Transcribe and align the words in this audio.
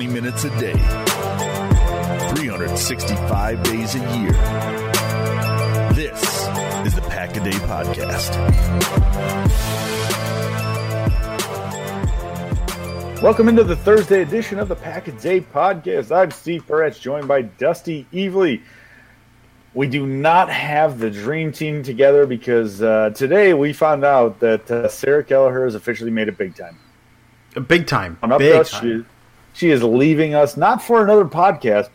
20 0.00 0.14
minutes 0.14 0.44
a 0.44 0.50
day, 0.58 0.72
365 2.34 3.62
days 3.64 3.94
a 3.94 3.98
year. 4.18 4.32
This 5.92 6.22
is 6.86 6.94
the 6.94 7.02
Pack 7.10 7.36
a 7.36 7.40
Day 7.40 7.50
Podcast. 7.50 8.34
Welcome 13.20 13.50
into 13.50 13.62
the 13.62 13.76
Thursday 13.76 14.22
edition 14.22 14.58
of 14.58 14.68
the 14.68 14.74
Pack 14.74 15.08
a 15.08 15.12
Day 15.12 15.42
Podcast. 15.42 16.10
I'm 16.16 16.30
Steve 16.30 16.66
Peretz, 16.66 16.98
joined 16.98 17.28
by 17.28 17.42
Dusty 17.42 18.06
Evely. 18.10 18.62
We 19.74 19.86
do 19.86 20.06
not 20.06 20.48
have 20.48 20.98
the 20.98 21.10
dream 21.10 21.52
team 21.52 21.82
together 21.82 22.24
because 22.24 22.80
uh, 22.80 23.10
today 23.10 23.52
we 23.52 23.74
found 23.74 24.06
out 24.06 24.40
that 24.40 24.70
uh, 24.70 24.88
Sarah 24.88 25.24
Kelleher 25.24 25.66
has 25.66 25.74
officially 25.74 26.10
made 26.10 26.28
it 26.28 26.38
big 26.38 26.56
time. 26.56 26.78
Big 27.66 27.86
time. 27.86 28.16
On 28.22 28.32
up 28.32 28.38
Big 28.38 28.52
to 28.52 28.60
us, 28.60 28.70
time. 28.70 29.04
She, 29.04 29.09
she 29.52 29.70
is 29.70 29.82
leaving 29.82 30.34
us 30.34 30.56
not 30.56 30.82
for 30.82 31.02
another 31.02 31.24
podcast, 31.24 31.88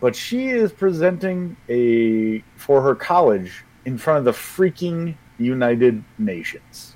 but 0.00 0.14
she 0.14 0.48
is 0.48 0.72
presenting 0.72 1.56
a 1.68 2.40
for 2.56 2.82
her 2.82 2.94
college 2.94 3.64
in 3.84 3.98
front 3.98 4.18
of 4.18 4.24
the 4.24 4.32
freaking 4.32 5.14
United 5.38 6.02
Nations. 6.18 6.94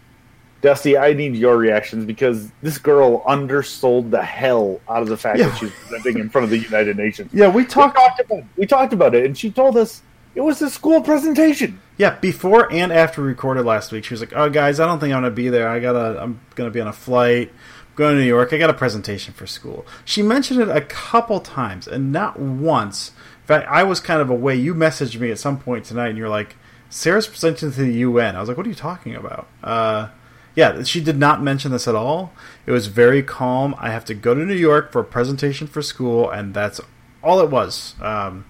Dusty, 0.61 0.97
I 0.97 1.13
need 1.13 1.35
your 1.35 1.57
reactions 1.57 2.05
because 2.05 2.53
this 2.63 2.79
girl 2.79 3.25
undersold 3.27 4.13
the 4.13 4.23
hell 4.23 4.81
out 4.89 5.03
of 5.03 5.09
the 5.09 5.17
fact 5.17 5.39
Yeah. 5.41 5.49
that 5.49 5.59
she's 5.59 5.73
presenting 5.73 6.21
in 6.21 6.29
front 6.31 6.45
of 6.45 6.51
the 6.51 6.59
United 6.59 6.97
Nations. 6.97 7.31
Yeah, 7.35 7.49
we 7.49 7.63
We 7.63 7.69
talked. 7.69 7.97
talked 7.97 8.21
about 8.21 8.45
we 8.57 8.67
talked 8.67 8.93
about 8.93 9.15
it, 9.17 9.25
and 9.27 9.37
she 9.37 9.51
told 9.51 9.77
us 9.77 10.03
it 10.37 10.41
was 10.41 10.63
a 10.63 10.71
school 10.71 11.01
presentation. 11.03 11.81
Yeah, 11.97 12.17
before 12.21 12.73
and 12.73 12.93
after 12.93 13.23
we 13.23 13.29
recorded 13.29 13.65
last 13.67 13.91
week, 13.91 14.05
she 14.05 14.15
was 14.15 14.21
like, 14.21 14.33
"Oh, 14.37 14.49
guys, 14.51 14.79
I 14.79 14.87
don't 14.87 15.01
think 15.01 15.13
I'm 15.13 15.23
gonna 15.23 15.31
be 15.33 15.49
there. 15.49 15.69
I 15.69 15.81
gotta. 15.81 16.23
I'm 16.23 16.41
gonna 16.55 16.71
be 16.71 16.81
on 16.81 16.87
a 16.89 16.93
flight. 16.93 17.51
Going 17.95 18.17
to 18.17 18.21
New 18.23 18.27
York. 18.27 18.53
I 18.53 18.59
got 18.59 18.71
a 18.71 18.75
presentation 18.75 19.35
for 19.35 19.47
school." 19.47 19.87
She 20.05 20.23
mentioned 20.23 20.61
it 20.61 20.69
a 20.69 20.81
couple 20.81 21.41
times, 21.41 21.87
and 21.87 22.13
not 22.13 22.39
once. 22.39 23.13
In 23.43 23.47
fact, 23.47 23.69
I 23.69 23.83
was 23.83 24.01
kind 24.01 24.21
of 24.21 24.31
away. 24.31 24.57
You 24.57 24.75
messaged 24.75 25.19
me 25.19 25.31
at 25.31 25.39
some 25.39 25.59
point 25.59 25.85
tonight, 25.85 26.09
and 26.09 26.19
you're 26.19 26.29
like, 26.29 26.57
"Sarah's 26.89 27.27
presenting 27.27 27.73
to 27.73 27.83
the 27.83 27.93
UN." 27.93 28.37
I 28.37 28.41
was 28.41 28.49
like, 28.49 28.57
"What 28.57 28.67
are 28.67 28.71
you 28.71 28.75
talking 28.75 29.15
about?" 29.15 29.47
Uh, 29.63 30.09
yeah, 30.55 30.83
she 30.83 31.03
did 31.03 31.19
not 31.19 31.43
mention 31.43 31.73
this 31.73 31.89
at 31.89 31.95
all. 31.95 32.33
It 32.67 32.73
was 32.73 32.87
very 32.87 33.23
calm. 33.23 33.75
I 33.79 33.91
have 33.91 34.05
to 34.07 34.15
go 34.15 34.35
to 34.35 34.45
New 34.45 34.55
York 34.55 34.93
for 34.93 35.01
a 35.01 35.05
presentation 35.05 35.67
for 35.67 35.83
school, 35.83 36.31
and 36.31 36.53
that's 36.53 36.81
all 37.23 37.41
it 37.41 37.51
was. 37.51 37.95
Um, 38.01 38.45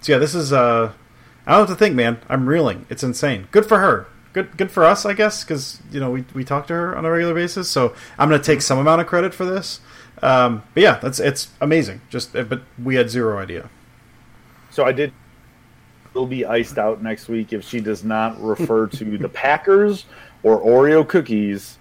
so 0.00 0.12
yeah, 0.12 0.18
this 0.18 0.34
is. 0.34 0.52
Uh, 0.52 0.92
I 1.46 1.52
don't 1.52 1.68
have 1.68 1.76
to 1.76 1.78
think, 1.78 1.94
man. 1.94 2.18
I'm 2.28 2.48
reeling. 2.48 2.86
It's 2.88 3.02
insane. 3.02 3.48
Good 3.50 3.66
for 3.66 3.78
her. 3.80 4.06
Good, 4.32 4.56
good 4.56 4.70
for 4.70 4.84
us, 4.84 5.04
I 5.04 5.12
guess, 5.12 5.44
because 5.44 5.80
you 5.90 6.00
know 6.00 6.10
we 6.10 6.24
we 6.34 6.44
talk 6.44 6.66
to 6.68 6.72
her 6.74 6.96
on 6.96 7.04
a 7.04 7.10
regular 7.10 7.34
basis. 7.34 7.68
So 7.68 7.94
I'm 8.18 8.28
going 8.28 8.40
to 8.40 8.44
take 8.44 8.62
some 8.62 8.78
amount 8.78 9.00
of 9.00 9.06
credit 9.06 9.34
for 9.34 9.44
this. 9.44 9.80
Um, 10.22 10.62
but 10.74 10.82
yeah, 10.82 10.98
that's 10.98 11.20
it's 11.20 11.48
amazing. 11.60 12.00
Just, 12.08 12.34
uh, 12.34 12.44
but 12.44 12.62
we 12.82 12.94
had 12.94 13.10
zero 13.10 13.38
idea. 13.38 13.68
So 14.70 14.84
I 14.84 14.92
did. 14.92 15.12
Will 16.14 16.26
be 16.26 16.44
iced 16.44 16.76
out 16.76 17.02
next 17.02 17.28
week 17.28 17.54
if 17.54 17.64
she 17.64 17.80
does 17.80 18.04
not 18.04 18.38
refer 18.42 18.86
to 18.86 19.16
the 19.16 19.30
Packers 19.30 20.04
or 20.42 20.60
Oreo 20.60 21.08
cookies 21.08 21.78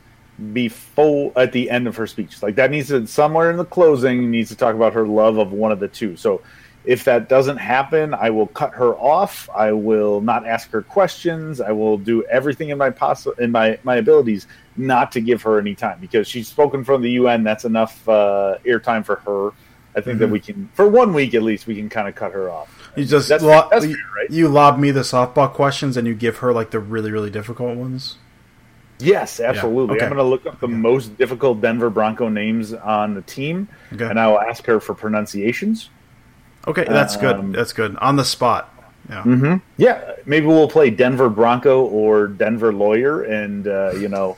before 0.54 1.34
at 1.36 1.52
the 1.52 1.70
end 1.70 1.88
of 1.88 1.96
her 1.98 2.08
speech. 2.08 2.42
Like 2.42 2.56
that 2.56 2.72
needs 2.72 2.88
to 2.88 3.06
somewhere 3.08 3.52
in 3.52 3.58
the 3.58 3.66
closing 3.66 4.32
needs 4.32 4.50
to 4.50 4.56
talk 4.56 4.74
about 4.74 4.94
her 4.94 5.06
love 5.06 5.38
of 5.38 5.52
one 5.52 5.72
of 5.72 5.80
the 5.80 5.88
two. 5.88 6.16
So 6.16 6.42
if 6.86 7.04
that 7.04 7.30
doesn't 7.30 7.58
happen, 7.58 8.14
I 8.14 8.30
will 8.32 8.48
cut 8.48 8.74
her 8.74 8.94
off. 8.96 9.50
I 9.56 9.72
will 9.72 10.20
not 10.22 10.48
ask 10.48 10.70
her 10.72 10.82
questions. 10.82 11.62
I 11.62 11.72
will 11.72 11.98
do 11.98 12.24
everything 12.26 12.70
in 12.70 12.78
my 12.78 12.90
possi- 12.90 13.38
in 13.40 13.52
my 13.52 13.78
my 13.84 13.98
abilities 13.98 14.48
not 14.78 15.12
to 15.12 15.22
give 15.22 15.42
her 15.44 15.60
any 15.60 15.76
time 15.76 16.00
because 16.00 16.28
she's 16.28 16.48
spoken 16.48 16.84
from 16.84 17.02
the 17.02 17.12
UN. 17.12 17.44
That's 17.44 17.66
enough 17.66 18.08
uh, 18.10 18.58
airtime 18.66 19.06
for 19.06 19.18
her. 19.18 19.52
I 19.96 20.00
think 20.00 20.20
that 20.20 20.30
we 20.30 20.40
can, 20.40 20.70
for 20.74 20.88
one 20.88 21.14
week 21.14 21.34
at 21.34 21.44
least, 21.44 21.68
we 21.68 21.76
can 21.76 21.90
kind 21.90 22.08
of 22.08 22.16
cut 22.16 22.32
her 22.32 22.50
off. 22.50 22.92
You 22.96 23.04
just 23.06 23.28
That's- 23.28 23.44
lo- 23.46 23.68
that's 23.70 23.86
you, 23.86 23.96
fair, 23.96 24.04
right? 24.16 24.32
you 24.32 24.48
lob 24.48 24.80
me 24.80 24.92
the 24.92 25.02
softball 25.02 25.52
questions, 25.52 25.98
and 25.98 26.08
you 26.08 26.16
give 26.16 26.38
her 26.38 26.54
like 26.54 26.72
the 26.72 26.80
really 26.80 27.12
really 27.12 27.30
difficult 27.30 27.76
ones. 27.78 28.18
Yes, 29.00 29.40
absolutely. 29.40 29.96
okay. 29.96 30.06
I'm 30.06 30.12
going 30.14 30.24
to 30.24 30.30
look 30.30 30.46
up 30.46 30.60
the 30.60 30.68
most 30.68 31.18
difficult 31.18 31.60
Denver 31.60 31.90
Bronco 31.90 32.30
names 32.30 32.72
on 32.74 33.16
the 33.16 33.22
team, 33.24 33.68
Okay. 33.94 34.06
and 34.06 34.20
I 34.20 34.28
will 34.28 34.40
ask 34.40 34.64
her 34.68 34.80
for 34.80 34.94
pronunciations. 34.94 35.90
Okay, 36.68 36.86
that's 36.86 37.16
Um, 37.16 37.22
good. 37.22 37.54
That's 37.54 37.74
good 37.74 37.96
on 37.98 38.16
the 38.16 38.26
spot. 38.26 38.74
Yeah. 39.10 39.24
Mm-hmm. 39.24 39.56
Yeah, 39.78 40.14
maybe 40.26 40.46
we'll 40.46 40.68
play 40.70 40.90
Denver 40.90 41.30
Bronco 41.30 41.84
or 41.86 42.28
Denver 42.28 42.72
Lawyer, 42.72 43.24
and 43.24 43.68
uh, 43.68 43.92
you 43.94 44.08
know, 44.08 44.38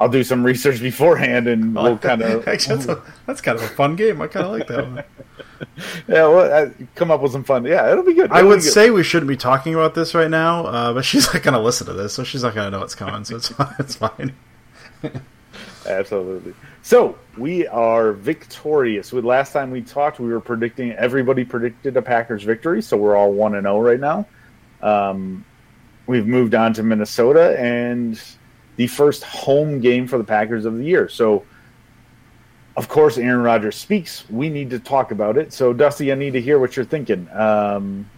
I'll 0.00 0.08
do 0.08 0.24
some 0.24 0.42
research 0.44 0.80
beforehand, 0.80 1.46
and 1.46 1.74
we'll 1.82 1.98
kind 1.98 2.22
of 2.22 2.44
that's, 2.46 2.66
a, 2.68 3.02
that's 3.26 3.40
kind 3.40 3.58
of 3.58 3.64
a 3.64 3.68
fun 3.68 3.94
game. 3.96 4.20
I 4.22 4.26
kind 4.28 4.46
of 4.46 4.52
like 4.52 4.66
that 4.68 4.84
one. 4.84 4.96
yeah, 6.08 6.26
well, 6.26 6.52
uh, 6.52 6.70
come 6.96 7.10
up 7.10 7.20
with 7.20 7.32
some 7.32 7.44
fun. 7.44 7.64
Yeah, 7.64 7.90
it'll 7.92 8.02
be 8.02 8.14
good. 8.14 8.32
I 8.32 8.38
It'll 8.38 8.48
would 8.48 8.62
good. 8.62 8.72
say 8.72 8.90
we 8.90 9.02
shouldn't 9.04 9.28
be 9.28 9.36
talking 9.36 9.74
about 9.74 9.94
this 9.94 10.14
right 10.14 10.30
now, 10.30 10.64
uh, 10.66 10.92
but 10.94 11.04
she's 11.04 11.32
not 11.32 11.42
going 11.42 11.54
to 11.54 11.60
listen 11.60 11.86
to 11.86 11.92
this, 11.92 12.14
so 12.14 12.24
she's 12.24 12.42
not 12.42 12.54
going 12.54 12.66
to 12.66 12.70
know 12.70 12.80
what's 12.80 12.94
coming. 12.96 13.24
So 13.24 13.36
it's 13.36 13.48
fine. 13.48 13.74
It's 13.78 13.94
fine. 13.94 14.34
Absolutely. 15.86 16.54
So 16.82 17.16
we 17.38 17.66
are 17.68 18.12
victorious. 18.12 19.12
With 19.12 19.24
last 19.24 19.52
time 19.52 19.70
we 19.70 19.82
talked, 19.82 20.18
we 20.18 20.28
were 20.28 20.40
predicting. 20.40 20.92
Everybody 20.92 21.44
predicted 21.44 21.96
a 21.96 22.02
Packers 22.02 22.42
victory, 22.42 22.82
so 22.82 22.96
we're 22.96 23.16
all 23.16 23.32
one 23.32 23.54
and 23.54 23.64
zero 23.64 23.80
right 23.80 24.00
now. 24.00 24.26
Um, 24.82 25.44
we've 26.06 26.26
moved 26.26 26.56
on 26.56 26.72
to 26.74 26.82
Minnesota 26.82 27.56
and 27.58 28.20
the 28.76 28.88
first 28.88 29.22
home 29.22 29.80
game 29.80 30.08
for 30.08 30.18
the 30.18 30.24
Packers 30.24 30.64
of 30.64 30.76
the 30.76 30.84
year. 30.84 31.08
So, 31.08 31.44
of 32.76 32.88
course, 32.88 33.16
Aaron 33.16 33.42
Rodgers 33.42 33.76
speaks. 33.76 34.28
We 34.28 34.48
need 34.48 34.70
to 34.70 34.80
talk 34.80 35.12
about 35.12 35.38
it. 35.38 35.52
So, 35.52 35.72
Dusty, 35.72 36.10
I 36.10 36.16
need 36.16 36.32
to 36.32 36.40
hear 36.40 36.58
what 36.58 36.74
you're 36.74 36.84
thinking. 36.84 37.28
Um, 37.30 38.10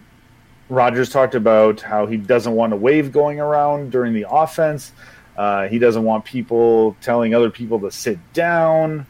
Rodgers 0.69 1.11
talked 1.11 1.35
about 1.35 1.81
how 1.81 2.07
he 2.07 2.17
doesn't 2.17 2.53
want 2.53 2.73
a 2.73 2.75
wave 2.75 3.11
going 3.11 3.39
around 3.39 3.91
during 3.91 4.13
the 4.13 4.25
offense. 4.27 4.91
Uh, 5.37 5.67
he 5.67 5.79
doesn't 5.79 6.03
want 6.03 6.25
people 6.25 6.95
telling 7.01 7.33
other 7.33 7.49
people 7.49 7.79
to 7.81 7.91
sit 7.91 8.19
down. 8.33 9.05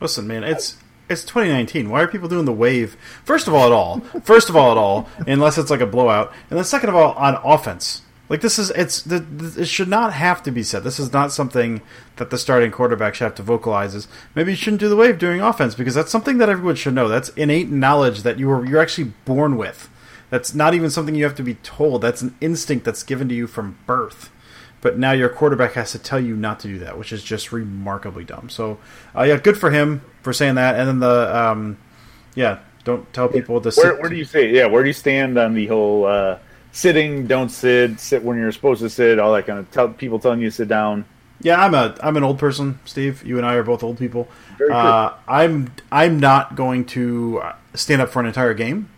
Listen, 0.00 0.26
man, 0.26 0.44
it's 0.44 0.76
it's 1.08 1.22
2019. 1.22 1.90
Why 1.90 2.02
are 2.02 2.08
people 2.08 2.28
doing 2.28 2.44
the 2.44 2.52
wave? 2.52 2.96
First 3.24 3.48
of 3.48 3.54
all, 3.54 3.66
at 3.66 3.72
all. 3.72 4.00
First 4.22 4.48
of 4.48 4.56
all, 4.56 4.70
at 4.70 4.78
all, 4.78 5.08
unless 5.26 5.58
it's 5.58 5.70
like 5.70 5.80
a 5.80 5.86
blowout, 5.86 6.32
and 6.50 6.56
then 6.58 6.64
second 6.64 6.90
of 6.90 6.94
all, 6.94 7.12
on 7.14 7.38
offense. 7.44 8.02
Like 8.28 8.42
this 8.42 8.58
is 8.58 8.70
it's 8.70 9.06
it 9.06 9.66
should 9.66 9.88
not 9.88 10.12
have 10.12 10.42
to 10.42 10.50
be 10.50 10.62
said. 10.62 10.84
This 10.84 11.00
is 11.00 11.12
not 11.12 11.32
something 11.32 11.80
that 12.16 12.28
the 12.30 12.36
starting 12.36 12.70
quarterback 12.70 13.14
should 13.14 13.24
have 13.24 13.34
to 13.36 13.42
vocalize. 13.42 13.94
Is 13.94 14.06
maybe 14.34 14.52
you 14.52 14.56
shouldn't 14.56 14.80
do 14.80 14.88
the 14.88 14.96
wave 14.96 15.18
during 15.18 15.40
offense 15.40 15.74
because 15.74 15.94
that's 15.94 16.12
something 16.12 16.38
that 16.38 16.50
everyone 16.50 16.76
should 16.76 16.94
know. 16.94 17.08
That's 17.08 17.30
innate 17.30 17.70
knowledge 17.70 18.22
that 18.24 18.38
you 18.38 18.48
were 18.48 18.66
you're 18.66 18.82
actually 18.82 19.12
born 19.24 19.56
with. 19.56 19.88
That's 20.30 20.54
not 20.54 20.74
even 20.74 20.90
something 20.90 21.14
you 21.14 21.24
have 21.24 21.36
to 21.36 21.42
be 21.42 21.54
told. 21.54 22.02
That's 22.02 22.20
an 22.20 22.36
instinct 22.42 22.84
that's 22.84 23.02
given 23.02 23.30
to 23.30 23.34
you 23.34 23.46
from 23.46 23.78
birth. 23.86 24.30
But 24.80 24.98
now 24.98 25.12
your 25.12 25.28
quarterback 25.28 25.72
has 25.72 25.92
to 25.92 25.98
tell 25.98 26.20
you 26.20 26.36
not 26.36 26.60
to 26.60 26.68
do 26.68 26.78
that, 26.80 26.96
which 26.96 27.12
is 27.12 27.24
just 27.24 27.50
remarkably 27.52 28.24
dumb. 28.24 28.48
So, 28.48 28.78
uh, 29.16 29.24
yeah, 29.24 29.36
good 29.36 29.58
for 29.58 29.70
him 29.70 30.02
for 30.22 30.32
saying 30.32 30.54
that. 30.54 30.76
And 30.76 30.88
then 30.88 30.98
the, 31.00 31.36
um, 31.36 31.78
yeah, 32.34 32.60
don't 32.84 33.12
tell 33.12 33.28
people 33.28 33.60
to 33.60 33.66
Where, 33.66 33.72
sit. 33.72 34.00
where 34.00 34.08
do 34.08 34.16
you 34.16 34.24
say? 34.24 34.50
Yeah, 34.50 34.66
where 34.66 34.82
do 34.82 34.88
you 34.88 34.92
stand 34.94 35.36
on 35.36 35.54
the 35.54 35.66
whole 35.66 36.06
uh, 36.06 36.38
sitting, 36.72 37.26
don't 37.26 37.48
sit, 37.48 37.98
sit 37.98 38.22
when 38.22 38.38
you're 38.38 38.52
supposed 38.52 38.80
to 38.82 38.90
sit, 38.90 39.18
all 39.18 39.32
that 39.34 39.46
kind 39.46 39.58
of 39.58 39.70
tell 39.70 39.88
people 39.88 40.18
telling 40.20 40.40
you 40.40 40.50
to 40.50 40.54
sit 40.54 40.68
down. 40.68 41.04
Yeah, 41.40 41.60
I'm 41.60 41.72
a 41.74 41.96
I'm 42.02 42.16
an 42.16 42.24
old 42.24 42.38
person, 42.38 42.80
Steve. 42.84 43.24
You 43.24 43.36
and 43.36 43.46
I 43.46 43.54
are 43.54 43.62
both 43.62 43.84
old 43.84 43.96
people. 43.96 44.26
Uh, 44.72 45.12
I'm 45.28 45.72
I'm 45.92 46.18
not 46.18 46.56
going 46.56 46.84
to 46.86 47.42
stand 47.74 48.02
up 48.02 48.08
for 48.08 48.18
an 48.18 48.26
entire 48.26 48.54
game. 48.54 48.88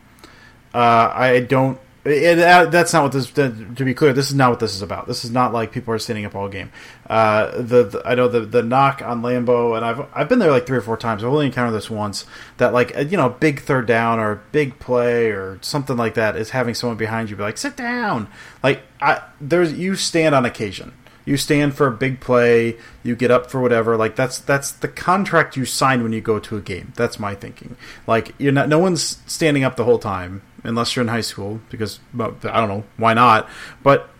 Uh, 0.72 1.12
I 1.14 1.40
don't. 1.40 1.78
That's 2.02 2.94
not 2.94 3.02
what 3.02 3.12
this. 3.12 3.30
To 3.30 3.50
be 3.50 3.92
clear, 3.92 4.14
this 4.14 4.30
is 4.30 4.34
not 4.34 4.50
what 4.50 4.60
this 4.60 4.74
is 4.74 4.80
about. 4.80 5.06
This 5.06 5.24
is 5.24 5.30
not 5.30 5.52
like 5.52 5.70
people 5.70 5.92
are 5.92 5.98
standing 5.98 6.24
up 6.24 6.34
all 6.34 6.48
game. 6.48 6.72
Uh, 7.06 7.50
the, 7.60 7.84
the 7.84 8.02
I 8.06 8.14
know 8.14 8.26
the 8.26 8.40
the 8.40 8.62
knock 8.62 9.02
on 9.02 9.20
Lambeau, 9.20 9.76
and 9.76 9.84
I've 9.84 10.06
I've 10.14 10.28
been 10.28 10.38
there 10.38 10.50
like 10.50 10.66
three 10.66 10.78
or 10.78 10.82
four 10.82 10.96
times. 10.96 11.22
I've 11.22 11.30
only 11.30 11.46
encountered 11.46 11.74
this 11.74 11.90
once. 11.90 12.24
That 12.56 12.72
like 12.72 12.96
uh, 12.96 13.00
you 13.00 13.18
know, 13.18 13.28
big 13.28 13.60
third 13.60 13.86
down 13.86 14.18
or 14.18 14.42
big 14.50 14.78
play 14.78 15.30
or 15.30 15.58
something 15.60 15.96
like 15.96 16.14
that 16.14 16.36
is 16.36 16.50
having 16.50 16.74
someone 16.74 16.96
behind 16.96 17.28
you 17.28 17.36
be 17.36 17.42
like, 17.42 17.58
sit 17.58 17.76
down. 17.76 18.28
Like 18.62 18.82
I 19.00 19.22
there's 19.38 19.74
you 19.74 19.94
stand 19.94 20.34
on 20.34 20.46
occasion. 20.46 20.92
You 21.26 21.36
stand 21.36 21.76
for 21.76 21.86
a 21.86 21.92
big 21.92 22.20
play. 22.20 22.78
You 23.02 23.14
get 23.14 23.30
up 23.30 23.50
for 23.50 23.60
whatever. 23.60 23.98
Like 23.98 24.16
that's 24.16 24.38
that's 24.38 24.72
the 24.72 24.88
contract 24.88 25.54
you 25.54 25.66
sign 25.66 26.02
when 26.02 26.12
you 26.12 26.22
go 26.22 26.38
to 26.38 26.56
a 26.56 26.60
game. 26.62 26.94
That's 26.96 27.18
my 27.18 27.34
thinking. 27.34 27.76
Like 28.06 28.34
you're 28.38 28.52
not. 28.52 28.70
No 28.70 28.78
one's 28.78 29.18
standing 29.26 29.64
up 29.64 29.76
the 29.76 29.84
whole 29.84 29.98
time 29.98 30.40
unless 30.64 30.94
you're 30.94 31.02
in 31.02 31.08
high 31.08 31.20
school 31.20 31.60
because 31.70 32.00
well, 32.14 32.36
I 32.44 32.60
don't 32.60 32.68
know 32.68 32.84
why 32.96 33.14
not. 33.14 33.48
But 33.82 34.10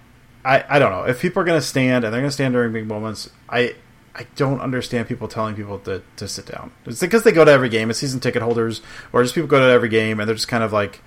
I 0.44 0.64
I 0.68 0.78
don't 0.78 0.92
know 0.92 1.04
if 1.04 1.20
people 1.20 1.42
are 1.42 1.44
going 1.44 1.60
to 1.60 1.66
stand 1.66 2.04
and 2.04 2.12
they're 2.12 2.20
going 2.20 2.30
to 2.30 2.34
stand 2.34 2.54
during 2.54 2.72
big 2.72 2.86
moments. 2.86 3.30
I 3.48 3.74
I 4.14 4.26
don't 4.34 4.60
understand 4.60 5.08
people 5.08 5.28
telling 5.28 5.54
people 5.54 5.78
to, 5.80 6.02
to 6.16 6.26
sit 6.26 6.46
down. 6.46 6.72
It's 6.84 7.00
because 7.00 7.22
they 7.22 7.32
go 7.32 7.44
to 7.44 7.50
every 7.50 7.68
game, 7.68 7.90
as 7.90 7.98
season 7.98 8.20
ticket 8.20 8.42
holders, 8.42 8.82
or 9.12 9.22
just 9.22 9.34
people 9.34 9.48
go 9.48 9.60
to 9.60 9.72
every 9.72 9.88
game 9.88 10.18
and 10.18 10.28
they're 10.28 10.34
just 10.34 10.48
kind 10.48 10.64
of 10.64 10.72
like, 10.72 11.00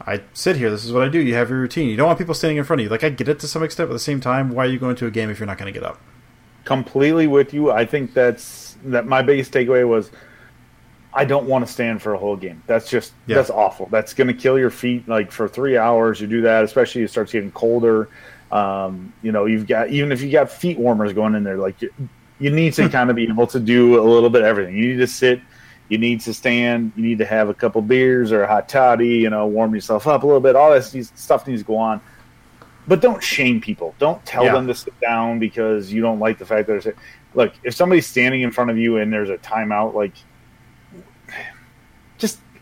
I 0.00 0.22
sit 0.34 0.56
here. 0.56 0.68
This 0.68 0.84
is 0.84 0.92
what 0.92 1.04
I 1.04 1.08
do. 1.08 1.20
You 1.20 1.34
have 1.34 1.50
your 1.50 1.60
routine. 1.60 1.88
You 1.88 1.96
don't 1.96 2.08
want 2.08 2.18
people 2.18 2.34
standing 2.34 2.56
in 2.58 2.64
front 2.64 2.80
of 2.80 2.84
you. 2.84 2.90
Like 2.90 3.04
I 3.04 3.10
get 3.10 3.28
it 3.28 3.38
to 3.40 3.48
some 3.48 3.62
extent, 3.62 3.88
but 3.88 3.92
at 3.92 3.94
the 3.94 4.00
same 4.00 4.20
time, 4.20 4.50
why 4.50 4.64
are 4.64 4.68
you 4.68 4.78
going 4.78 4.96
to 4.96 5.06
a 5.06 5.10
game 5.10 5.30
if 5.30 5.38
you're 5.38 5.46
not 5.46 5.56
going 5.56 5.72
to 5.72 5.78
get 5.78 5.88
up? 5.88 6.00
completely 6.68 7.26
with 7.26 7.54
you. 7.54 7.70
I 7.70 7.86
think 7.86 8.12
that's 8.12 8.76
that 8.84 9.06
my 9.06 9.22
biggest 9.22 9.52
takeaway 9.52 9.88
was 9.88 10.10
I 11.18 11.24
don't 11.24 11.46
want 11.46 11.66
to 11.66 11.72
stand 11.72 12.00
for 12.00 12.14
a 12.14 12.18
whole 12.18 12.36
game. 12.36 12.62
That's 12.66 12.88
just 12.88 13.12
Yeah. 13.26 13.36
that's 13.36 13.50
awful. 13.50 13.88
That's 13.90 14.14
going 14.14 14.28
to 14.28 14.34
kill 14.34 14.58
your 14.58 14.70
feet. 14.70 15.08
Like 15.08 15.32
for 15.32 15.48
three 15.48 15.76
hours, 15.76 16.20
you 16.20 16.26
do 16.28 16.42
that, 16.42 16.62
especially 16.64 17.02
it 17.02 17.10
starts 17.10 17.32
getting 17.32 17.50
colder. 17.50 18.08
Um, 18.52 19.12
you 19.22 19.32
know, 19.32 19.44
you've 19.46 19.66
got 19.66 19.90
even 19.90 20.12
if 20.12 20.22
you 20.22 20.30
got 20.30 20.50
feet 20.50 20.78
warmers 20.78 21.12
going 21.12 21.34
in 21.34 21.42
there, 21.44 21.56
like 21.56 21.82
you, 21.82 21.90
you 22.38 22.50
need 22.50 22.72
to 22.74 22.88
kind 22.96 23.10
of 23.10 23.16
be 23.16 23.24
able 23.28 23.46
to 23.48 23.58
do 23.60 24.00
a 24.00 24.04
little 24.04 24.30
bit 24.30 24.42
of 24.42 24.46
everything. 24.46 24.76
You 24.76 24.88
need 24.92 24.98
to 25.00 25.06
sit, 25.08 25.40
you 25.88 25.98
need 25.98 26.20
to 26.22 26.32
stand, 26.32 26.92
you 26.96 27.02
need 27.02 27.18
to 27.18 27.26
have 27.26 27.48
a 27.48 27.54
couple 27.54 27.82
beers 27.82 28.30
or 28.30 28.44
a 28.44 28.46
hot 28.46 28.68
toddy. 28.68 29.08
You 29.16 29.30
know, 29.30 29.46
warm 29.46 29.74
yourself 29.74 30.06
up 30.06 30.22
a 30.22 30.26
little 30.26 30.40
bit. 30.40 30.54
All 30.56 30.70
this 30.70 30.94
stuff 31.16 31.46
needs 31.48 31.62
to 31.62 31.66
go 31.66 31.76
on. 31.76 32.00
But 32.86 33.02
don't 33.02 33.22
shame 33.22 33.60
people. 33.60 33.94
Don't 33.98 34.24
tell 34.24 34.44
Yeah. 34.44 34.52
them 34.54 34.66
to 34.68 34.74
sit 34.74 34.98
down 35.00 35.38
because 35.40 35.92
you 35.92 36.00
don't 36.00 36.20
like 36.20 36.38
the 36.38 36.46
fact 36.46 36.68
that 36.68 36.84
they're. 36.84 36.94
Look, 37.34 37.52
if 37.64 37.74
somebody's 37.74 38.06
standing 38.06 38.40
in 38.40 38.50
front 38.50 38.70
of 38.70 38.78
you 38.78 38.96
and 38.96 39.12
there's 39.12 39.28
a 39.28 39.36
timeout, 39.36 39.92
like 39.94 40.12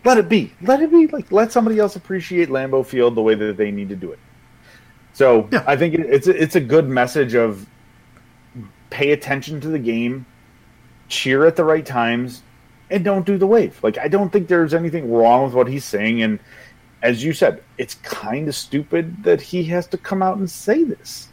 let 0.07 0.19
it 0.19 0.29
be. 0.29 0.53
Let 0.63 0.81
it 0.83 0.91
be. 0.91 1.09
Like 1.09 1.33
let 1.33 1.53
somebody 1.53 1.79
else 1.79 1.97
appreciate 1.97 2.49
Lambeau 2.49 2.87
Field 2.87 3.17
the 3.17 3.23
way 3.23 3.35
that 3.35 3.57
they 3.57 3.71
need 3.73 3.91
to 3.91 3.97
do 3.97 4.13
it. 4.13 4.21
So 5.13 5.49
Yeah. 5.53 5.65
I 5.67 5.77
think 5.77 5.95
it, 5.95 6.01
it's 6.03 6.29
a, 6.29 6.43
it's 6.43 6.57
a 6.57 6.61
good 6.61 6.89
message 6.89 7.35
of 7.35 7.67
pay 8.91 9.13
attention 9.13 9.61
to 9.63 9.69
the 9.69 9.79
game, 9.79 10.27
cheer 11.09 11.45
at 11.47 11.57
the 11.57 11.65
right 11.65 11.85
times, 11.85 12.43
and 12.91 13.05
don't 13.05 13.27
do 13.27 13.37
the 13.39 13.47
wave. 13.47 13.81
Like 13.83 13.99
I 13.99 14.09
don't 14.09 14.31
think 14.33 14.49
there's 14.49 14.75
anything 14.75 15.13
wrong 15.13 15.45
with 15.45 15.55
what 15.55 15.69
he's 15.69 15.85
saying. 15.85 16.23
And 16.23 16.39
as 17.03 17.25
you 17.25 17.33
said, 17.33 17.63
it's 17.79 17.95
kind 17.97 18.49
of 18.49 18.55
stupid 18.55 19.25
that 19.25 19.41
he 19.41 19.65
has 19.65 19.87
to 19.89 19.99
come 19.99 20.23
out 20.23 20.39
and 20.39 20.51
say 20.51 20.85
this. 20.85 21.29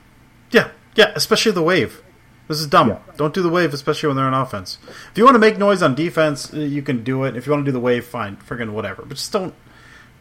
Yeah, 0.51 0.69
yeah, 0.95 1.11
especially 1.15 1.51
the 1.51 1.63
wave. 1.63 2.01
This 2.47 2.59
is 2.59 2.67
dumb. 2.67 2.89
Yeah. 2.89 2.99
Don't 3.15 3.33
do 3.33 3.41
the 3.41 3.49
wave, 3.49 3.73
especially 3.73 4.07
when 4.07 4.17
they're 4.17 4.25
on 4.25 4.33
offense. 4.33 4.77
If 5.11 5.17
you 5.17 5.23
want 5.23 5.35
to 5.35 5.39
make 5.39 5.57
noise 5.57 5.81
on 5.81 5.95
defense, 5.95 6.53
uh, 6.53 6.57
you 6.57 6.81
can 6.81 7.03
do 7.03 7.23
it. 7.23 7.35
If 7.37 7.45
you 7.45 7.53
want 7.53 7.65
to 7.65 7.69
do 7.69 7.73
the 7.73 7.79
wave, 7.79 8.05
fine, 8.05 8.37
friggin' 8.37 8.71
whatever. 8.71 9.03
But 9.03 9.17
just 9.17 9.31
don't 9.31 9.53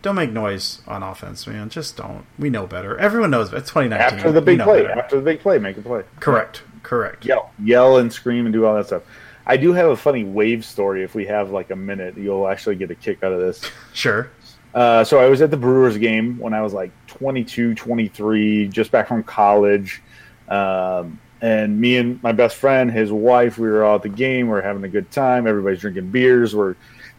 don't 0.03 0.17
make 0.17 0.33
noise 0.33 0.83
on 0.87 1.03
offense, 1.03 1.47
man. 1.47 1.69
Just 1.69 1.97
don't. 1.97 2.25
We 2.39 2.51
know 2.51 2.67
better. 2.67 2.99
Everyone 2.99 3.31
knows. 3.31 3.53
It's 3.53 3.71
2019. 3.71 4.19
After 4.19 4.33
the 4.33 4.41
big 4.41 4.61
play, 4.61 4.83
better. 4.83 4.99
after 4.99 5.17
the 5.17 5.23
big 5.23 5.41
play, 5.41 5.59
make 5.59 5.77
a 5.77 5.83
play. 5.83 6.03
Correct. 6.21 6.63
Correct. 6.83 7.25
yell, 7.25 7.53
yell 7.63 7.99
and 7.99 8.13
scream 8.13 8.45
and 8.45 8.53
do 8.53 8.67
all 8.67 8.75
that 8.75 8.87
stuff. 8.87 9.03
I 9.47 9.57
do 9.57 9.73
have 9.73 9.91
a 9.91 9.97
funny 9.97 10.25
wave 10.25 10.65
story. 10.65 11.05
If 11.05 11.15
we 11.15 11.27
have 11.27 11.51
like 11.51 11.71
a 11.71 11.77
minute, 11.77 12.17
you'll 12.17 12.49
actually 12.49 12.77
get 12.77 12.91
a 12.91 12.95
kick 12.95 13.23
out 13.23 13.33
of 13.33 13.41
this. 13.41 13.63
Sure. 13.93 14.31
Uh, 14.75 15.05
so 15.05 15.19
I 15.19 15.29
was 15.29 15.43
at 15.43 15.51
the 15.51 15.57
Brewers 15.59 15.99
game 15.99 16.39
when 16.39 16.55
I 16.55 16.63
was 16.63 16.73
like 16.73 16.93
22, 17.07 17.75
23, 17.75 18.69
just 18.69 18.91
back 18.91 19.07
from 19.07 19.23
college. 19.23 20.03
Um, 20.49 21.21
and 21.43 21.79
me 21.81 21.97
and 21.97 22.23
my 22.23 22.31
best 22.31 22.57
friend, 22.57 22.89
his 22.89 23.11
wife, 23.11 23.59
we 23.59 23.69
were 23.69 23.83
all 23.83 23.97
at 23.97 24.03
the 24.03 24.09
game. 24.09 24.47
We 24.47 24.55
are 24.55 24.63
having 24.63 24.85
a 24.85 24.89
good 24.89 25.11
time. 25.11 25.49
Everybody's 25.49 25.81
drinking 25.81 26.11
beers. 26.13 26.55
We're 26.55 26.77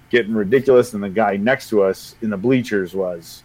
getting 0.09 0.33
ridiculous. 0.33 0.93
And 0.93 1.03
the 1.03 1.09
guy 1.09 1.35
next 1.35 1.67
to 1.69 1.83
us 1.83 2.15
in 2.21 2.29
the 2.29 2.37
bleachers 2.37 2.95
was 2.95 3.43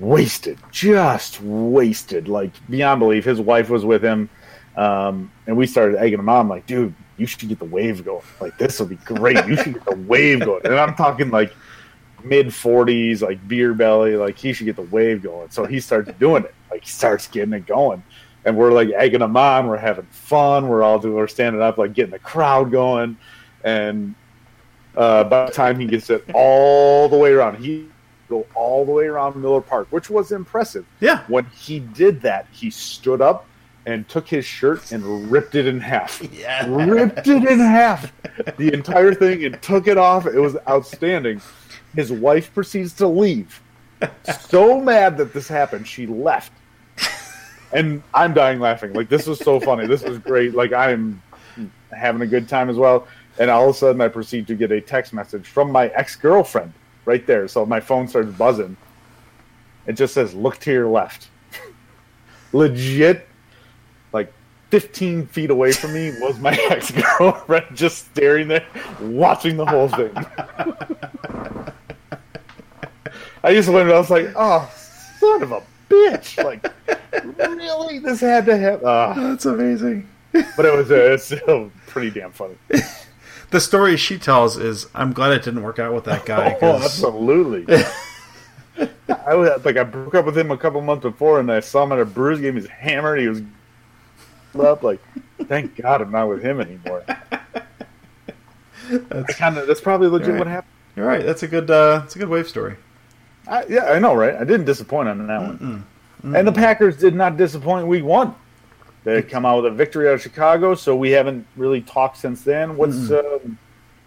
wasted, 0.00 0.58
just 0.70 1.42
wasted, 1.42 2.28
like 2.28 2.52
beyond 2.70 3.00
belief. 3.00 3.26
His 3.26 3.42
wife 3.42 3.68
was 3.68 3.84
with 3.84 4.02
him. 4.02 4.30
Um, 4.74 5.30
and 5.46 5.54
we 5.54 5.66
started 5.66 5.98
egging 5.98 6.18
him 6.18 6.30
on, 6.30 6.48
like, 6.48 6.66
dude, 6.66 6.94
you 7.18 7.26
should 7.26 7.46
get 7.46 7.58
the 7.58 7.66
wave 7.66 8.06
going. 8.06 8.24
Like, 8.40 8.56
this 8.56 8.80
will 8.80 8.86
be 8.86 8.96
great. 8.96 9.46
You 9.46 9.56
should 9.56 9.74
get 9.74 9.84
the 9.84 9.96
wave 9.96 10.40
going. 10.40 10.62
And 10.64 10.74
I'm 10.76 10.94
talking 10.94 11.30
like 11.30 11.54
mid 12.24 12.46
40s, 12.46 13.20
like 13.20 13.46
beer 13.46 13.74
belly. 13.74 14.16
Like, 14.16 14.38
he 14.38 14.54
should 14.54 14.64
get 14.64 14.76
the 14.76 14.82
wave 14.82 15.22
going. 15.22 15.50
So 15.50 15.66
he 15.66 15.78
starts 15.78 16.10
doing 16.18 16.44
it. 16.44 16.54
Like, 16.70 16.84
he 16.84 16.90
starts 16.90 17.26
getting 17.26 17.52
it 17.52 17.66
going. 17.66 18.02
And 18.44 18.56
we're 18.56 18.72
like 18.72 18.90
egging 18.90 19.22
him 19.22 19.36
on. 19.36 19.68
We're 19.68 19.76
having 19.76 20.06
fun. 20.06 20.68
We're 20.68 20.82
all 20.82 20.98
doing, 20.98 21.14
we're 21.14 21.28
standing 21.28 21.62
up, 21.62 21.78
like 21.78 21.94
getting 21.94 22.12
the 22.12 22.18
crowd 22.18 22.70
going. 22.70 23.16
And 23.62 24.14
uh, 24.96 25.24
by 25.24 25.46
the 25.46 25.52
time 25.52 25.78
he 25.78 25.86
gets 25.86 26.10
it 26.10 26.24
all 26.34 27.08
the 27.08 27.16
way 27.16 27.32
around, 27.32 27.56
he 27.62 27.88
go 28.28 28.46
all 28.54 28.84
the 28.84 28.92
way 28.92 29.06
around 29.06 29.36
Miller 29.40 29.60
Park, 29.60 29.88
which 29.90 30.10
was 30.10 30.32
impressive. 30.32 30.84
Yeah. 31.00 31.24
When 31.28 31.46
he 31.46 31.80
did 31.80 32.20
that, 32.22 32.46
he 32.52 32.70
stood 32.70 33.20
up 33.20 33.46
and 33.86 34.08
took 34.08 34.26
his 34.26 34.44
shirt 34.44 34.92
and 34.92 35.30
ripped 35.30 35.54
it 35.54 35.66
in 35.66 35.80
half. 35.80 36.22
Yeah. 36.32 36.66
ripped 36.68 37.26
it 37.28 37.44
in 37.44 37.58
half, 37.58 38.12
the 38.56 38.72
entire 38.72 39.14
thing, 39.14 39.44
and 39.44 39.60
took 39.62 39.86
it 39.86 39.98
off. 39.98 40.26
It 40.26 40.38
was 40.38 40.56
outstanding. 40.68 41.40
His 41.94 42.10
wife 42.10 42.52
proceeds 42.54 42.92
to 42.94 43.06
leave. 43.06 43.60
So 44.48 44.80
mad 44.80 45.16
that 45.18 45.32
this 45.32 45.48
happened, 45.48 45.86
she 45.86 46.06
left. 46.06 46.52
And 47.74 48.02
I'm 48.14 48.32
dying 48.34 48.60
laughing. 48.60 48.92
Like 48.92 49.08
this 49.08 49.26
was 49.26 49.40
so 49.40 49.58
funny. 49.58 49.86
This 49.86 50.04
was 50.04 50.18
great. 50.18 50.54
Like 50.54 50.72
I'm 50.72 51.20
having 51.90 52.22
a 52.22 52.26
good 52.26 52.48
time 52.48 52.70
as 52.70 52.76
well. 52.76 53.06
And 53.38 53.50
all 53.50 53.68
of 53.68 53.74
a 53.74 53.78
sudden, 53.78 54.00
I 54.00 54.08
proceed 54.08 54.46
to 54.46 54.54
get 54.54 54.70
a 54.70 54.80
text 54.80 55.12
message 55.12 55.48
from 55.48 55.72
my 55.72 55.88
ex 55.88 56.14
girlfriend 56.14 56.72
right 57.04 57.26
there. 57.26 57.48
So 57.48 57.66
my 57.66 57.80
phone 57.80 58.06
starts 58.06 58.30
buzzing. 58.32 58.76
It 59.86 59.94
just 59.94 60.14
says, 60.14 60.34
"Look 60.34 60.58
to 60.60 60.70
your 60.72 60.86
left." 60.86 61.28
Legit, 62.52 63.26
like 64.12 64.32
15 64.70 65.26
feet 65.26 65.50
away 65.50 65.72
from 65.72 65.92
me 65.94 66.12
was 66.20 66.38
my 66.38 66.52
ex 66.70 66.92
girlfriend, 66.92 67.76
just 67.76 68.06
staring 68.12 68.46
there, 68.46 68.64
watching 69.00 69.56
the 69.56 69.66
whole 69.66 69.88
thing. 69.88 70.12
I 73.42 73.52
just 73.52 73.68
went. 73.68 73.90
I 73.90 73.98
was 73.98 74.10
like, 74.10 74.32
"Oh, 74.36 74.72
son 75.18 75.42
of 75.42 75.50
a 75.50 75.60
bitch!" 75.88 76.42
Like, 76.44 76.64
really, 77.38 77.98
this 78.00 78.20
had 78.20 78.46
to 78.46 78.56
happen. 78.56 78.86
Ah, 78.86 79.14
That's 79.16 79.46
amazing. 79.46 80.08
but 80.32 80.64
it 80.66 80.76
was 80.76 80.90
uh, 80.90 80.94
it's 81.12 81.24
still 81.24 81.70
pretty 81.86 82.10
damn 82.10 82.32
funny. 82.32 82.56
The 83.50 83.60
story 83.60 83.96
she 83.96 84.18
tells 84.18 84.56
is, 84.56 84.88
I'm 84.96 85.12
glad 85.12 85.30
it 85.30 85.44
didn't 85.44 85.62
work 85.62 85.78
out 85.78 85.94
with 85.94 86.04
that 86.06 86.26
guy. 86.26 86.58
Oh, 86.60 86.82
absolutely. 86.82 87.72
I 89.08 89.34
was 89.36 89.64
like, 89.64 89.76
I 89.76 89.84
broke 89.84 90.16
up 90.16 90.24
with 90.24 90.36
him 90.36 90.50
a 90.50 90.56
couple 90.56 90.80
months 90.80 91.02
before, 91.02 91.38
and 91.38 91.52
I 91.52 91.60
saw 91.60 91.84
him 91.84 91.92
at 91.92 92.00
a 92.00 92.04
Brewers 92.04 92.40
game. 92.40 92.56
He's 92.56 92.66
hammered. 92.66 93.20
He 93.20 93.28
was 93.28 93.42
up. 94.58 94.82
Like, 94.82 94.98
thank 95.44 95.76
God 95.76 96.00
I'm 96.02 96.10
not 96.10 96.28
with 96.28 96.42
him 96.42 96.60
anymore. 96.60 97.04
That's 98.90 99.36
kind 99.36 99.56
of 99.56 99.66
that's 99.68 99.80
probably 99.80 100.08
legit 100.08 100.30
Right. 100.30 100.38
what 100.38 100.46
happened. 100.48 100.72
You're 100.96 101.06
right. 101.06 101.24
That's 101.24 101.42
a 101.44 101.48
good. 101.48 101.70
Uh, 101.70 102.00
that's 102.00 102.16
a 102.16 102.18
good 102.18 102.28
wave 102.28 102.48
story. 102.48 102.76
I, 103.46 103.64
yeah, 103.66 103.84
I 103.84 103.98
know, 103.98 104.14
right? 104.14 104.34
I 104.34 104.44
didn't 104.44 104.64
disappoint 104.64 105.08
on 105.08 105.26
that 105.26 105.40
one. 105.40 105.84
And 106.22 106.48
the 106.48 106.52
Packers 106.52 106.96
did 106.96 107.14
not 107.14 107.36
disappoint 107.36 107.86
week 107.86 108.04
one. 108.04 108.34
They 109.04 109.16
had 109.16 109.28
come 109.28 109.44
out 109.44 109.62
with 109.62 109.72
a 109.72 109.74
victory 109.74 110.08
out 110.08 110.14
of 110.14 110.22
Chicago, 110.22 110.74
so 110.74 110.96
we 110.96 111.10
haven't 111.10 111.46
really 111.56 111.82
talked 111.82 112.16
since 112.16 112.42
then. 112.42 112.78
What's 112.78 113.10
um, 113.10 113.58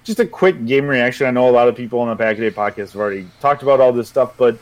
just 0.04 0.20
a 0.20 0.26
quick 0.26 0.66
game 0.66 0.88
reaction? 0.88 1.28
I 1.28 1.32
know 1.32 1.48
a 1.48 1.52
lot 1.52 1.68
of 1.68 1.76
people 1.76 2.00
on 2.00 2.08
the 2.08 2.16
Pack 2.16 2.38
Day 2.38 2.50
podcast 2.50 2.94
have 2.94 2.96
already 2.96 3.28
talked 3.40 3.62
about 3.62 3.80
all 3.80 3.94
this 3.94 4.10
stuff, 4.10 4.34
but 4.38 4.58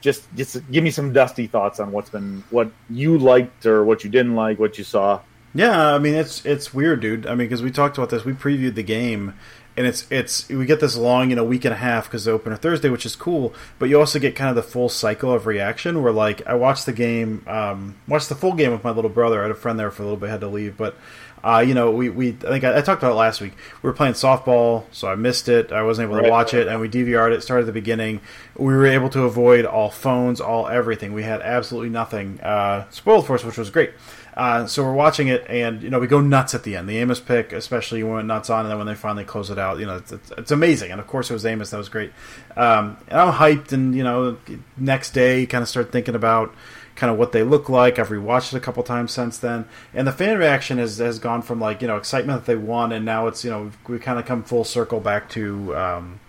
just 0.00 0.24
just 0.34 0.58
give 0.70 0.82
me 0.82 0.90
some 0.90 1.12
dusty 1.12 1.46
thoughts 1.46 1.78
on 1.78 1.92
what's 1.92 2.08
been 2.08 2.42
what 2.48 2.72
you 2.88 3.18
liked 3.18 3.66
or 3.66 3.84
what 3.84 4.02
you 4.02 4.08
didn't 4.08 4.34
like, 4.34 4.58
what 4.58 4.78
you 4.78 4.84
saw. 4.84 5.20
Yeah, 5.52 5.94
I 5.94 5.98
mean 5.98 6.14
it's 6.14 6.46
it's 6.46 6.72
weird, 6.72 7.00
dude. 7.00 7.26
I 7.26 7.30
mean 7.30 7.48
because 7.48 7.62
we 7.62 7.70
talked 7.70 7.98
about 7.98 8.08
this, 8.08 8.24
we 8.24 8.32
previewed 8.32 8.76
the 8.76 8.82
game, 8.82 9.34
and 9.80 9.88
it's 9.88 10.06
it's 10.10 10.46
we 10.50 10.66
get 10.66 10.78
this 10.80 10.94
long, 10.94 11.30
you 11.30 11.36
know, 11.36 11.42
week 11.42 11.64
and 11.64 11.72
a 11.72 11.76
half 11.78 12.04
because 12.04 12.26
the 12.26 12.32
opener 12.32 12.54
Thursday, 12.54 12.90
which 12.90 13.06
is 13.06 13.16
cool. 13.16 13.54
But 13.78 13.88
you 13.88 13.98
also 13.98 14.18
get 14.18 14.36
kind 14.36 14.50
of 14.50 14.56
the 14.56 14.62
full 14.62 14.90
cycle 14.90 15.32
of 15.32 15.46
reaction. 15.46 16.02
Where 16.02 16.12
like 16.12 16.46
I 16.46 16.52
watched 16.52 16.84
the 16.84 16.92
game, 16.92 17.42
um, 17.46 17.96
watched 18.06 18.28
the 18.28 18.34
full 18.34 18.52
game 18.52 18.72
with 18.72 18.84
my 18.84 18.90
little 18.90 19.08
brother. 19.08 19.40
I 19.40 19.44
had 19.44 19.50
a 19.50 19.54
friend 19.54 19.80
there 19.80 19.90
for 19.90 20.02
a 20.02 20.04
little 20.04 20.20
bit, 20.20 20.28
had 20.28 20.40
to 20.40 20.48
leave, 20.48 20.76
but. 20.76 20.96
Uh, 21.42 21.64
you 21.66 21.72
know, 21.72 21.90
we, 21.90 22.10
we 22.10 22.28
I 22.28 22.50
think 22.50 22.64
I, 22.64 22.76
I 22.76 22.82
talked 22.82 23.02
about 23.02 23.12
it 23.12 23.14
last 23.14 23.40
week. 23.40 23.54
We 23.80 23.88
were 23.88 23.94
playing 23.94 24.12
softball, 24.12 24.84
so 24.92 25.08
I 25.08 25.14
missed 25.14 25.48
it. 25.48 25.72
I 25.72 25.82
wasn't 25.82 26.10
able 26.10 26.22
to 26.22 26.28
watch 26.28 26.52
it, 26.52 26.68
and 26.68 26.82
we 26.82 26.86
DVR'd 26.86 27.32
it. 27.32 27.42
Started 27.42 27.62
at 27.62 27.66
the 27.66 27.72
beginning. 27.72 28.20
We 28.58 28.74
were 28.74 28.84
able 28.84 29.08
to 29.08 29.22
avoid 29.22 29.64
all 29.64 29.88
phones, 29.88 30.42
all 30.42 30.68
everything. 30.68 31.14
We 31.14 31.22
had 31.22 31.40
absolutely 31.40 31.88
nothing 31.88 32.42
uh, 32.42 32.90
spoiled 32.90 33.26
for 33.26 33.36
us, 33.36 33.42
which 33.42 33.56
was 33.56 33.70
great. 33.70 33.92
Uh, 34.34 34.66
so 34.66 34.84
we're 34.84 34.94
watching 34.94 35.28
it, 35.28 35.44
and 35.48 35.82
you 35.82 35.90
know 35.90 35.98
we 35.98 36.06
go 36.06 36.20
nuts 36.20 36.54
at 36.54 36.62
the 36.62 36.76
end. 36.76 36.88
The 36.88 36.98
Amos 36.98 37.20
pick, 37.20 37.52
especially, 37.52 38.02
went 38.02 38.26
nuts 38.26 38.50
on, 38.50 38.60
and 38.60 38.70
then 38.70 38.78
when 38.78 38.86
they 38.86 38.94
finally 38.94 39.24
close 39.24 39.50
it 39.50 39.58
out, 39.58 39.78
you 39.78 39.86
know 39.86 39.96
it's, 39.96 40.12
it's, 40.12 40.30
it's 40.32 40.50
amazing. 40.50 40.92
And 40.92 41.00
of 41.00 41.06
course, 41.06 41.30
it 41.30 41.32
was 41.32 41.44
Amos. 41.44 41.70
That 41.70 41.78
was 41.78 41.88
great. 41.88 42.12
Um, 42.56 42.96
and 43.08 43.20
I'm 43.20 43.32
hyped, 43.32 43.72
and 43.72 43.94
you 43.94 44.04
know, 44.04 44.38
next 44.76 45.10
day, 45.10 45.46
kind 45.46 45.62
of 45.62 45.68
start 45.68 45.92
thinking 45.92 46.14
about 46.14 46.54
kind 46.94 47.10
of 47.10 47.18
what 47.18 47.32
they 47.32 47.42
look 47.42 47.68
like. 47.68 47.98
I've 47.98 48.08
rewatched 48.08 48.52
it 48.52 48.56
a 48.56 48.60
couple 48.60 48.82
times 48.82 49.12
since 49.12 49.38
then, 49.38 49.66
and 49.94 50.06
the 50.06 50.12
fan 50.12 50.38
reaction 50.38 50.78
has 50.78 50.98
has 50.98 51.18
gone 51.18 51.42
from 51.42 51.60
like 51.60 51.82
you 51.82 51.88
know 51.88 51.96
excitement 51.96 52.40
that 52.40 52.46
they 52.46 52.56
won, 52.56 52.92
and 52.92 53.04
now 53.04 53.26
it's 53.26 53.44
you 53.44 53.50
know 53.50 53.70
we've 53.88 54.00
kind 54.00 54.18
of 54.18 54.26
come 54.26 54.42
full 54.42 54.64
circle 54.64 55.00
back 55.00 55.28
to. 55.30 55.76
Um, 55.76 56.20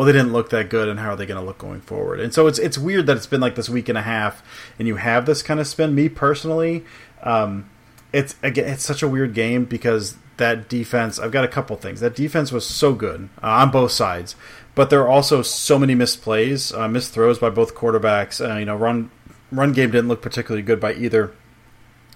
well, 0.00 0.06
they 0.06 0.12
didn't 0.12 0.32
look 0.32 0.48
that 0.48 0.70
good, 0.70 0.88
and 0.88 0.98
how 0.98 1.10
are 1.10 1.16
they 1.16 1.26
going 1.26 1.38
to 1.38 1.46
look 1.46 1.58
going 1.58 1.82
forward? 1.82 2.20
And 2.20 2.32
so 2.32 2.46
it's 2.46 2.58
it's 2.58 2.78
weird 2.78 3.06
that 3.06 3.18
it's 3.18 3.26
been 3.26 3.42
like 3.42 3.54
this 3.54 3.68
week 3.68 3.86
and 3.90 3.98
a 3.98 4.00
half, 4.00 4.42
and 4.78 4.88
you 4.88 4.96
have 4.96 5.26
this 5.26 5.42
kind 5.42 5.60
of 5.60 5.66
spin. 5.66 5.94
Me 5.94 6.08
personally, 6.08 6.86
um, 7.22 7.68
it's 8.10 8.34
again, 8.42 8.66
it's 8.66 8.82
such 8.82 9.02
a 9.02 9.08
weird 9.08 9.34
game 9.34 9.66
because 9.66 10.16
that 10.38 10.70
defense. 10.70 11.18
I've 11.18 11.32
got 11.32 11.44
a 11.44 11.48
couple 11.48 11.76
things. 11.76 12.00
That 12.00 12.16
defense 12.16 12.50
was 12.50 12.64
so 12.66 12.94
good 12.94 13.28
uh, 13.42 13.48
on 13.48 13.70
both 13.70 13.92
sides, 13.92 14.36
but 14.74 14.88
there 14.88 15.02
are 15.02 15.08
also 15.10 15.42
so 15.42 15.78
many 15.78 15.94
missed 15.94 16.22
plays, 16.22 16.72
uh, 16.72 16.88
missed 16.88 17.12
throws 17.12 17.38
by 17.38 17.50
both 17.50 17.74
quarterbacks. 17.74 18.42
Uh, 18.42 18.56
you 18.56 18.64
know, 18.64 18.76
run 18.76 19.10
run 19.52 19.74
game 19.74 19.90
didn't 19.90 20.08
look 20.08 20.22
particularly 20.22 20.62
good 20.62 20.80
by 20.80 20.94
either. 20.94 21.34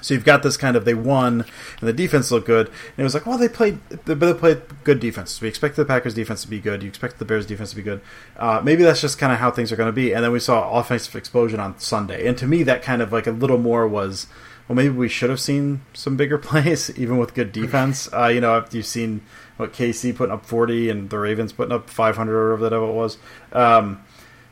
So 0.05 0.13
you've 0.13 0.25
got 0.25 0.43
this 0.43 0.59
kind 0.59 0.77
of 0.77 0.85
they 0.85 0.93
won 0.93 1.47
and 1.81 1.89
the 1.89 1.93
defense 1.95 2.31
looked 2.31 2.47
good. 2.47 2.67
And 2.67 2.99
it 2.99 3.03
was 3.03 3.15
like, 3.15 3.25
well, 3.25 3.39
they 3.39 3.49
played 3.49 3.79
they 3.89 4.35
played 4.35 4.61
good 4.85 5.01
defense. 5.01 5.41
We 5.41 5.49
expected 5.49 5.81
the 5.81 5.87
Packers 5.87 6.13
defense 6.13 6.43
to 6.43 6.49
be 6.49 6.61
good. 6.61 6.83
You 6.83 6.91
expect 6.91 7.19
the 7.19 7.25
Bears 7.25 7.47
defense 7.47 7.71
to 7.71 7.77
be 7.77 7.83
good. 7.83 8.03
Uh, 8.37 8.61
maybe 8.63 8.83
that's 8.83 9.01
just 9.01 9.19
kind 9.19 9.33
of 9.33 9.39
how 9.39 9.51
things 9.51 9.73
are 9.73 9.77
going 9.77 9.89
to 9.89 9.95
be. 9.95 10.13
And 10.13 10.23
then 10.23 10.31
we 10.31 10.41
saw 10.41 10.79
offensive 10.79 11.17
explosion 11.17 11.59
on 11.59 11.79
Sunday. 11.79 12.27
And 12.27 12.37
to 12.37 12.47
me, 12.47 12.63
that 12.65 12.83
kind 12.83 13.01
of 13.01 13.13
like 13.13 13.27
a 13.27 13.31
little 13.31 13.57
more 13.57 13.89
was, 13.89 14.27
well, 14.69 14.77
maybe 14.77 14.91
we 14.91 15.09
should 15.09 15.31
have 15.31 15.41
seen 15.41 15.81
some 15.95 16.19
bigger 16.19 16.37
plays, 16.51 16.91
even 16.99 17.17
with 17.17 17.33
good 17.33 17.51
defense. 17.51 18.07
Uh, 18.15 18.27
you 18.27 18.43
know, 18.43 18.63
you've 18.73 18.85
seen 18.85 19.23
what 19.57 19.73
KC 19.73 20.15
putting 20.15 20.35
up 20.35 20.45
forty 20.45 20.91
and 20.91 21.09
the 21.09 21.19
Ravens 21.19 21.55
putting 21.55 21.73
up 21.73 21.89
five 21.89 22.19
hundred 22.19 22.37
or 22.37 22.57
whatever 22.57 22.69
that 22.69 22.77
it 22.77 22.93
was. 22.93 23.17
Um, 23.53 24.05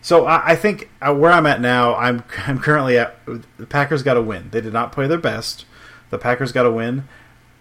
so 0.02 0.26
I, 0.26 0.50
I 0.50 0.56
think 0.56 0.90
uh, 1.00 1.14
where 1.14 1.32
I'm 1.32 1.46
at 1.46 1.60
now, 1.60 1.94
I'm 1.94 2.24
I'm 2.46 2.58
currently 2.58 2.98
at 2.98 3.16
the 3.24 3.66
Packers 3.66 4.02
got 4.02 4.14
to 4.14 4.22
win. 4.22 4.50
They 4.50 4.60
did 4.60 4.72
not 4.72 4.92
play 4.92 5.06
their 5.06 5.18
best. 5.18 5.64
The 6.10 6.18
Packers 6.18 6.52
got 6.52 6.64
to 6.64 6.70
win. 6.70 7.08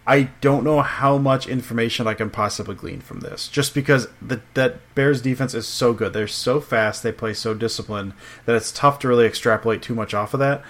I 0.05 0.24
don't 0.41 0.63
know 0.63 0.81
how 0.81 1.19
much 1.19 1.48
information 1.48 2.07
I 2.07 2.15
can 2.15 2.31
possibly 2.31 2.74
glean 2.74 3.01
from 3.01 3.19
this, 3.19 3.48
just 3.48 3.75
because 3.75 4.07
the, 4.19 4.41
that 4.55 4.79
Bears 4.95 5.21
defense 5.21 5.53
is 5.53 5.67
so 5.67 5.93
good. 5.93 6.12
They're 6.12 6.27
so 6.27 6.60
fast. 6.60 7.03
They 7.03 7.12
play 7.12 7.36
so 7.36 7.53
disciplined 7.53 8.13
that 8.45 8.55
it's 8.55 8.71
tough 8.71 8.98
to 9.00 9.07
really 9.07 9.27
extrapolate 9.27 9.83
too 9.83 9.93
much 9.93 10.15
off 10.15 10.33
of 10.33 10.39
that. 10.39 10.63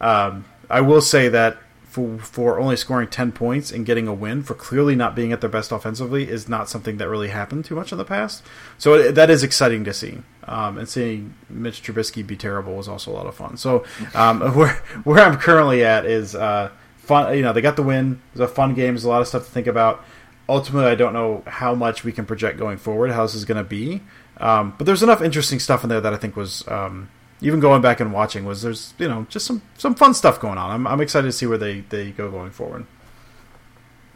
Um, 0.00 0.46
I 0.70 0.80
will 0.80 1.02
say 1.02 1.28
that 1.28 1.58
for, 1.88 2.18
for 2.18 2.60
only 2.60 2.76
scoring 2.76 3.08
10 3.08 3.32
points 3.32 3.72
and 3.72 3.86
getting 3.86 4.06
a 4.06 4.12
win 4.12 4.42
for 4.42 4.54
clearly 4.54 4.94
not 4.94 5.16
being 5.16 5.32
at 5.32 5.40
their 5.40 5.48
best 5.48 5.72
offensively 5.72 6.28
is 6.28 6.48
not 6.48 6.68
something 6.68 6.98
that 6.98 7.08
really 7.08 7.28
happened 7.28 7.64
too 7.64 7.74
much 7.74 7.92
in 7.92 7.98
the 7.98 8.04
past. 8.04 8.44
So 8.76 8.94
it, 8.94 9.14
that 9.14 9.30
is 9.30 9.42
exciting 9.42 9.84
to 9.84 9.94
see. 9.94 10.18
Um, 10.44 10.78
and 10.78 10.88
seeing 10.88 11.34
Mitch 11.48 11.82
Trubisky 11.82 12.26
be 12.26 12.36
terrible 12.36 12.74
was 12.76 12.88
also 12.88 13.10
a 13.10 13.14
lot 13.14 13.26
of 13.26 13.34
fun. 13.34 13.56
So 13.56 13.84
um, 14.14 14.40
where 14.54 14.74
where 15.04 15.24
I'm 15.24 15.38
currently 15.38 15.84
at 15.84 16.04
is 16.04 16.34
uh, 16.34 16.70
fun. 16.96 17.34
You 17.36 17.42
know, 17.42 17.52
they 17.52 17.60
got 17.60 17.76
the 17.76 17.82
win. 17.82 18.20
It 18.34 18.38
was 18.38 18.50
a 18.50 18.54
fun 18.54 18.74
game. 18.74 18.94
There's 18.94 19.04
a 19.04 19.08
lot 19.08 19.22
of 19.22 19.28
stuff 19.28 19.46
to 19.46 19.50
think 19.50 19.66
about. 19.66 20.04
Ultimately, 20.48 20.90
I 20.90 20.94
don't 20.94 21.12
know 21.12 21.42
how 21.46 21.74
much 21.74 22.04
we 22.04 22.12
can 22.12 22.24
project 22.24 22.58
going 22.58 22.78
forward. 22.78 23.10
How 23.10 23.22
this 23.22 23.34
is 23.34 23.44
going 23.44 23.58
to 23.58 23.68
be. 23.68 24.02
Um, 24.38 24.74
but 24.78 24.84
there's 24.84 25.02
enough 25.02 25.20
interesting 25.20 25.58
stuff 25.58 25.82
in 25.82 25.90
there 25.90 26.00
that 26.00 26.14
I 26.14 26.16
think 26.16 26.36
was 26.36 26.66
um, 26.68 27.10
even 27.40 27.60
going 27.60 27.82
back 27.82 28.00
and 28.00 28.12
watching 28.12 28.44
was 28.44 28.62
there's 28.62 28.94
you 28.98 29.08
know 29.08 29.26
just 29.28 29.46
some 29.46 29.62
some 29.76 29.94
fun 29.94 30.14
stuff 30.14 30.40
going 30.40 30.58
on. 30.58 30.70
I'm 30.70 30.86
I'm 30.86 31.00
excited 31.00 31.28
to 31.28 31.32
see 31.32 31.46
where 31.46 31.58
they 31.58 31.80
they 31.80 32.10
go 32.10 32.30
going 32.30 32.50
forward. 32.50 32.86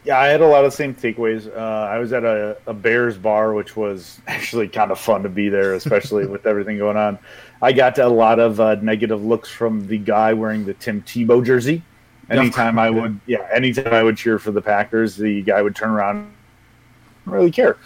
Yeah, 0.05 0.19
I 0.19 0.27
had 0.27 0.41
a 0.41 0.47
lot 0.47 0.65
of 0.65 0.71
the 0.71 0.75
same 0.75 0.93
takeaways. 0.93 1.47
Uh, 1.55 1.59
I 1.59 1.97
was 1.97 2.11
at 2.11 2.25
a, 2.25 2.57
a, 2.67 2.73
Bears 2.73 3.17
bar, 3.17 3.53
which 3.53 3.77
was 3.77 4.19
actually 4.27 4.67
kind 4.67 4.91
of 4.91 4.99
fun 4.99 5.23
to 5.23 5.29
be 5.29 5.47
there, 5.47 5.75
especially 5.75 6.25
with 6.25 6.45
everything 6.45 6.77
going 6.77 6.97
on. 6.97 7.17
I 7.61 7.71
got 7.71 7.97
a 7.99 8.09
lot 8.09 8.39
of 8.39 8.59
uh, 8.59 8.75
negative 8.75 9.23
looks 9.23 9.49
from 9.49 9.87
the 9.87 9.97
guy 9.97 10.33
wearing 10.33 10.65
the 10.65 10.73
Tim 10.73 11.01
Tebow 11.03 11.45
jersey. 11.45 11.81
Anytime 12.29 12.77
I 12.79 12.89
would, 12.89 13.19
yeah, 13.27 13.47
anytime 13.53 13.93
I 13.93 14.03
would 14.03 14.17
cheer 14.17 14.39
for 14.39 14.51
the 14.51 14.61
Packers, 14.61 15.15
the 15.15 15.41
guy 15.41 15.61
would 15.61 15.75
turn 15.75 15.91
around, 15.91 16.17
and 16.17 17.33
really 17.33 17.51
care. 17.51 17.77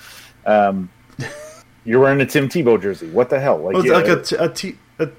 Um, 0.45 0.89
you're 1.85 1.99
wearing 1.99 2.21
a 2.21 2.25
Tim 2.25 2.49
Tebow 2.49 2.81
jersey. 2.81 3.09
What 3.11 3.29
the 3.29 3.39
hell? 3.39 3.59
Like, 3.59 3.75
was 3.75 3.85
yeah, 3.85 3.93
like 3.93 4.07
a, 4.07 4.23
t- 4.23 4.35
a, 4.35 4.49
t- 4.49 4.77
a 4.99 5.09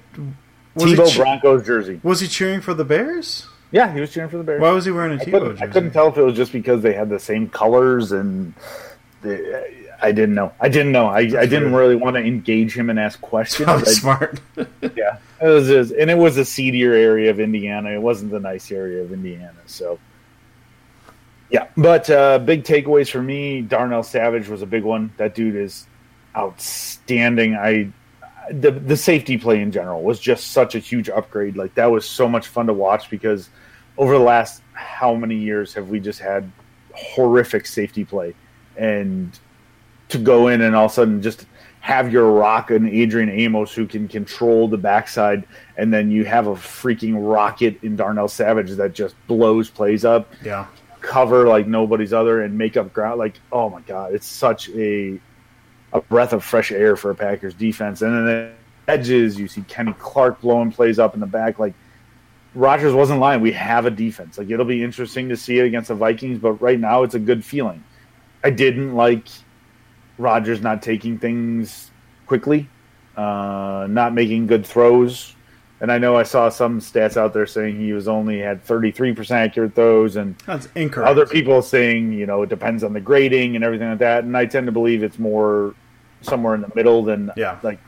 Tebow 0.77 1.15
Broncos 1.15 1.65
jersey. 1.65 1.99
Was 2.03 2.19
he 2.19 2.27
cheering 2.27 2.61
for 2.61 2.73
the 2.73 2.85
Bears? 2.85 3.47
Yeah, 3.71 3.93
he 3.93 3.99
was 3.99 4.11
cheering 4.11 4.29
for 4.29 4.37
the 4.37 4.43
Bears. 4.43 4.61
Why 4.61 4.71
was 4.71 4.85
he 4.85 4.91
wearing 4.91 5.19
a 5.19 5.23
Tebow 5.23 5.51
jersey? 5.51 5.63
I 5.63 5.67
couldn't 5.67 5.91
tell 5.91 6.07
if 6.07 6.17
it 6.17 6.23
was 6.23 6.35
just 6.35 6.51
because 6.51 6.81
they 6.81 6.93
had 6.93 7.09
the 7.09 7.19
same 7.19 7.49
colors 7.49 8.11
and. 8.11 8.53
The, 9.21 9.79
I 10.01 10.11
didn't 10.11 10.35
know. 10.35 10.53
I 10.59 10.69
didn't 10.69 10.91
know. 10.91 11.07
I, 11.07 11.19
I 11.19 11.45
didn't 11.45 11.73
really 11.73 11.95
want 11.95 12.15
to 12.15 12.23
engage 12.23 12.75
him 12.75 12.89
and 12.89 12.99
ask 12.99 13.19
questions. 13.21 13.67
I, 13.67 13.83
smart. 13.83 14.39
yeah, 14.55 15.17
it 15.41 15.47
was 15.47 15.67
just, 15.67 15.91
and 15.91 16.09
it 16.09 16.17
was 16.17 16.37
a 16.37 16.45
seedier 16.45 16.93
area 16.93 17.29
of 17.29 17.39
Indiana. 17.39 17.89
It 17.89 18.01
wasn't 18.01 18.31
the 18.31 18.39
nice 18.39 18.71
area 18.71 19.03
of 19.03 19.11
Indiana. 19.11 19.57
So, 19.65 19.99
yeah. 21.49 21.67
But 21.75 22.09
uh, 22.09 22.39
big 22.39 22.63
takeaways 22.63 23.09
for 23.09 23.21
me: 23.21 23.61
Darnell 23.61 24.03
Savage 24.03 24.47
was 24.47 24.61
a 24.61 24.65
big 24.65 24.83
one. 24.83 25.11
That 25.17 25.35
dude 25.35 25.55
is 25.55 25.85
outstanding. 26.35 27.55
I 27.55 27.91
the 28.51 28.71
the 28.71 28.97
safety 28.97 29.37
play 29.37 29.61
in 29.61 29.71
general 29.71 30.01
was 30.01 30.19
just 30.19 30.51
such 30.51 30.75
a 30.75 30.79
huge 30.79 31.09
upgrade. 31.09 31.55
Like 31.57 31.75
that 31.75 31.87
was 31.87 32.05
so 32.05 32.27
much 32.27 32.47
fun 32.47 32.67
to 32.67 32.73
watch 32.73 33.09
because 33.09 33.49
over 33.97 34.13
the 34.13 34.23
last 34.23 34.61
how 34.73 35.13
many 35.13 35.35
years 35.35 35.73
have 35.73 35.89
we 35.89 35.99
just 35.99 36.19
had 36.19 36.51
horrific 36.93 37.65
safety 37.65 38.03
play 38.03 38.33
and 38.77 39.37
to 40.09 40.17
go 40.17 40.47
in 40.47 40.61
and 40.61 40.75
all 40.75 40.85
of 40.85 40.91
a 40.91 40.93
sudden 40.93 41.21
just 41.21 41.45
have 41.81 42.11
your 42.11 42.31
rock 42.31 42.71
and 42.71 42.89
Adrian 42.89 43.29
Amos 43.29 43.73
who 43.73 43.87
can 43.87 44.07
control 44.07 44.67
the 44.67 44.77
backside, 44.77 45.45
and 45.77 45.93
then 45.93 46.11
you 46.11 46.25
have 46.25 46.47
a 46.47 46.53
freaking 46.53 47.15
rocket 47.17 47.81
in 47.83 47.95
Darnell 47.95 48.27
Savage 48.27 48.71
that 48.71 48.93
just 48.93 49.15
blows 49.27 49.69
plays 49.69 50.03
up. 50.03 50.31
Yeah. 50.43 50.67
Cover 51.01 51.47
like 51.47 51.67
nobody's 51.67 52.11
other 52.11 52.41
and 52.41 52.57
make 52.57 52.75
up 52.75 52.91
ground. 52.91 53.17
Like, 53.17 53.39
oh 53.51 53.69
my 53.69 53.81
God, 53.81 54.13
it's 54.13 54.27
such 54.27 54.69
a 54.71 55.19
a 55.93 56.01
breath 56.01 56.33
of 56.33 56.43
fresh 56.43 56.71
air 56.71 56.95
for 56.95 57.11
a 57.11 57.15
Packers 57.15 57.53
defense. 57.53 58.01
And 58.01 58.13
then 58.13 58.25
the 58.25 58.51
edges, 58.91 59.39
you 59.39 59.47
see 59.47 59.61
Kenny 59.61 59.93
Clark 59.99 60.41
blowing 60.41 60.71
plays 60.71 60.99
up 60.99 61.13
in 61.13 61.19
the 61.19 61.27
back. 61.27 61.59
Like 61.59 61.73
Rodgers 62.55 62.93
wasn't 62.93 63.19
lying. 63.19 63.41
We 63.41 63.51
have 63.53 63.85
a 63.85 63.91
defense. 63.91 64.37
Like 64.37 64.49
it'll 64.49 64.65
be 64.65 64.83
interesting 64.83 65.29
to 65.29 65.37
see 65.37 65.59
it 65.59 65.65
against 65.65 65.89
the 65.89 65.95
Vikings, 65.95 66.39
but 66.39 66.53
right 66.53 66.79
now 66.79 67.03
it's 67.03 67.15
a 67.15 67.19
good 67.19 67.43
feeling. 67.43 67.83
I 68.43 68.49
didn't 68.49 68.95
like 68.95 69.27
Rodgers 70.17 70.61
not 70.61 70.81
taking 70.81 71.17
things 71.17 71.91
quickly, 72.25 72.69
uh, 73.17 73.87
not 73.89 74.13
making 74.13 74.47
good 74.47 74.65
throws. 74.65 75.35
And 75.81 75.91
I 75.91 75.97
know 75.97 76.17
I 76.17 76.23
saw 76.23 76.49
some 76.49 76.79
stats 76.81 77.15
out 77.15 77.33
there 77.33 77.45
saying 77.45 77.79
he 77.79 77.93
was 77.93 78.07
only 78.07 78.39
had 78.39 78.65
33% 78.65 79.31
accurate 79.31 79.75
throws, 79.75 80.17
and 80.17 80.37
that's 80.45 80.67
incorrect. 80.75 81.09
Other 81.09 81.25
people 81.25 81.61
saying 81.61 82.13
you 82.13 82.25
know 82.25 82.41
it 82.41 82.49
depends 82.49 82.83
on 82.83 82.93
the 82.93 82.99
grading 82.99 83.55
and 83.55 83.63
everything 83.63 83.89
like 83.89 83.99
that. 83.99 84.23
And 84.23 84.35
I 84.35 84.45
tend 84.45 84.65
to 84.65 84.71
believe 84.71 85.03
it's 85.03 85.19
more 85.19 85.73
somewhere 86.21 86.53
in 86.55 86.61
the 86.61 86.71
middle 86.75 87.03
than 87.03 87.31
yeah. 87.37 87.59
Like 87.63 87.79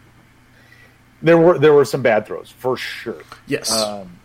there 1.21 1.37
were 1.37 1.59
there 1.59 1.73
were 1.73 1.85
some 1.85 2.01
bad 2.01 2.25
throws 2.25 2.49
for 2.49 2.77
sure. 2.77 3.21
Yes, 3.47 3.71
um, 3.71 4.19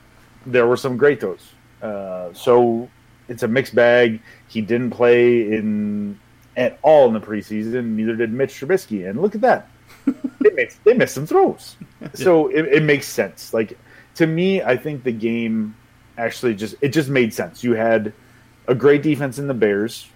there 0.44 0.66
were 0.66 0.76
some 0.76 0.96
great 0.96 1.20
throws. 1.20 1.52
Uh, 1.82 2.32
so 2.32 2.88
it's 3.28 3.42
a 3.42 3.48
mixed 3.48 3.74
bag. 3.74 4.20
He 4.46 4.60
didn't 4.60 4.90
play 4.90 5.52
in 5.52 6.20
at 6.56 6.78
all 6.82 7.08
in 7.08 7.14
the 7.14 7.20
preseason. 7.20 7.96
Neither 7.96 8.14
did 8.16 8.32
Mitch 8.32 8.54
Trubisky. 8.54 9.08
And 9.08 9.20
look 9.20 9.34
at 9.34 9.40
that 9.42 9.68
they 10.40 10.50
missed 10.50 10.84
they 10.84 10.94
missed 10.94 11.14
some 11.14 11.26
throws. 11.26 11.76
So 12.14 12.48
it, 12.48 12.66
it 12.66 12.82
makes 12.82 13.06
sense. 13.06 13.52
Like 13.52 13.76
to 14.16 14.26
me, 14.26 14.62
I 14.62 14.76
think 14.76 15.02
the 15.02 15.12
game 15.12 15.74
actually 16.18 16.54
just 16.54 16.74
it 16.80 16.88
just 16.88 17.08
made 17.08 17.32
sense. 17.34 17.64
You 17.64 17.74
had 17.74 18.12
a 18.68 18.74
great 18.74 19.02
defense 19.02 19.38
in 19.38 19.48
the 19.48 19.54
Bears, 19.54 20.08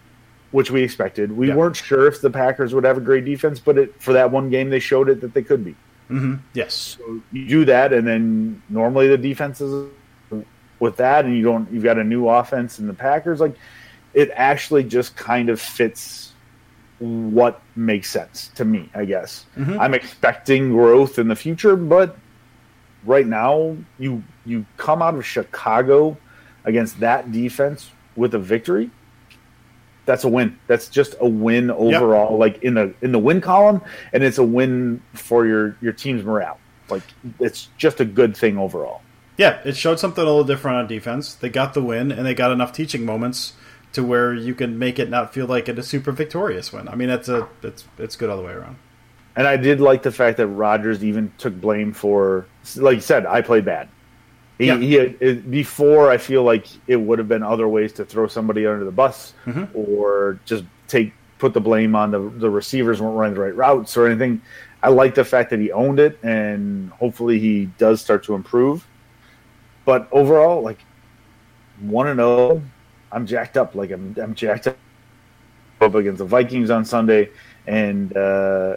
which 0.50 0.70
we 0.70 0.82
expected. 0.82 1.32
We 1.32 1.48
yeah. 1.48 1.54
weren't 1.54 1.76
sure 1.76 2.06
if 2.06 2.20
the 2.20 2.30
Packers 2.30 2.74
would 2.74 2.84
have 2.84 2.96
a 2.96 3.00
great 3.00 3.24
defense, 3.24 3.60
but 3.60 3.78
it, 3.78 4.00
for 4.00 4.12
that 4.12 4.30
one 4.30 4.50
game, 4.50 4.70
they 4.70 4.78
showed 4.78 5.08
it 5.08 5.20
that 5.20 5.34
they 5.34 5.42
could 5.42 5.64
be. 5.64 5.72
Mm-hmm. 6.10 6.36
Yes. 6.54 6.98
So 6.98 7.20
you 7.32 7.46
do 7.46 7.64
that, 7.66 7.92
and 7.92 8.06
then 8.06 8.62
normally 8.68 9.08
the 9.08 9.18
defenses 9.18 9.90
with 10.80 10.96
that, 10.96 11.24
and 11.24 11.36
you 11.36 11.42
don't. 11.42 11.70
You've 11.72 11.84
got 11.84 11.98
a 11.98 12.04
new 12.04 12.28
offense 12.28 12.78
in 12.78 12.86
the 12.86 12.94
Packers. 12.94 13.40
Like 13.40 13.54
it 14.12 14.30
actually 14.34 14.84
just 14.84 15.16
kind 15.16 15.48
of 15.48 15.60
fits 15.60 16.29
what 17.00 17.62
makes 17.74 18.10
sense 18.10 18.50
to 18.54 18.64
me, 18.64 18.90
I 18.94 19.06
guess. 19.06 19.46
Mm-hmm. 19.56 19.80
I'm 19.80 19.94
expecting 19.94 20.70
growth 20.70 21.18
in 21.18 21.28
the 21.28 21.36
future, 21.36 21.74
but 21.74 22.16
right 23.04 23.26
now 23.26 23.76
you 23.98 24.22
you 24.44 24.66
come 24.76 25.02
out 25.02 25.14
of 25.14 25.24
Chicago 25.24 26.16
against 26.64 27.00
that 27.00 27.32
defense 27.32 27.90
with 28.16 28.34
a 28.34 28.38
victory. 28.38 28.90
That's 30.04 30.24
a 30.24 30.28
win. 30.28 30.58
That's 30.66 30.88
just 30.88 31.14
a 31.20 31.28
win 31.28 31.70
overall, 31.70 32.32
yep. 32.32 32.38
like 32.38 32.62
in 32.62 32.74
the 32.74 32.94
in 33.00 33.12
the 33.12 33.18
win 33.18 33.40
column, 33.40 33.80
and 34.12 34.22
it's 34.22 34.38
a 34.38 34.44
win 34.44 35.02
for 35.14 35.46
your 35.46 35.76
your 35.80 35.92
team's 35.92 36.22
morale. 36.24 36.58
Like 36.90 37.02
it's 37.38 37.68
just 37.78 38.00
a 38.00 38.04
good 38.04 38.36
thing 38.36 38.58
overall. 38.58 39.00
Yeah, 39.38 39.60
it 39.64 39.74
showed 39.74 39.98
something 39.98 40.22
a 40.22 40.26
little 40.26 40.44
different 40.44 40.78
on 40.78 40.86
defense. 40.86 41.34
They 41.34 41.48
got 41.48 41.72
the 41.72 41.82
win, 41.82 42.12
and 42.12 42.26
they 42.26 42.34
got 42.34 42.50
enough 42.50 42.72
teaching 42.74 43.06
moments 43.06 43.54
to 43.92 44.04
where 44.04 44.34
you 44.34 44.54
can 44.54 44.78
make 44.78 44.98
it 44.98 45.10
not 45.10 45.34
feel 45.34 45.46
like 45.46 45.68
it 45.68 45.78
a 45.78 45.82
super 45.82 46.12
victorious 46.12 46.72
win. 46.72 46.88
I 46.88 46.94
mean, 46.94 47.10
it's 47.10 47.28
a 47.28 47.48
it's 47.62 47.84
it's 47.98 48.16
good 48.16 48.30
all 48.30 48.36
the 48.36 48.42
way 48.42 48.52
around. 48.52 48.76
And 49.36 49.46
I 49.46 49.56
did 49.56 49.80
like 49.80 50.02
the 50.02 50.12
fact 50.12 50.36
that 50.38 50.48
Rodgers 50.48 51.04
even 51.04 51.32
took 51.38 51.58
blame 51.60 51.92
for, 51.92 52.46
like 52.76 52.96
you 52.96 53.00
said, 53.00 53.26
I 53.26 53.40
played 53.40 53.64
bad. 53.64 53.88
He, 54.58 54.66
yeah. 54.66 54.76
he 54.76 54.96
it, 54.96 55.50
before 55.50 56.10
I 56.10 56.18
feel 56.18 56.42
like 56.42 56.66
it 56.86 56.96
would 56.96 57.18
have 57.18 57.28
been 57.28 57.42
other 57.42 57.66
ways 57.66 57.92
to 57.94 58.04
throw 58.04 58.26
somebody 58.26 58.66
under 58.66 58.84
the 58.84 58.90
bus 58.90 59.32
mm-hmm. 59.46 59.64
or 59.74 60.38
just 60.44 60.64
take 60.88 61.14
put 61.38 61.54
the 61.54 61.60
blame 61.60 61.96
on 61.96 62.10
the 62.10 62.18
the 62.18 62.50
receivers 62.50 63.00
weren't 63.00 63.16
running 63.16 63.34
the 63.34 63.40
right 63.40 63.56
routes 63.56 63.96
or 63.96 64.06
anything. 64.06 64.42
I 64.82 64.88
like 64.88 65.14
the 65.14 65.24
fact 65.24 65.50
that 65.50 65.60
he 65.60 65.72
owned 65.72 66.00
it, 66.00 66.18
and 66.22 66.90
hopefully 66.90 67.38
he 67.38 67.66
does 67.78 68.00
start 68.00 68.24
to 68.24 68.34
improve. 68.34 68.86
But 69.84 70.08
overall, 70.12 70.62
like 70.62 70.78
one 71.80 72.08
and 72.08 72.18
zero 72.18 72.28
oh, 72.28 72.62
I'm 73.12 73.26
jacked 73.26 73.56
up. 73.56 73.74
Like 73.74 73.90
I'm, 73.90 74.16
I'm 74.20 74.34
jacked 74.34 74.66
up 74.68 74.76
up 75.80 75.94
against 75.94 76.18
the 76.18 76.24
Vikings 76.24 76.70
on 76.70 76.84
Sunday, 76.84 77.30
and 77.66 78.14
uh, 78.16 78.76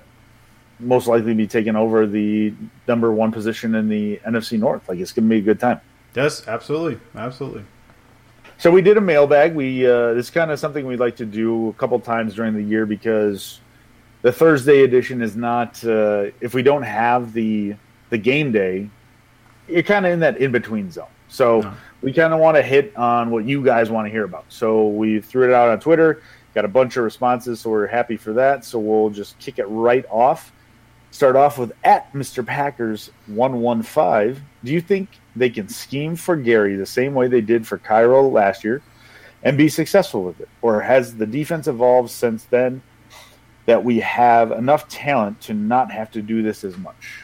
most 0.80 1.08
likely 1.08 1.34
be 1.34 1.48
taking 1.48 1.76
over 1.76 2.08
the 2.08 2.54
number 2.88 3.12
one 3.12 3.32
position 3.32 3.76
in 3.76 3.90
the 3.90 4.18
NFC 4.26 4.58
North. 4.60 4.88
Like 4.88 5.00
it's 5.00 5.12
gonna 5.12 5.28
be 5.28 5.38
a 5.38 5.42
good 5.42 5.60
time. 5.60 5.82
Yes, 6.16 6.48
absolutely, 6.48 7.00
absolutely. 7.16 7.64
So 8.58 8.72
we 8.72 8.82
did 8.82 8.98
a 8.98 9.02
mailbag. 9.02 9.56
We 9.56 9.86
uh, 9.86 10.14
this 10.14 10.30
kind 10.30 10.52
of 10.52 10.60
something 10.60 10.86
we'd 10.86 11.00
like 11.00 11.16
to 11.18 11.26
do 11.26 11.70
a 11.70 11.74
couple 11.74 12.00
times 12.00 12.36
during 12.36 12.54
the 12.54 12.64
year 12.64 12.86
because 12.86 13.60
the 14.22 14.32
Thursday 14.32 14.84
edition 14.84 15.22
is 15.22 15.36
not. 15.36 15.84
Uh, 15.84 16.28
if 16.40 16.54
we 16.54 16.64
don't 16.64 16.84
have 16.84 17.34
the 17.34 17.76
the 18.10 18.18
game 18.18 18.52
day, 18.52 18.90
you're 19.68 19.84
kind 19.84 20.06
of 20.06 20.14
in 20.14 20.20
that 20.20 20.38
in 20.38 20.52
between 20.52 20.92
zone. 20.92 21.08
So 21.28 21.62
no. 21.62 21.74
We 22.04 22.12
kind 22.12 22.34
of 22.34 22.42
want 22.42 22.58
to 22.58 22.62
hit 22.62 22.96
on 22.98 23.32
what 23.32 23.46
you 23.46 23.64
guys 23.64 23.90
want 23.90 24.06
to 24.08 24.12
hear 24.12 24.26
about. 24.26 24.44
So 24.50 24.90
we 24.90 25.22
threw 25.22 25.50
it 25.50 25.54
out 25.54 25.70
on 25.70 25.80
Twitter, 25.80 26.22
got 26.54 26.66
a 26.66 26.68
bunch 26.68 26.98
of 26.98 27.06
responses, 27.06 27.62
so 27.62 27.70
we're 27.70 27.88
happy 27.88 28.18
for 28.18 28.34
that. 28.34 28.66
So 28.66 28.78
we'll 28.78 29.10
just 29.10 29.40
kick 29.40 29.58
it 29.58 29.66
right 29.66 30.06
off. 30.10 30.52
Start 31.12 31.38
off 31.38 31.58
with 31.58 31.72
at 31.86 32.12
Mr. 32.12 32.46
Packers 32.46 33.10
one 33.28 33.62
one 33.62 33.84
five. 33.84 34.42
Do 34.66 34.74
you 34.74 34.82
think 34.82 35.10
they 35.36 35.50
can 35.50 35.70
scheme 35.70 36.18
for 36.18 36.36
Gary 36.36 36.76
the 36.76 36.86
same 36.86 37.14
way 37.14 37.28
they 37.28 37.40
did 37.40 37.66
for 37.66 37.78
Kyler 37.78 38.30
last 38.30 38.66
year 38.66 38.82
and 39.42 39.58
be 39.58 39.70
successful 39.70 40.24
with 40.24 40.42
it? 40.42 40.50
Or 40.62 40.82
has 40.82 41.16
the 41.16 41.26
defense 41.26 41.68
evolved 41.68 42.10
since 42.10 42.44
then 42.46 42.82
that 43.66 43.84
we 43.84 44.02
have 44.02 44.52
enough 44.52 44.90
talent 44.90 45.40
to 45.42 45.54
not 45.54 45.90
have 45.92 46.12
to 46.12 46.22
do 46.22 46.42
this 46.42 46.66
as 46.66 46.78
much? 46.78 47.23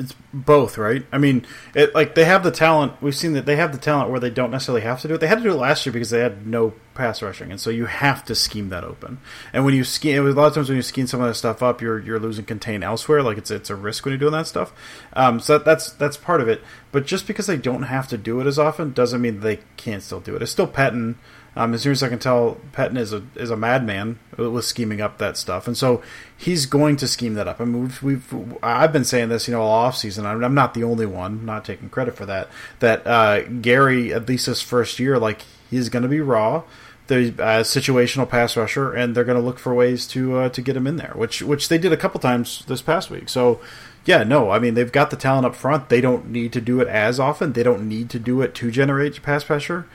It's 0.00 0.14
both, 0.32 0.78
right? 0.78 1.04
I 1.12 1.18
mean, 1.18 1.44
it 1.74 1.94
like 1.94 2.14
they 2.14 2.24
have 2.24 2.42
the 2.42 2.50
talent. 2.50 2.94
We've 3.02 3.14
seen 3.14 3.34
that 3.34 3.44
they 3.44 3.56
have 3.56 3.70
the 3.70 3.78
talent 3.78 4.10
where 4.10 4.18
they 4.18 4.30
don't 4.30 4.50
necessarily 4.50 4.80
have 4.80 5.02
to 5.02 5.08
do 5.08 5.14
it. 5.14 5.18
They 5.18 5.26
had 5.26 5.36
to 5.36 5.44
do 5.44 5.50
it 5.50 5.56
last 5.56 5.84
year 5.84 5.92
because 5.92 6.08
they 6.08 6.20
had 6.20 6.46
no 6.46 6.72
pass 6.94 7.20
rushing, 7.20 7.50
and 7.50 7.60
so 7.60 7.68
you 7.68 7.84
have 7.84 8.24
to 8.24 8.34
scheme 8.34 8.70
that 8.70 8.82
open. 8.82 9.18
And 9.52 9.66
when 9.66 9.74
you 9.74 9.84
scheme, 9.84 10.26
a 10.26 10.30
lot 10.30 10.46
of 10.46 10.54
times 10.54 10.70
when 10.70 10.76
you 10.76 10.82
scheme 10.82 11.06
some 11.06 11.20
of 11.20 11.28
that 11.28 11.34
stuff 11.34 11.62
up, 11.62 11.82
you're 11.82 11.98
you're 11.98 12.18
losing 12.18 12.46
contain 12.46 12.82
elsewhere. 12.82 13.22
Like 13.22 13.36
it's 13.36 13.50
it's 13.50 13.68
a 13.68 13.76
risk 13.76 14.06
when 14.06 14.12
you're 14.12 14.18
doing 14.18 14.32
that 14.32 14.46
stuff. 14.46 14.72
Um, 15.12 15.38
so 15.38 15.58
that, 15.58 15.66
that's 15.66 15.92
that's 15.92 16.16
part 16.16 16.40
of 16.40 16.48
it. 16.48 16.62
But 16.92 17.04
just 17.04 17.26
because 17.26 17.46
they 17.46 17.58
don't 17.58 17.82
have 17.82 18.08
to 18.08 18.16
do 18.16 18.40
it 18.40 18.46
as 18.46 18.58
often 18.58 18.94
doesn't 18.94 19.20
mean 19.20 19.40
they 19.40 19.58
can't 19.76 20.02
still 20.02 20.20
do 20.20 20.34
it. 20.34 20.40
It's 20.40 20.50
still 20.50 20.66
Pettine 20.66 21.16
um, 21.60 21.74
as 21.74 21.82
soon 21.82 21.92
as 21.92 22.02
I 22.02 22.08
can 22.08 22.18
tell, 22.18 22.56
Pettine 22.72 22.96
is 22.96 23.12
a 23.12 23.22
is 23.36 23.50
a 23.50 23.56
madman 23.56 24.18
with 24.38 24.64
scheming 24.64 25.02
up 25.02 25.18
that 25.18 25.36
stuff, 25.36 25.66
and 25.66 25.76
so 25.76 26.02
he's 26.34 26.64
going 26.64 26.96
to 26.96 27.06
scheme 27.06 27.34
that 27.34 27.46
up. 27.46 27.60
I 27.60 27.66
mean, 27.66 27.82
we've, 27.82 28.02
we've 28.02 28.58
I've 28.62 28.94
been 28.94 29.04
saying 29.04 29.28
this, 29.28 29.46
you 29.46 29.52
know, 29.52 29.60
all 29.60 29.70
off 29.70 29.94
season. 29.94 30.24
I'm, 30.24 30.42
I'm 30.42 30.54
not 30.54 30.72
the 30.72 30.84
only 30.84 31.04
one, 31.04 31.44
not 31.44 31.66
taking 31.66 31.90
credit 31.90 32.16
for 32.16 32.24
that. 32.24 32.48
That 32.78 33.06
uh, 33.06 33.42
Gary, 33.42 34.10
at 34.10 34.26
least 34.26 34.46
his 34.46 34.62
first 34.62 34.98
year, 34.98 35.18
like 35.18 35.42
he's 35.70 35.90
going 35.90 36.02
to 36.02 36.08
be 36.08 36.20
raw. 36.20 36.62
There's 37.08 37.28
a 37.28 37.60
situational 37.60 38.26
pass 38.26 38.56
rusher, 38.56 38.94
and 38.94 39.14
they're 39.14 39.24
going 39.24 39.38
to 39.38 39.44
look 39.44 39.58
for 39.58 39.74
ways 39.74 40.06
to 40.08 40.38
uh, 40.38 40.48
to 40.48 40.62
get 40.62 40.78
him 40.78 40.86
in 40.86 40.96
there, 40.96 41.12
which 41.14 41.42
which 41.42 41.68
they 41.68 41.76
did 41.76 41.92
a 41.92 41.98
couple 41.98 42.20
times 42.20 42.64
this 42.68 42.80
past 42.80 43.10
week. 43.10 43.28
So, 43.28 43.60
yeah, 44.06 44.22
no, 44.22 44.48
I 44.48 44.60
mean 44.60 44.72
they've 44.72 44.90
got 44.90 45.10
the 45.10 45.16
talent 45.16 45.44
up 45.44 45.54
front. 45.54 45.90
They 45.90 46.00
don't 46.00 46.30
need 46.30 46.54
to 46.54 46.60
do 46.62 46.80
it 46.80 46.88
as 46.88 47.20
often. 47.20 47.52
They 47.52 47.64
don't 47.64 47.86
need 47.86 48.08
to 48.10 48.18
do 48.18 48.40
it 48.40 48.54
to 48.54 48.70
generate 48.70 49.22
pass 49.22 49.44
pressure 49.44 49.86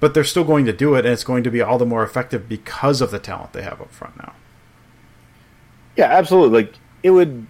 but 0.00 0.14
they're 0.14 0.24
still 0.24 0.44
going 0.44 0.64
to 0.66 0.72
do 0.72 0.94
it, 0.94 1.04
and 1.04 1.12
it's 1.12 1.24
going 1.24 1.44
to 1.44 1.50
be 1.50 1.60
all 1.60 1.78
the 1.78 1.86
more 1.86 2.02
effective 2.02 2.48
because 2.48 3.00
of 3.00 3.10
the 3.10 3.18
talent 3.18 3.52
they 3.52 3.62
have 3.62 3.80
up 3.80 3.90
front 3.90 4.16
now. 4.18 4.34
Yeah, 5.96 6.06
absolutely. 6.06 6.62
Like 6.62 6.74
it 7.02 7.10
would 7.10 7.46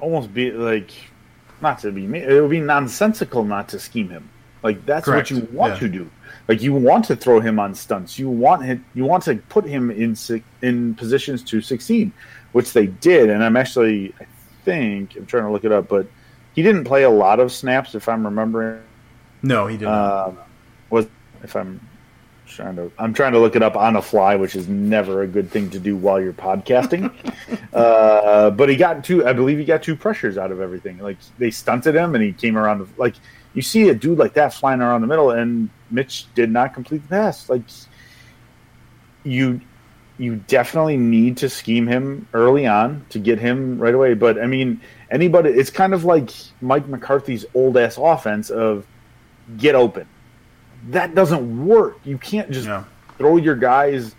almost 0.00 0.32
be 0.32 0.50
like 0.50 0.90
not 1.60 1.78
to 1.80 1.90
be 1.90 2.04
it 2.04 2.40
would 2.40 2.50
be 2.50 2.60
nonsensical 2.60 3.44
not 3.44 3.68
to 3.70 3.80
scheme 3.80 4.08
him. 4.08 4.28
Like 4.62 4.84
that's 4.86 5.04
Correct. 5.04 5.30
what 5.30 5.38
you 5.38 5.48
want 5.52 5.74
yeah. 5.74 5.80
to 5.80 5.88
do. 5.88 6.10
Like 6.48 6.62
you 6.62 6.72
want 6.74 7.04
to 7.06 7.16
throw 7.16 7.40
him 7.40 7.58
on 7.58 7.74
stunts. 7.74 8.18
You 8.18 8.28
want 8.28 8.64
him, 8.64 8.84
you 8.94 9.04
want 9.04 9.24
to 9.24 9.36
put 9.36 9.64
him 9.64 9.90
in 9.90 10.16
in 10.62 10.94
positions 10.94 11.42
to 11.44 11.60
succeed, 11.60 12.12
which 12.52 12.72
they 12.72 12.86
did. 12.86 13.30
And 13.30 13.42
I'm 13.42 13.56
actually 13.56 14.14
I 14.20 14.26
think 14.64 15.16
I'm 15.16 15.26
trying 15.26 15.44
to 15.44 15.50
look 15.50 15.64
it 15.64 15.72
up, 15.72 15.88
but 15.88 16.06
he 16.54 16.62
didn't 16.62 16.84
play 16.84 17.02
a 17.02 17.10
lot 17.10 17.40
of 17.40 17.50
snaps 17.50 17.94
if 17.94 18.08
I'm 18.08 18.24
remembering. 18.24 18.82
No, 19.42 19.66
he 19.66 19.76
didn't. 19.76 19.90
Was 19.90 20.28
um, 20.28 20.38
if 21.44 21.54
I'm 21.54 21.80
trying 22.46 22.76
to 22.76 22.90
I'm 22.98 23.14
trying 23.14 23.32
to 23.32 23.38
look 23.38 23.54
it 23.54 23.62
up 23.62 23.76
on 23.76 23.96
a 23.96 24.02
fly, 24.02 24.34
which 24.36 24.56
is 24.56 24.68
never 24.68 25.22
a 25.22 25.26
good 25.26 25.50
thing 25.50 25.70
to 25.70 25.78
do 25.78 25.96
while 25.96 26.20
you're 26.20 26.32
podcasting. 26.32 27.12
uh, 27.72 28.50
but 28.50 28.68
he 28.68 28.76
got 28.76 29.04
two, 29.04 29.26
I 29.26 29.32
believe 29.32 29.58
he 29.58 29.64
got 29.64 29.82
two 29.82 29.94
pressures 29.94 30.38
out 30.38 30.50
of 30.50 30.60
everything. 30.60 30.98
Like 30.98 31.18
they 31.38 31.50
stunted 31.50 31.94
him, 31.94 32.14
and 32.14 32.24
he 32.24 32.32
came 32.32 32.56
around. 32.56 32.78
The, 32.78 32.88
like 32.96 33.14
you 33.52 33.62
see 33.62 33.88
a 33.88 33.94
dude 33.94 34.18
like 34.18 34.34
that 34.34 34.54
flying 34.54 34.80
around 34.80 35.02
the 35.02 35.06
middle, 35.06 35.30
and 35.30 35.70
Mitch 35.90 36.26
did 36.34 36.50
not 36.50 36.74
complete 36.74 37.02
the 37.02 37.08
pass. 37.08 37.48
Like 37.48 37.62
you, 39.22 39.60
you 40.18 40.36
definitely 40.36 40.96
need 40.96 41.36
to 41.38 41.48
scheme 41.48 41.86
him 41.86 42.26
early 42.34 42.66
on 42.66 43.04
to 43.10 43.18
get 43.18 43.38
him 43.38 43.78
right 43.78 43.94
away. 43.94 44.14
But 44.14 44.40
I 44.40 44.46
mean, 44.46 44.80
anybody, 45.10 45.50
it's 45.50 45.70
kind 45.70 45.94
of 45.94 46.04
like 46.04 46.30
Mike 46.60 46.88
McCarthy's 46.88 47.44
old 47.54 47.76
ass 47.76 47.98
offense 47.98 48.50
of 48.50 48.86
get 49.56 49.74
open 49.74 50.06
that 50.90 51.14
doesn't 51.14 51.66
work. 51.66 51.98
You 52.04 52.18
can't 52.18 52.50
just 52.50 52.68
throw 53.18 53.36
your 53.36 53.56
guys, 53.56 54.14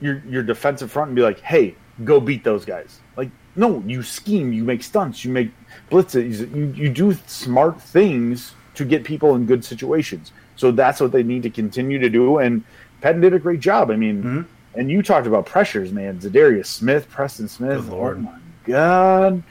your 0.00 0.22
your 0.28 0.42
defensive 0.42 0.90
front, 0.90 1.08
and 1.08 1.16
be 1.16 1.22
like, 1.22 1.40
"Hey, 1.40 1.74
go 2.04 2.20
beat 2.20 2.44
those 2.44 2.64
guys." 2.64 3.00
Like, 3.16 3.30
no, 3.56 3.82
you 3.86 4.02
scheme, 4.02 4.52
you 4.52 4.64
make 4.64 4.82
stunts, 4.82 5.24
you 5.24 5.32
make 5.32 5.50
blitzes, 5.90 6.54
you 6.54 6.72
you 6.76 6.88
do 6.88 7.12
smart 7.26 7.80
things 7.80 8.54
to 8.74 8.84
get 8.84 9.04
people 9.04 9.34
in 9.34 9.46
good 9.46 9.64
situations. 9.64 10.32
So 10.56 10.70
that's 10.70 11.00
what 11.00 11.12
they 11.12 11.22
need 11.22 11.42
to 11.44 11.50
continue 11.50 11.98
to 11.98 12.08
do. 12.08 12.38
And 12.38 12.64
Pettine 13.02 13.20
did 13.22 13.34
a 13.34 13.38
great 13.38 13.60
job. 13.60 13.90
I 13.90 13.96
mean, 13.96 14.22
mm-hmm. 14.22 14.78
and 14.78 14.90
you 14.90 15.02
talked 15.02 15.26
about 15.26 15.46
pressures, 15.46 15.92
man. 15.92 16.18
Za'Darius 16.18 16.66
Smith, 16.66 17.08
Preston 17.10 17.48
Smith. 17.48 17.88
Good 17.88 17.92
Oh 17.92 18.14
my 18.14 18.38
god, 18.64 19.42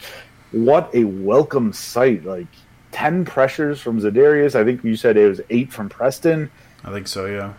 what 0.52 0.90
a 0.94 1.04
welcome 1.04 1.74
sight! 1.74 2.26
Like 2.26 2.48
10 2.92 3.26
pressures 3.26 3.80
from 3.80 4.02
Za'Darius. 4.02 4.56
I 4.56 4.64
think 4.64 4.84
you 4.84 4.96
said 4.96 5.18
it 5.18 5.28
was 5.28 5.42
eight 5.50 5.72
from 5.72 5.90
Preston. 5.90 6.52
I 6.84 6.92
think 6.92 7.08
so, 7.08 7.26
yeah. 7.26 7.54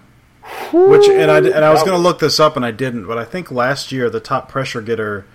Which 0.73 1.07
and 1.09 1.31
I 1.31 1.39
and 1.39 1.65
I 1.65 1.71
was 1.71 1.83
going 1.83 1.97
to 1.97 1.99
look 1.99 2.19
this 2.19 2.41
up 2.41 2.57
and 2.57 2.65
I 2.65 2.71
didn't, 2.71 3.07
but 3.07 3.19
I 3.19 3.25
think 3.25 3.51
last 3.51 3.93
year 3.93 4.09
the 4.09 4.21
top 4.21 4.49
pressure 4.49 4.81
getter 4.81 5.27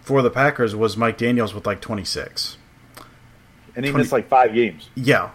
for 0.00 0.22
the 0.22 0.30
Packers 0.30 0.74
was 0.74 0.96
Mike 0.96 1.18
Daniels 1.18 1.54
with 1.54 1.66
like 1.66 1.80
26. 1.80 2.56
And 3.76 3.84
he 3.84 3.90
20, 3.90 4.02
missed 4.02 4.12
like 4.12 4.28
5 4.28 4.54
games. 4.54 4.88
Yeah. 4.94 5.30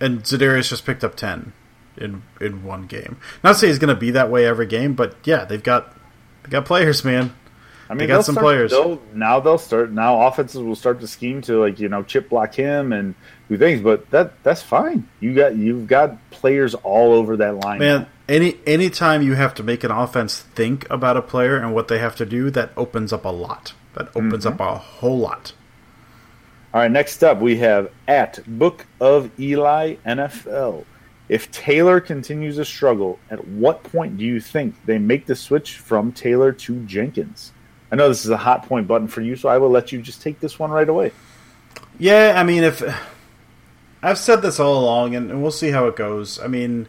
And 0.00 0.22
Za'Darius 0.24 0.68
just 0.68 0.84
picked 0.84 1.04
up 1.04 1.14
10 1.14 1.52
in 1.96 2.22
in 2.40 2.64
one 2.64 2.86
game. 2.86 3.18
Not 3.44 3.52
to 3.52 3.58
say 3.58 3.66
he's 3.68 3.78
going 3.78 3.94
to 3.94 4.00
be 4.00 4.10
that 4.10 4.30
way 4.30 4.46
every 4.46 4.66
game, 4.66 4.94
but 4.94 5.16
yeah, 5.24 5.44
they've 5.44 5.62
got 5.62 5.94
they 6.42 6.50
got 6.50 6.64
players, 6.64 7.04
man. 7.04 7.34
I 7.88 7.94
mean, 7.94 7.98
they 7.98 8.06
got 8.06 8.24
some 8.24 8.34
start, 8.34 8.44
players. 8.44 8.70
They'll, 8.70 9.00
now 9.12 9.40
they'll 9.40 9.58
start. 9.58 9.92
Now 9.92 10.26
offenses 10.26 10.60
will 10.60 10.76
start 10.76 11.00
to 11.00 11.06
scheme 11.06 11.42
to 11.42 11.60
like 11.60 11.78
you 11.78 11.88
know 11.88 12.02
chip 12.02 12.28
block 12.28 12.54
him 12.54 12.92
and 12.92 13.14
do 13.48 13.58
things, 13.58 13.80
but 13.80 14.10
that 14.10 14.42
that's 14.42 14.62
fine. 14.62 15.08
You 15.20 15.34
got 15.34 15.56
you've 15.56 15.86
got 15.86 16.30
players 16.30 16.74
all 16.74 17.12
over 17.12 17.36
that 17.38 17.56
line. 17.56 17.78
Man, 17.80 18.06
any 18.28 18.56
anytime 18.66 19.22
you 19.22 19.34
have 19.34 19.54
to 19.54 19.62
make 19.62 19.84
an 19.84 19.90
offense 19.90 20.40
think 20.40 20.88
about 20.90 21.16
a 21.16 21.22
player 21.22 21.56
and 21.56 21.74
what 21.74 21.88
they 21.88 21.98
have 21.98 22.16
to 22.16 22.26
do, 22.26 22.50
that 22.50 22.70
opens 22.76 23.12
up 23.12 23.24
a 23.24 23.30
lot. 23.30 23.74
That 23.94 24.08
opens 24.08 24.44
mm-hmm. 24.44 24.60
up 24.60 24.60
a 24.60 24.78
whole 24.78 25.18
lot. 25.18 25.52
All 26.72 26.80
right, 26.80 26.90
next 26.90 27.22
up 27.22 27.40
we 27.40 27.58
have 27.58 27.90
at 28.08 28.40
Book 28.58 28.86
of 29.00 29.30
Eli 29.38 29.96
NFL. 30.06 30.86
If 31.28 31.50
Taylor 31.50 32.00
continues 32.00 32.56
to 32.56 32.64
struggle, 32.64 33.18
at 33.30 33.46
what 33.46 33.82
point 33.82 34.16
do 34.16 34.24
you 34.24 34.40
think 34.40 34.74
they 34.86 34.98
make 34.98 35.26
the 35.26 35.36
switch 35.36 35.76
from 35.78 36.12
Taylor 36.12 36.52
to 36.52 36.80
Jenkins? 36.84 37.52
I 37.92 37.96
know 37.96 38.08
this 38.08 38.24
is 38.24 38.30
a 38.30 38.38
hot 38.38 38.66
point 38.66 38.88
button 38.88 39.06
for 39.06 39.20
you, 39.20 39.36
so 39.36 39.50
I 39.50 39.58
will 39.58 39.68
let 39.68 39.92
you 39.92 40.00
just 40.00 40.22
take 40.22 40.40
this 40.40 40.58
one 40.58 40.70
right 40.70 40.88
away. 40.88 41.12
Yeah, 41.98 42.32
I 42.36 42.42
mean, 42.42 42.64
if 42.64 42.82
I've 44.02 44.18
said 44.18 44.40
this 44.40 44.58
all 44.58 44.82
along, 44.82 45.14
and, 45.14 45.30
and 45.30 45.42
we'll 45.42 45.50
see 45.50 45.70
how 45.70 45.86
it 45.88 45.94
goes. 45.94 46.40
I 46.40 46.46
mean, 46.46 46.88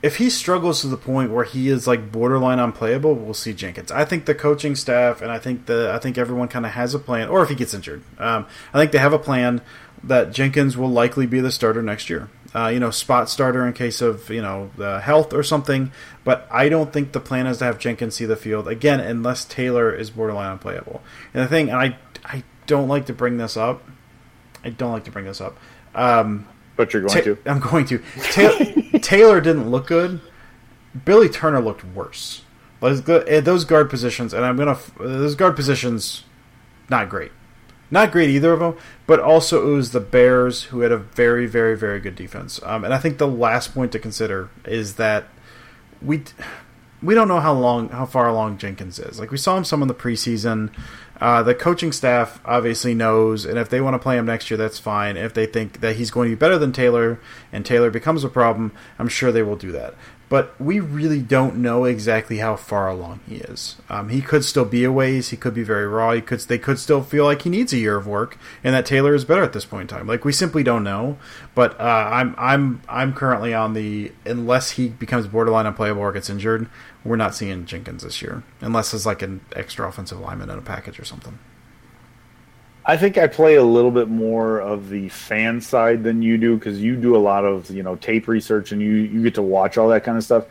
if 0.00 0.16
he 0.16 0.30
struggles 0.30 0.80
to 0.82 0.86
the 0.86 0.96
point 0.96 1.32
where 1.32 1.44
he 1.44 1.68
is 1.68 1.88
like 1.88 2.12
borderline 2.12 2.60
unplayable, 2.60 3.14
we'll 3.16 3.34
see 3.34 3.52
Jenkins. 3.52 3.90
I 3.90 4.04
think 4.04 4.26
the 4.26 4.34
coaching 4.34 4.76
staff 4.76 5.20
and 5.20 5.30
I 5.30 5.40
think 5.40 5.66
the 5.66 5.92
I 5.92 5.98
think 5.98 6.16
everyone 6.16 6.48
kind 6.48 6.64
of 6.64 6.72
has 6.72 6.94
a 6.94 6.98
plan. 6.98 7.28
Or 7.28 7.42
if 7.42 7.48
he 7.48 7.56
gets 7.56 7.74
injured, 7.74 8.02
um, 8.18 8.46
I 8.72 8.78
think 8.78 8.92
they 8.92 8.98
have 8.98 9.12
a 9.12 9.18
plan 9.18 9.60
that 10.04 10.32
Jenkins 10.32 10.76
will 10.76 10.88
likely 10.88 11.26
be 11.26 11.40
the 11.40 11.50
starter 11.50 11.82
next 11.82 12.08
year 12.08 12.30
uh, 12.54 12.68
you 12.68 12.80
know, 12.80 12.90
spot 12.90 13.28
starter 13.28 13.66
in 13.66 13.72
case 13.72 14.00
of 14.00 14.28
you 14.30 14.42
know 14.42 14.70
the 14.76 15.00
health 15.00 15.32
or 15.32 15.42
something. 15.42 15.92
But 16.24 16.48
I 16.50 16.68
don't 16.68 16.92
think 16.92 17.12
the 17.12 17.20
plan 17.20 17.46
is 17.46 17.58
to 17.58 17.64
have 17.64 17.78
Jenkins 17.78 18.16
see 18.16 18.24
the 18.24 18.36
field 18.36 18.68
again 18.68 19.00
unless 19.00 19.44
Taylor 19.44 19.92
is 19.94 20.10
borderline 20.10 20.52
unplayable. 20.52 21.02
And 21.32 21.44
the 21.44 21.48
thing, 21.48 21.68
and 21.70 21.78
I 21.78 21.96
I 22.24 22.42
don't 22.66 22.88
like 22.88 23.06
to 23.06 23.12
bring 23.12 23.36
this 23.38 23.56
up. 23.56 23.82
I 24.64 24.70
don't 24.70 24.92
like 24.92 25.04
to 25.04 25.10
bring 25.10 25.24
this 25.24 25.40
up. 25.40 25.56
Um, 25.94 26.46
but 26.76 26.92
you're 26.92 27.02
going 27.02 27.14
ta- 27.14 27.20
to. 27.24 27.38
I'm 27.46 27.60
going 27.60 27.84
to. 27.86 27.98
Ta- 28.32 28.98
Taylor 29.02 29.40
didn't 29.40 29.70
look 29.70 29.86
good. 29.86 30.20
Billy 31.04 31.28
Turner 31.28 31.60
looked 31.60 31.84
worse. 31.84 32.42
Those 32.80 33.64
guard 33.64 33.90
positions, 33.90 34.32
and 34.32 34.44
I'm 34.44 34.56
gonna 34.56 34.78
those 34.98 35.34
guard 35.34 35.54
positions, 35.54 36.24
not 36.88 37.08
great. 37.10 37.30
Not 37.90 38.12
great 38.12 38.30
either 38.30 38.52
of 38.52 38.60
them, 38.60 38.76
but 39.06 39.18
also 39.18 39.66
it 39.68 39.74
was 39.74 39.90
the 39.90 40.00
Bears 40.00 40.64
who 40.64 40.80
had 40.80 40.92
a 40.92 40.96
very, 40.96 41.46
very, 41.46 41.76
very 41.76 42.00
good 42.00 42.14
defense. 42.14 42.60
Um, 42.62 42.84
and 42.84 42.94
I 42.94 42.98
think 42.98 43.18
the 43.18 43.26
last 43.26 43.74
point 43.74 43.92
to 43.92 43.98
consider 43.98 44.48
is 44.64 44.94
that 44.94 45.24
we 46.00 46.22
we 47.02 47.14
don't 47.14 47.28
know 47.28 47.40
how 47.40 47.54
long, 47.54 47.88
how 47.88 48.04
far 48.04 48.28
along 48.28 48.58
Jenkins 48.58 48.98
is. 48.98 49.18
Like 49.18 49.30
we 49.30 49.38
saw 49.38 49.56
him 49.56 49.64
some 49.64 49.80
in 49.82 49.88
the 49.88 49.94
preseason. 49.94 50.70
Uh, 51.18 51.42
the 51.42 51.54
coaching 51.54 51.92
staff 51.92 52.40
obviously 52.44 52.94
knows, 52.94 53.44
and 53.44 53.58
if 53.58 53.68
they 53.68 53.80
want 53.80 53.94
to 53.94 53.98
play 53.98 54.16
him 54.16 54.26
next 54.26 54.50
year, 54.50 54.58
that's 54.58 54.78
fine. 54.78 55.16
If 55.16 55.34
they 55.34 55.46
think 55.46 55.80
that 55.80 55.96
he's 55.96 56.10
going 56.10 56.30
to 56.30 56.36
be 56.36 56.38
better 56.38 56.58
than 56.58 56.72
Taylor, 56.72 57.18
and 57.52 57.64
Taylor 57.64 57.90
becomes 57.90 58.24
a 58.24 58.28
problem, 58.28 58.72
I'm 58.98 59.08
sure 59.08 59.32
they 59.32 59.42
will 59.42 59.56
do 59.56 59.72
that 59.72 59.94
but 60.30 60.58
we 60.60 60.78
really 60.78 61.20
don't 61.20 61.56
know 61.56 61.84
exactly 61.84 62.38
how 62.38 62.54
far 62.54 62.88
along 62.88 63.18
he 63.28 63.38
is. 63.38 63.76
Um, 63.88 64.10
he 64.10 64.22
could 64.22 64.44
still 64.44 64.64
be 64.64 64.84
a 64.84 64.92
ways. 64.92 65.30
He 65.30 65.36
could 65.36 65.52
be 65.52 65.64
very 65.64 65.88
raw. 65.88 66.12
He 66.12 66.20
could. 66.20 66.38
They 66.40 66.56
could 66.56 66.78
still 66.78 67.02
feel 67.02 67.24
like 67.24 67.42
he 67.42 67.50
needs 67.50 67.72
a 67.72 67.78
year 67.78 67.96
of 67.96 68.06
work, 68.06 68.38
and 68.62 68.72
that 68.72 68.86
Taylor 68.86 69.12
is 69.12 69.24
better 69.24 69.42
at 69.42 69.52
this 69.52 69.64
point 69.64 69.90
in 69.90 69.96
time. 69.98 70.06
Like 70.06 70.24
we 70.24 70.32
simply 70.32 70.62
don't 70.62 70.84
know. 70.84 71.18
But 71.56 71.78
uh, 71.80 71.82
I'm 71.82 72.36
I'm 72.38 72.80
I'm 72.88 73.12
currently 73.12 73.52
on 73.52 73.74
the 73.74 74.12
unless 74.24 74.70
he 74.72 74.88
becomes 74.88 75.26
borderline 75.26 75.66
unplayable 75.66 76.00
or 76.00 76.12
gets 76.12 76.30
injured, 76.30 76.68
we're 77.04 77.16
not 77.16 77.34
seeing 77.34 77.66
Jenkins 77.66 78.04
this 78.04 78.22
year 78.22 78.44
unless 78.60 78.94
it's 78.94 79.04
like 79.04 79.22
an 79.22 79.40
extra 79.56 79.88
offensive 79.88 80.20
lineman 80.20 80.48
in 80.48 80.58
a 80.58 80.62
package 80.62 81.00
or 81.00 81.04
something. 81.04 81.38
I 82.90 82.96
think 82.96 83.18
I 83.18 83.28
play 83.28 83.54
a 83.54 83.62
little 83.62 83.92
bit 83.92 84.08
more 84.08 84.58
of 84.58 84.88
the 84.88 85.10
fan 85.10 85.60
side 85.60 86.02
than 86.02 86.22
you 86.22 86.36
do 86.36 86.56
because 86.56 86.82
you 86.82 86.96
do 86.96 87.14
a 87.14 87.18
lot 87.18 87.44
of 87.44 87.70
you 87.70 87.84
know 87.84 87.94
tape 87.94 88.26
research 88.26 88.72
and 88.72 88.82
you 88.82 88.90
you 88.90 89.22
get 89.22 89.36
to 89.36 89.42
watch 89.42 89.78
all 89.78 89.90
that 89.90 90.02
kind 90.02 90.18
of 90.18 90.24
stuff. 90.24 90.46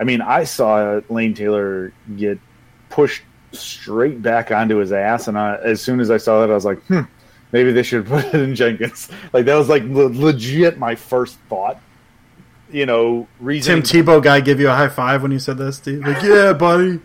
I 0.00 0.02
mean, 0.02 0.20
I 0.20 0.42
saw 0.42 1.00
Lane 1.08 1.34
Taylor 1.34 1.92
get 2.16 2.40
pushed 2.88 3.22
straight 3.52 4.20
back 4.20 4.50
onto 4.50 4.78
his 4.78 4.90
ass, 4.90 5.28
and 5.28 5.38
I, 5.38 5.54
as 5.58 5.80
soon 5.80 6.00
as 6.00 6.10
I 6.10 6.16
saw 6.16 6.40
that, 6.40 6.50
I 6.50 6.54
was 6.54 6.64
like, 6.64 6.82
hmm, 6.86 7.02
maybe 7.52 7.70
they 7.70 7.84
should 7.84 8.06
put 8.08 8.24
it 8.24 8.34
in 8.34 8.56
Jenkins. 8.56 9.08
Like 9.32 9.44
that 9.44 9.54
was 9.54 9.68
like 9.68 9.84
legit 9.84 10.80
my 10.80 10.96
first 10.96 11.38
thought. 11.48 11.80
You 12.72 12.86
know, 12.86 13.28
reason. 13.38 13.84
Tim 13.84 14.04
Tebow 14.04 14.20
guy 14.20 14.40
give 14.40 14.58
you 14.58 14.68
a 14.68 14.74
high 14.74 14.88
five 14.88 15.22
when 15.22 15.30
you 15.30 15.38
said 15.38 15.58
this, 15.58 15.76
Steve. 15.76 16.04
Like, 16.04 16.22
yeah, 16.24 16.54
buddy. 16.54 17.00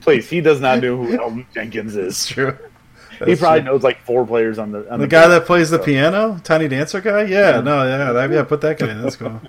Please, 0.00 0.30
he 0.30 0.40
does 0.40 0.62
not 0.62 0.80
know 0.80 0.96
who 0.96 1.18
Elgton 1.18 1.46
Jenkins 1.52 1.94
is. 1.94 2.06
It's 2.06 2.26
true. 2.26 2.56
That's 3.20 3.32
he 3.32 3.36
probably 3.36 3.60
true. 3.60 3.72
knows 3.72 3.82
like 3.82 4.00
four 4.00 4.26
players 4.26 4.58
on 4.58 4.72
the 4.72 4.90
on 4.90 4.98
the, 4.98 5.04
the 5.04 5.10
guy 5.10 5.28
that 5.28 5.44
plays 5.44 5.68
the 5.68 5.78
piano, 5.78 6.40
tiny 6.42 6.68
dancer 6.68 7.02
guy. 7.02 7.24
Yeah, 7.24 7.60
no, 7.60 7.84
yeah, 7.84 8.12
that, 8.12 8.30
yeah, 8.30 8.44
put 8.44 8.62
that 8.62 8.78
guy 8.78 8.90
in. 8.90 9.02
That's 9.02 9.16
cool. 9.16 9.40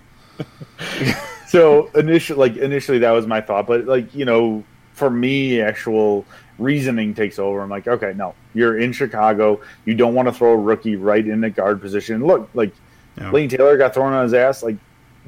so 1.48 1.88
initially, 1.96 2.38
like 2.38 2.58
initially, 2.58 3.00
that 3.00 3.12
was 3.12 3.26
my 3.26 3.40
thought, 3.40 3.68
but 3.68 3.86
like 3.86 4.14
you 4.14 4.26
know, 4.26 4.66
for 4.92 5.10
me, 5.10 5.62
actual 5.62 6.26
reasoning 6.60 7.14
takes 7.14 7.40
over. 7.40 7.62
I'm 7.62 7.70
like, 7.70 7.88
okay, 7.88 8.14
no, 8.14 8.36
you're 8.54 8.78
in 8.78 8.92
Chicago. 8.92 9.62
You 9.86 9.96
don't 9.96 10.16
want 10.16 10.28
to 10.28 10.34
throw 10.34 10.52
a 10.52 10.58
rookie 10.58 10.98
right 10.98 11.26
in 11.26 11.40
the 11.40 11.50
guard 11.50 11.80
position. 11.80 12.26
Look, 12.26 12.50
like 12.54 12.74
yeah. 13.18 13.32
Lane 13.32 13.48
Taylor 13.48 13.78
got 13.78 13.94
thrown 13.94 14.12
on 14.12 14.24
his 14.24 14.34
ass. 14.34 14.64
Like 14.64 14.76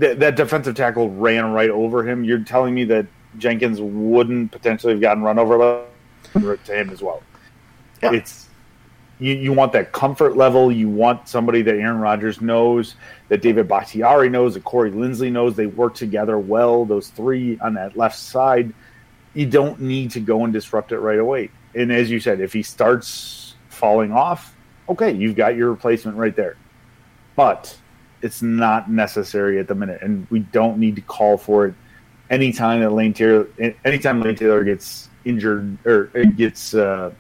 th- 0.02 0.18
that 0.18 0.36
defensive 0.36 0.76
tackle 0.76 1.10
ran 1.12 1.54
right 1.54 1.70
over 1.70 2.06
him. 2.06 2.26
You're 2.26 2.44
telling 2.44 2.76
me 2.76 2.84
that 2.86 3.06
Jenkins 3.38 3.80
wouldn't 3.80 4.52
potentially 4.52 4.92
have 4.92 5.02
gotten 5.02 5.24
run 5.24 5.40
over 5.40 5.86
to 6.34 6.58
him 6.68 6.90
as 6.90 7.02
well. 7.02 7.24
Yeah. 8.04 8.14
It's 8.14 8.50
you, 9.20 9.36
you 9.36 9.54
want 9.54 9.72
that 9.74 9.92
comfort 9.92 10.36
level. 10.36 10.72
You 10.72 10.90
want 10.90 11.28
somebody 11.28 11.62
that 11.62 11.76
Aaron 11.76 12.00
Rodgers 12.00 12.42
knows, 12.42 12.96
that 13.30 13.42
David 13.42 13.68
Bakhtiari 13.68 14.30
knows, 14.30 14.56
that 14.56 14.64
Corey 14.64 14.92
Linsley 14.92 15.32
knows. 15.32 15.56
They 15.56 15.68
work 15.68 15.96
together 15.96 16.38
well. 16.38 16.86
Those 16.86 17.10
three 17.10 17.58
on 17.60 17.74
that 17.76 17.96
left 17.96 18.18
side. 18.18 18.74
You 19.34 19.46
don't 19.46 19.80
need 19.80 20.12
to 20.12 20.20
go 20.20 20.44
and 20.44 20.54
disrupt 20.54 20.92
it 20.92 21.00
right 21.00 21.20
away. 21.20 21.50
And 21.74 21.92
as 21.92 22.12
you 22.12 22.20
said, 22.20 22.40
if 22.40 22.54
he 22.54 22.64
starts 22.64 23.56
falling 23.70 24.12
off, 24.12 24.56
okay, 24.90 25.12
you've 25.12 25.36
got 25.36 25.56
your 25.56 25.72
replacement 25.72 26.18
right 26.18 26.36
there. 26.36 26.58
But 27.36 27.76
it's 28.22 28.42
not 28.42 28.92
necessary 28.92 29.60
at 29.60 29.68
the 29.68 29.76
minute, 29.76 30.02
and 30.02 30.28
we 30.30 30.40
don't 30.40 30.78
need 30.78 30.96
to 30.96 31.02
call 31.02 31.38
for 31.38 31.66
it 31.68 31.74
anytime 32.30 32.82
that 32.82 32.92
Lane 32.92 33.14
Taylor, 33.14 33.48
anytime 33.86 34.22
Lane 34.22 34.36
Taylor 34.36 34.64
gets 34.64 35.10
injured 35.26 35.78
or 35.86 36.06
gets 36.36 36.74
uh, 36.74 37.12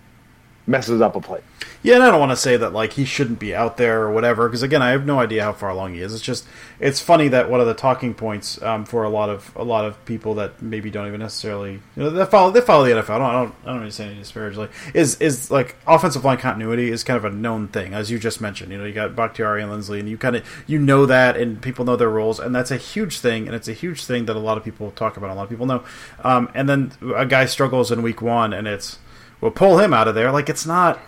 messes 0.65 1.01
up 1.01 1.15
a 1.15 1.21
play. 1.21 1.41
Yeah, 1.81 1.95
and 1.95 2.03
I 2.03 2.11
don't 2.11 2.19
want 2.21 2.31
to 2.31 2.37
say 2.37 2.55
that 2.55 2.71
like 2.71 2.93
he 2.93 3.03
shouldn't 3.03 3.39
be 3.39 3.53
out 3.53 3.75
there 3.75 4.03
or 4.03 4.11
whatever, 4.11 4.47
because 4.47 4.63
again, 4.63 4.81
I 4.81 4.91
have 4.91 5.05
no 5.05 5.19
idea 5.19 5.43
how 5.43 5.51
far 5.51 5.69
along 5.69 5.95
he 5.95 6.01
is. 6.01 6.13
It's 6.13 6.23
just 6.23 6.45
it's 6.79 7.01
funny 7.01 7.27
that 7.27 7.49
one 7.49 7.59
of 7.59 7.67
the 7.67 7.73
talking 7.73 8.13
points 8.13 8.61
um, 8.61 8.85
for 8.85 9.03
a 9.03 9.09
lot 9.09 9.29
of 9.29 9.51
a 9.57 9.63
lot 9.65 9.83
of 9.83 10.03
people 10.05 10.35
that 10.35 10.61
maybe 10.61 10.89
don't 10.89 11.07
even 11.07 11.19
necessarily 11.19 11.73
you 11.73 11.81
know 11.97 12.09
they 12.09 12.25
follow 12.25 12.51
they 12.51 12.61
follow 12.61 12.85
the 12.85 12.91
NFL. 12.91 13.09
I 13.09 13.17
don't 13.17 13.21
I 13.21 13.33
don't, 13.33 13.55
I 13.63 13.65
don't 13.67 13.79
really 13.79 13.91
say 13.91 14.05
any 14.05 14.15
disparagingly. 14.15 14.69
Is 14.93 15.19
is 15.19 15.51
like 15.51 15.75
offensive 15.85 16.23
line 16.23 16.37
continuity 16.37 16.89
is 16.89 17.03
kind 17.03 17.17
of 17.17 17.25
a 17.25 17.35
known 17.35 17.67
thing, 17.67 17.93
as 17.93 18.09
you 18.09 18.17
just 18.17 18.39
mentioned. 18.39 18.71
You 18.71 18.77
know, 18.77 18.85
you 18.85 18.93
got 18.93 19.13
Bakhtiari 19.13 19.61
and 19.61 19.69
Linsley, 19.69 19.99
and 19.99 20.07
you 20.07 20.17
kind 20.17 20.37
of 20.37 20.63
you 20.65 20.79
know 20.79 21.05
that, 21.05 21.35
and 21.35 21.61
people 21.61 21.83
know 21.83 21.97
their 21.97 22.09
roles, 22.09 22.39
and 22.39 22.55
that's 22.55 22.71
a 22.71 22.77
huge 22.77 23.19
thing, 23.19 23.45
and 23.45 23.55
it's 23.55 23.67
a 23.67 23.73
huge 23.73 24.05
thing 24.05 24.25
that 24.27 24.37
a 24.37 24.39
lot 24.39 24.57
of 24.57 24.63
people 24.63 24.91
talk 24.91 25.17
about. 25.17 25.31
A 25.31 25.33
lot 25.33 25.43
of 25.43 25.49
people 25.49 25.65
know, 25.65 25.83
um, 26.23 26.49
and 26.55 26.69
then 26.69 26.93
a 27.13 27.25
guy 27.25 27.45
struggles 27.45 27.91
in 27.91 28.01
week 28.01 28.21
one, 28.21 28.53
and 28.53 28.67
it's 28.69 28.99
well, 29.43 29.51
pull 29.51 29.77
him 29.77 29.93
out 29.93 30.07
of 30.07 30.15
there. 30.15 30.31
Like 30.31 30.47
it's 30.47 30.65
not. 30.65 31.01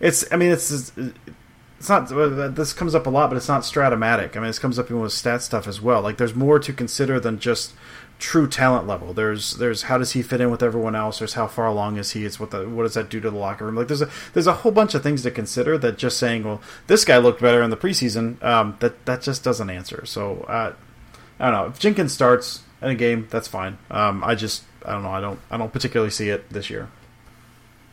it's. 0.00 0.24
I 0.32 0.36
mean, 0.36 0.50
it's. 0.50 0.92
It's 1.78 1.88
not. 1.88 2.08
This 2.08 2.72
comes 2.72 2.96
up 2.96 3.06
a 3.06 3.10
lot, 3.10 3.30
but 3.30 3.36
it's 3.36 3.46
not 3.46 3.62
Strat-O-Matic. 3.62 4.36
I 4.36 4.40
mean, 4.40 4.48
this 4.48 4.58
comes 4.58 4.76
up 4.76 4.86
even 4.86 5.00
with 5.00 5.12
stat 5.12 5.42
stuff 5.42 5.68
as 5.68 5.80
well. 5.80 6.02
Like 6.02 6.16
there's 6.16 6.34
more 6.34 6.58
to 6.58 6.72
consider 6.72 7.20
than 7.20 7.38
just 7.38 7.74
true 8.18 8.48
talent 8.48 8.88
level. 8.88 9.14
There's 9.14 9.52
there's 9.52 9.82
how 9.82 9.98
does 9.98 10.10
he 10.10 10.22
fit 10.22 10.40
in 10.40 10.50
with 10.50 10.64
everyone 10.64 10.96
else? 10.96 11.20
There's 11.20 11.34
how 11.34 11.46
far 11.46 11.68
along 11.68 11.96
is 11.96 12.10
he? 12.10 12.24
It's 12.24 12.40
what 12.40 12.50
the 12.50 12.68
what 12.68 12.82
does 12.82 12.94
that 12.94 13.08
do 13.08 13.20
to 13.20 13.30
the 13.30 13.36
locker 13.36 13.66
room? 13.66 13.76
Like 13.76 13.86
there's 13.86 14.02
a 14.02 14.10
there's 14.32 14.48
a 14.48 14.54
whole 14.54 14.72
bunch 14.72 14.96
of 14.96 15.04
things 15.04 15.22
to 15.22 15.30
consider 15.30 15.78
that 15.78 15.96
just 15.96 16.18
saying, 16.18 16.42
well, 16.42 16.60
this 16.88 17.04
guy 17.04 17.18
looked 17.18 17.40
better 17.40 17.62
in 17.62 17.70
the 17.70 17.76
preseason. 17.76 18.42
Um, 18.42 18.76
that 18.80 19.06
that 19.06 19.22
just 19.22 19.44
doesn't 19.44 19.70
answer. 19.70 20.04
So 20.06 20.40
uh, 20.48 20.72
I 21.38 21.50
don't 21.52 21.54
know. 21.54 21.66
If 21.68 21.78
Jenkins 21.78 22.12
starts 22.12 22.64
in 22.82 22.88
a 22.88 22.96
game, 22.96 23.28
that's 23.30 23.46
fine. 23.46 23.78
Um, 23.92 24.24
I 24.24 24.34
just 24.34 24.64
I 24.84 24.90
don't 24.90 25.04
know. 25.04 25.10
I 25.10 25.20
don't 25.20 25.38
I 25.52 25.56
don't 25.56 25.72
particularly 25.72 26.10
see 26.10 26.30
it 26.30 26.50
this 26.50 26.68
year. 26.68 26.88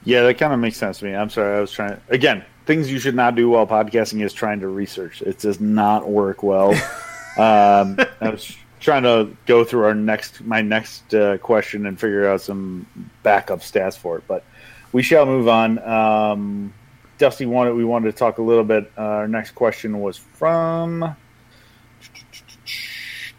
Yeah, 0.05 0.21
that 0.23 0.37
kind 0.37 0.53
of 0.53 0.59
makes 0.59 0.77
sense 0.77 0.99
to 0.99 1.05
me. 1.05 1.15
I'm 1.15 1.29
sorry, 1.29 1.57
I 1.57 1.59
was 1.59 1.71
trying. 1.71 1.99
Again, 2.09 2.45
things 2.65 2.91
you 2.91 2.99
should 2.99 3.15
not 3.15 3.35
do 3.35 3.49
while 3.49 3.67
podcasting 3.67 4.23
is 4.23 4.33
trying 4.33 4.59
to 4.61 4.67
research. 4.67 5.21
It 5.21 5.39
does 5.39 5.59
not 5.59 6.07
work 6.07 6.43
well. 6.43 6.71
um, 7.37 7.99
I 8.21 8.29
was 8.29 8.55
trying 8.79 9.03
to 9.03 9.35
go 9.47 9.63
through 9.63 9.85
our 9.85 9.95
next, 9.95 10.43
my 10.43 10.61
next 10.61 11.13
uh, 11.13 11.37
question 11.39 11.87
and 11.87 11.99
figure 11.99 12.29
out 12.29 12.41
some 12.41 12.85
backup 13.23 13.59
stats 13.59 13.97
for 13.97 14.17
it, 14.17 14.23
but 14.27 14.43
we 14.91 15.01
shall 15.01 15.25
move 15.25 15.47
on. 15.47 15.79
Um, 15.79 16.73
Dusty 17.17 17.45
wanted 17.45 17.75
we 17.75 17.83
wanted 17.83 18.11
to 18.11 18.17
talk 18.17 18.37
a 18.37 18.41
little 18.41 18.63
bit. 18.63 18.91
Uh, 18.97 19.01
our 19.01 19.27
next 19.27 19.51
question 19.51 19.99
was 20.01 20.17
from 20.17 21.15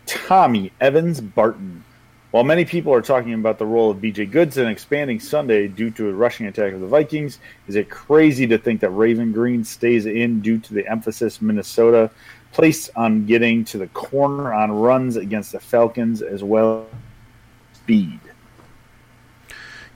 Tommy 0.07 0.73
Evans 0.81 1.21
Barton. 1.21 1.85
While 2.37 2.45
many 2.45 2.67
people 2.67 2.93
are 2.93 3.01
talking 3.01 3.33
about 3.33 3.57
the 3.57 3.65
role 3.65 3.91
of 3.91 3.97
BJ 3.97 4.31
Goodson 4.31 4.69
expanding 4.69 5.21
Sunday 5.21 5.69
due 5.69 5.91
to 5.93 6.11
a 6.11 6.13
rushing 6.13 6.45
attack 6.45 6.75
of 6.75 6.83
the 6.83 6.87
Vikings, 6.87 7.39
is 7.67 7.77
it 7.77 7.89
crazy 7.89 8.47
to 8.49 8.59
think 8.59 8.83
that 8.83 8.91
Raven 8.91 9.33
Greene 9.33 9.65
stays 9.65 10.05
in 10.05 10.43
due 10.43 10.59
to 10.59 10.75
the 10.75 10.87
emphasis 10.87 11.41
Minnesota 11.41 12.11
placed 12.53 12.91
on 12.95 13.25
getting 13.25 13.65
to 13.65 13.79
the 13.79 13.87
corner 13.87 14.53
on 14.53 14.71
runs 14.71 15.17
against 15.17 15.53
the 15.53 15.61
Falcons 15.61 16.21
as 16.21 16.45
well 16.45 16.87
speed? 17.73 18.21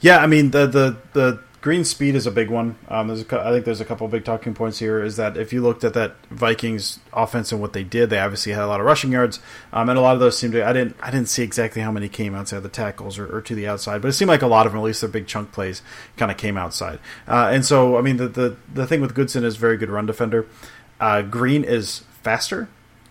Yeah, 0.01 0.21
I 0.21 0.27
mean 0.27 0.51
the 0.51 0.67
the 0.67 0.97
the 1.13 1.43
Greene 1.61 1.85
speed 1.85 2.15
is 2.15 2.27
a 2.27 2.31
big 2.31 2.49
one. 2.49 2.77
Um, 2.89 3.09
there's 3.09 3.21
a, 3.21 3.41
I 3.41 3.51
think 3.51 3.67
there's 3.67 3.83
a 3.83 3.85
couple 3.85 4.09
big 4.09 4.25
talking 4.25 4.55
points 4.55 4.79
here. 4.79 5.03
Is 5.03 5.17
that 5.17 5.37
if 5.37 5.53
you 5.53 5.61
looked 5.61 5.85
at 5.85 5.93
that 5.93 6.17
Vikings 6.31 7.01
offense 7.13 7.53
and 7.53 7.61
what 7.61 7.75
they 7.75 7.85
did, 7.85 8.09
they 8.09 8.19
obviously 8.19 8.53
had 8.53 8.63
a 8.63 8.67
lot 8.67 8.81
of 8.81 8.87
rushing 8.87 9.13
yards, 9.13 9.41
um, 9.71 9.91
and 9.91 9.99
a 9.99 10.01
lot 10.01 10.15
of 10.15 10.21
those 10.21 10.39
seemed 10.39 10.55
to. 10.55 10.67
I 10.67 10.73
didn't 10.73 10.97
I 11.03 11.11
didn't 11.11 11.29
see 11.29 11.43
exactly 11.43 11.83
how 11.83 11.93
many 11.93 12.09
came 12.09 12.35
outside 12.35 12.63
the 12.63 12.71
tackles 12.71 13.19
or, 13.19 13.37
or 13.37 13.43
to 13.43 13.55
the 13.55 13.69
outside, 13.69 14.01
but 14.01 14.09
it 14.09 14.15
seemed 14.15 14.31
like 14.31 14.41
a 14.41 14.47
lot 14.47 14.65
of 14.65 14.73
them, 14.73 14.81
at 14.81 14.85
least 14.85 15.03
their 15.03 15.11
big 15.11 15.27
chunk 15.27 15.53
plays, 15.53 15.83
kind 16.17 16.31
of 16.31 16.39
came 16.39 16.57
outside. 16.57 16.99
Uh, 17.29 17.51
and 17.53 17.67
so 17.67 17.99
I 17.99 18.01
mean 18.01 18.17
the, 18.17 18.29
the 18.29 18.57
the 18.73 18.87
thing 18.87 19.03
with 19.03 19.15
Goodson 19.15 19.45
is 19.45 19.57
very 19.57 19.77
good 19.77 19.91
run 19.91 20.07
defender. 20.07 20.47
Uh, 20.99 21.21
Greene 21.21 21.65
is 21.65 22.05
faster 22.23 22.69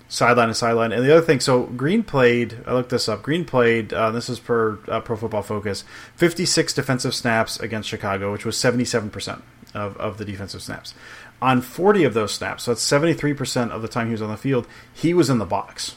sideline 0.10 0.50
to 0.50 0.54
sideline. 0.54 0.92
And 0.92 1.06
the 1.06 1.16
other 1.16 1.26
thing, 1.26 1.40
so 1.40 1.64
Greene 1.64 2.04
played. 2.04 2.58
I 2.68 2.74
looked 2.74 2.90
this 2.90 3.08
up. 3.08 3.22
Greene 3.22 3.46
played. 3.46 3.94
Uh, 3.94 4.12
this 4.12 4.28
is 4.28 4.40
per 4.40 4.80
uh, 4.90 5.00
Pro 5.00 5.16
Football 5.16 5.44
Focus. 5.44 5.86
Fifty-six 6.18 6.74
defensive 6.74 7.16
snaps 7.16 7.58
against 7.60 7.88
Chicago, 7.88 8.34
which 8.34 8.44
was 8.44 8.58
seventy-seven 8.58 9.12
percent 9.12 9.44
of 9.74 9.96
of 9.98 10.18
the 10.18 10.26
defensive 10.26 10.62
snaps. 10.62 10.94
On 11.42 11.62
forty 11.62 12.04
of 12.04 12.14
those 12.14 12.34
snaps, 12.34 12.64
so 12.64 12.72
that's 12.72 12.82
seventy-three 12.82 13.34
percent 13.34 13.72
of 13.72 13.82
the 13.82 13.88
time 13.88 14.08
he 14.08 14.12
was 14.12 14.22
on 14.22 14.30
the 14.30 14.36
field. 14.36 14.68
He 14.94 15.14
was 15.14 15.30
in 15.30 15.38
the 15.38 15.46
box. 15.46 15.96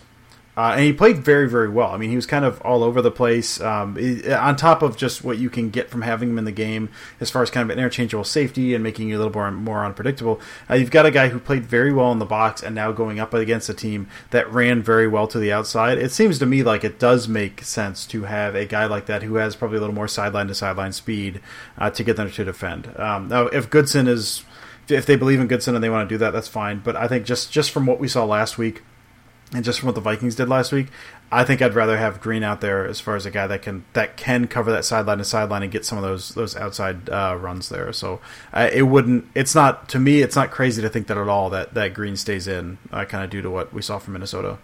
Uh, 0.55 0.73
and 0.73 0.81
he 0.81 0.93
played 0.93 1.19
very, 1.19 1.49
very 1.49 1.69
well. 1.69 1.91
I 1.93 1.97
mean, 1.97 2.11
he 2.11 2.17
was 2.17 2.27
kind 2.27 2.45
of 2.45 2.61
all 2.61 2.85
over 2.85 3.01
the 3.01 3.11
place. 3.11 3.59
Um, 3.61 3.97
on 4.31 4.57
top 4.57 4.83
of 4.83 4.99
just 4.99 5.25
what 5.25 5.39
you 5.39 5.49
can 5.49 5.71
get 5.71 5.89
from 5.89 6.03
having 6.03 6.31
him 6.31 6.39
in 6.39 6.45
the 6.45 6.53
game, 6.53 6.91
as 7.21 7.31
far 7.31 7.43
as 7.43 7.51
kind 7.51 7.65
of 7.65 7.71
an 7.71 7.79
interchangeable 7.79 8.25
safety 8.25 8.75
and 8.75 8.85
making 8.85 9.09
you 9.09 9.17
a 9.17 9.19
little 9.19 9.33
more 9.33 9.51
more 9.51 9.85
unpredictable, 9.85 10.41
uh, 10.69 10.75
you've 10.75 10.91
got 10.91 11.07
a 11.07 11.11
guy 11.11 11.29
who 11.29 11.39
played 11.39 11.65
very 11.65 11.93
well 11.93 12.13
in 12.13 12.19
the 12.19 12.27
box 12.27 12.63
and 12.63 12.75
now 12.75 12.93
going 12.93 13.19
up 13.19 13.33
against 13.33 13.71
a 13.71 13.75
team 13.75 14.09
that 14.31 14.51
ran 14.53 14.83
very 14.83 15.09
well 15.09 15.27
to 15.27 15.39
the 15.39 15.51
outside. 15.51 15.97
It 15.97 16.13
seems 16.13 16.39
to 16.41 16.47
me 16.47 16.63
like 16.63 16.85
it 16.85 16.99
does 16.99 17.29
make 17.29 17.63
sense 17.63 18.07
to 18.09 18.25
have 18.25 18.55
a 18.55 18.67
guy 18.67 18.85
like 18.85 19.07
that 19.07 19.23
who 19.23 19.37
has 19.37 19.57
probably 19.57 19.79
a 19.79 19.81
little 19.81 19.95
more 19.95 20.09
sideline 20.09 20.49
to 20.49 20.55
sideline 20.55 20.93
speed 20.93 21.41
uh, 21.79 21.89
to 21.91 22.05
get 22.05 22.17
them 22.17 22.31
to 22.31 22.45
defend. 22.45 22.95
Um, 22.99 23.29
now, 23.29 23.47
if 23.47 23.71
Goodson 23.71 24.07
is 24.07 24.45
if 24.89 25.07
they 25.07 25.17
believe 25.17 25.41
in 25.41 25.47
Goodson 25.47 25.75
and 25.75 25.83
they 25.83 25.89
want 25.89 26.07
to 26.07 26.15
do 26.15 26.19
that, 26.19 26.33
that's 26.33 26.49
fine. 26.49 26.81
But 26.81 26.95
I 26.95 27.09
think 27.09 27.25
just 27.25 27.51
just 27.51 27.71
from 27.71 27.87
what 27.87 27.99
we 27.99 28.07
saw 28.07 28.27
last 28.27 28.59
week 28.59 28.83
and 29.55 29.65
just 29.65 29.81
from 29.81 29.89
what 29.89 29.95
the 29.95 30.01
Vikings 30.01 30.35
did 30.35 30.49
last 30.49 30.73
week, 30.73 30.87
I 31.31 31.45
think 31.45 31.61
I'd 31.61 31.75
rather 31.75 31.99
have 31.99 32.21
Greene 32.21 32.43
out 32.43 32.61
there 32.61 32.87
as 32.87 33.01
far 33.01 33.17
as 33.17 33.27
a 33.27 33.31
guy 33.31 33.47
that 33.47 33.63
can 33.63 33.85
that 33.93 34.17
can 34.17 34.47
cover 34.47 34.73
that 34.73 34.85
sideline 34.85 35.19
to 35.19 35.25
sideline 35.25 35.63
and 35.63 35.71
get 35.71 35.85
some 35.85 35.99
of 35.99 36.05
those 36.05 36.31
those 36.31 36.57
outside 36.57 37.11
uh, 37.11 37.37
runs 37.39 37.69
there. 37.69 37.93
So 37.93 38.21
uh, 38.53 38.71
it 38.73 38.83
wouldn't. 38.83 39.27
It's 39.35 39.55
not 39.55 39.89
to 39.91 39.99
me. 39.99 40.23
It's 40.23 40.37
not 40.37 40.51
crazy 40.51 40.81
to 40.81 40.89
think 40.89 41.07
that 41.09 41.19
at 41.19 41.29
all 41.29 41.51
that 41.51 41.75
that 41.75 41.93
Greene 41.93 42.17
stays 42.17 42.47
in, 42.47 42.79
uh, 42.91 43.05
kind 43.05 43.25
of 43.25 43.31
due 43.31 43.43
to 43.43 43.51
what 43.51 43.73
we 43.73 43.83
saw 43.83 43.99
from 43.99 44.15
Minnesota. 44.15 44.59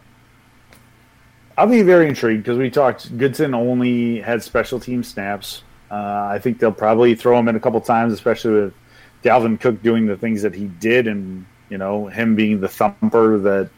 I'll 1.59 1.66
be 1.66 1.83
very 1.83 2.09
intrigued 2.09 2.44
because 2.44 2.57
we 2.57 2.70
talked. 2.70 3.16
Goodson 3.18 3.53
only 3.53 4.20
had 4.20 4.42
special 4.42 4.81
team 4.81 5.03
snaps. 5.03 5.62
Uh, 5.90 6.29
I 6.31 6.38
think 6.38 6.61
they'll 6.61 6.72
probably 6.72 7.14
throw 7.14 7.38
him 7.38 7.48
in 7.48 7.57
a 7.57 7.61
couple 7.61 7.81
times, 7.81 8.12
especially 8.12 8.53
with 8.53 8.74
Dalvin 9.22 9.59
Cook 9.61 9.83
doing 9.83 10.07
the 10.07 10.16
things 10.16 10.42
that 10.42 10.55
he 10.55 10.66
did, 10.66 11.07
and 11.07 11.44
you 11.68 11.77
know 11.77 12.07
him 12.07 12.37
being 12.37 12.61
the 12.61 12.68
thumper 12.68 13.38
that 13.38 13.70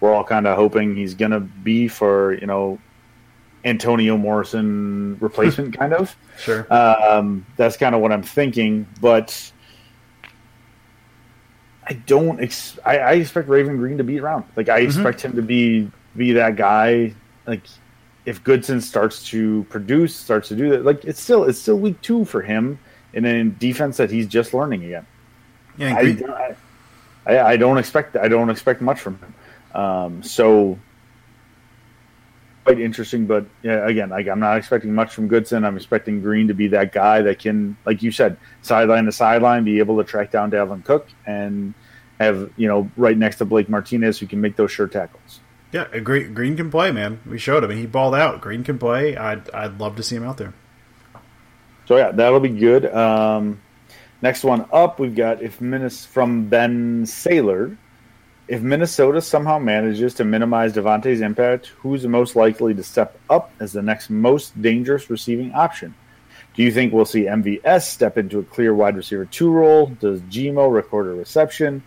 we're 0.00 0.12
all 0.12 0.24
kind 0.24 0.46
of 0.46 0.56
hoping 0.56 0.96
he's 0.96 1.14
going 1.14 1.30
to 1.30 1.40
be 1.40 1.88
for 1.88 2.34
you 2.34 2.46
know 2.46 2.78
Antonio 3.64 4.16
Morrison 4.16 5.18
replacement, 5.20 5.76
kind 5.76 5.92
of. 5.92 6.16
Sure. 6.38 6.66
Um, 6.72 7.46
that's 7.56 7.76
kind 7.76 7.94
of 7.94 8.00
what 8.00 8.12
I'm 8.12 8.22
thinking, 8.22 8.86
but 9.00 9.52
I 11.86 11.94
don't. 11.94 12.40
Ex- 12.40 12.78
I, 12.84 12.98
I, 12.98 13.12
expect 13.14 13.48
Raven 13.48 13.76
Greene 13.76 13.98
to 13.98 14.04
be 14.04 14.20
around. 14.20 14.44
Like 14.56 14.68
I 14.68 14.80
mm-hmm. 14.80 14.86
expect 14.88 15.20
him 15.22 15.36
to 15.36 15.42
be 15.42 15.90
be 16.16 16.32
that 16.32 16.56
guy. 16.56 17.14
Like 17.46 17.62
if 18.24 18.42
Goodson 18.44 18.80
starts 18.80 19.24
to 19.30 19.64
produce, 19.70 20.14
starts 20.14 20.48
to 20.48 20.56
do 20.56 20.70
that, 20.70 20.84
like 20.84 21.04
it's 21.04 21.20
still 21.20 21.44
it's 21.44 21.58
still 21.58 21.78
week 21.78 22.00
two 22.00 22.24
for 22.24 22.42
him 22.42 22.78
in 23.12 23.24
a 23.24 23.44
defense 23.44 23.96
that 23.96 24.10
he's 24.10 24.26
just 24.26 24.54
learning 24.54 24.84
again. 24.84 25.06
Yeah, 25.76 25.96
I, 25.96 26.54
I, 27.26 27.40
I, 27.52 27.56
don't 27.56 27.78
expect 27.78 28.16
I 28.16 28.28
don't 28.28 28.50
expect 28.50 28.80
much 28.80 29.00
from 29.00 29.18
him. 29.18 29.34
Um, 29.74 30.22
so 30.22 30.78
quite 32.64 32.80
interesting, 32.80 33.26
but 33.26 33.46
yeah, 33.62 33.86
again, 33.86 34.10
like, 34.10 34.28
I'm 34.28 34.40
not 34.40 34.56
expecting 34.56 34.94
much 34.94 35.12
from 35.12 35.28
Goodson. 35.28 35.64
I'm 35.64 35.76
expecting 35.76 36.20
Greene 36.20 36.48
to 36.48 36.54
be 36.54 36.68
that 36.68 36.92
guy 36.92 37.22
that 37.22 37.38
can, 37.38 37.76
like 37.84 38.02
you 38.02 38.12
said, 38.12 38.36
sideline 38.62 39.06
to 39.06 39.12
sideline, 39.12 39.64
be 39.64 39.78
able 39.78 39.98
to 39.98 40.04
track 40.04 40.30
down 40.30 40.50
Dalvin 40.50 40.84
Cook 40.84 41.08
and 41.26 41.74
have 42.20 42.50
you 42.56 42.68
know 42.68 42.90
right 42.96 43.16
next 43.16 43.36
to 43.36 43.44
Blake 43.44 43.68
Martinez 43.68 44.18
who 44.18 44.26
can 44.26 44.40
make 44.40 44.54
those 44.56 44.70
sure 44.70 44.86
tackles. 44.86 45.40
Yeah, 45.72 45.98
Greene, 45.98 46.34
Greene 46.34 46.56
can 46.56 46.70
play, 46.70 46.92
man. 46.92 47.20
We 47.26 47.38
showed 47.38 47.64
him, 47.64 47.70
he 47.70 47.86
balled 47.86 48.14
out. 48.14 48.40
Greene 48.40 48.62
can 48.62 48.78
play. 48.78 49.16
I'd 49.16 49.50
I'd 49.50 49.80
love 49.80 49.96
to 49.96 50.02
see 50.02 50.16
him 50.16 50.24
out 50.24 50.36
there. 50.36 50.52
So 51.86 51.96
yeah, 51.96 52.12
that'll 52.12 52.40
be 52.40 52.50
good. 52.50 52.86
Um, 52.86 53.60
next 54.22 54.44
one 54.44 54.66
up, 54.72 55.00
we've 55.00 55.14
got 55.14 55.42
if 55.42 55.58
Minis 55.58 56.06
from 56.06 56.48
Ben 56.48 57.04
Saylor. 57.04 57.76
If 58.50 58.62
Minnesota 58.62 59.20
somehow 59.20 59.60
manages 59.60 60.12
to 60.14 60.24
minimize 60.24 60.72
Davante's 60.72 61.20
impact, 61.20 61.68
who's 61.78 62.04
most 62.04 62.34
likely 62.34 62.74
to 62.74 62.82
step 62.82 63.16
up 63.30 63.52
as 63.60 63.72
the 63.72 63.80
next 63.80 64.10
most 64.10 64.60
dangerous 64.60 65.08
receiving 65.08 65.54
option? 65.54 65.94
Do 66.54 66.64
you 66.64 66.72
think 66.72 66.92
we'll 66.92 67.04
see 67.04 67.26
MVS 67.26 67.82
step 67.82 68.18
into 68.18 68.40
a 68.40 68.42
clear 68.42 68.74
wide 68.74 68.96
receiver 68.96 69.24
two 69.24 69.52
role? 69.52 69.86
Does 69.86 70.20
Gmo 70.22 70.68
record 70.68 71.06
a 71.06 71.10
reception? 71.10 71.84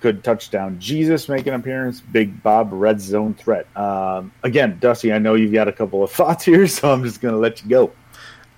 Could 0.00 0.24
touchdown 0.24 0.80
Jesus 0.80 1.28
make 1.28 1.46
an 1.46 1.52
appearance? 1.52 2.00
Big 2.00 2.42
Bob 2.42 2.70
red 2.72 2.98
zone 2.98 3.34
threat. 3.34 3.66
Um, 3.76 4.32
again, 4.42 4.78
Dusty, 4.80 5.12
I 5.12 5.18
know 5.18 5.34
you've 5.34 5.52
got 5.52 5.68
a 5.68 5.72
couple 5.72 6.02
of 6.02 6.10
thoughts 6.12 6.46
here, 6.46 6.66
so 6.66 6.90
I'm 6.90 7.04
just 7.04 7.20
going 7.20 7.34
to 7.34 7.38
let 7.38 7.62
you 7.62 7.68
go. 7.68 7.92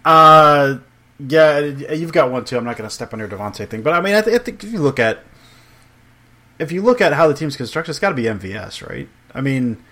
Uh, 0.05 0.79
yeah, 1.19 1.59
you've 1.59 2.13
got 2.13 2.31
one 2.31 2.45
too. 2.45 2.57
I'm 2.57 2.63
not 2.63 2.77
going 2.77 2.89
to 2.89 2.95
step 2.95 3.13
on 3.13 3.19
your 3.19 3.27
Davante 3.27 3.69
thing, 3.69 3.83
but 3.83 3.95
I 3.95 4.01
mean, 4.01 4.15
I, 4.15 4.21
th- 4.21 4.41
I 4.41 4.45
think 4.45 4.63
if 4.63 4.73
you 4.73 4.79
look 4.79 5.01
at 5.01 5.25
if 6.63 6.73
you 6.73 6.83
look 6.83 7.01
at 7.01 7.13
how 7.13 7.29
the 7.29 7.35
team's 7.35 7.57
constructed, 7.57 7.91
it's 7.91 7.99
got 7.99 8.11
to 8.11 8.15
be 8.15 8.25
MVS, 8.25 8.89
right? 8.89 9.09
I 9.35 9.41
mean, 9.41 9.83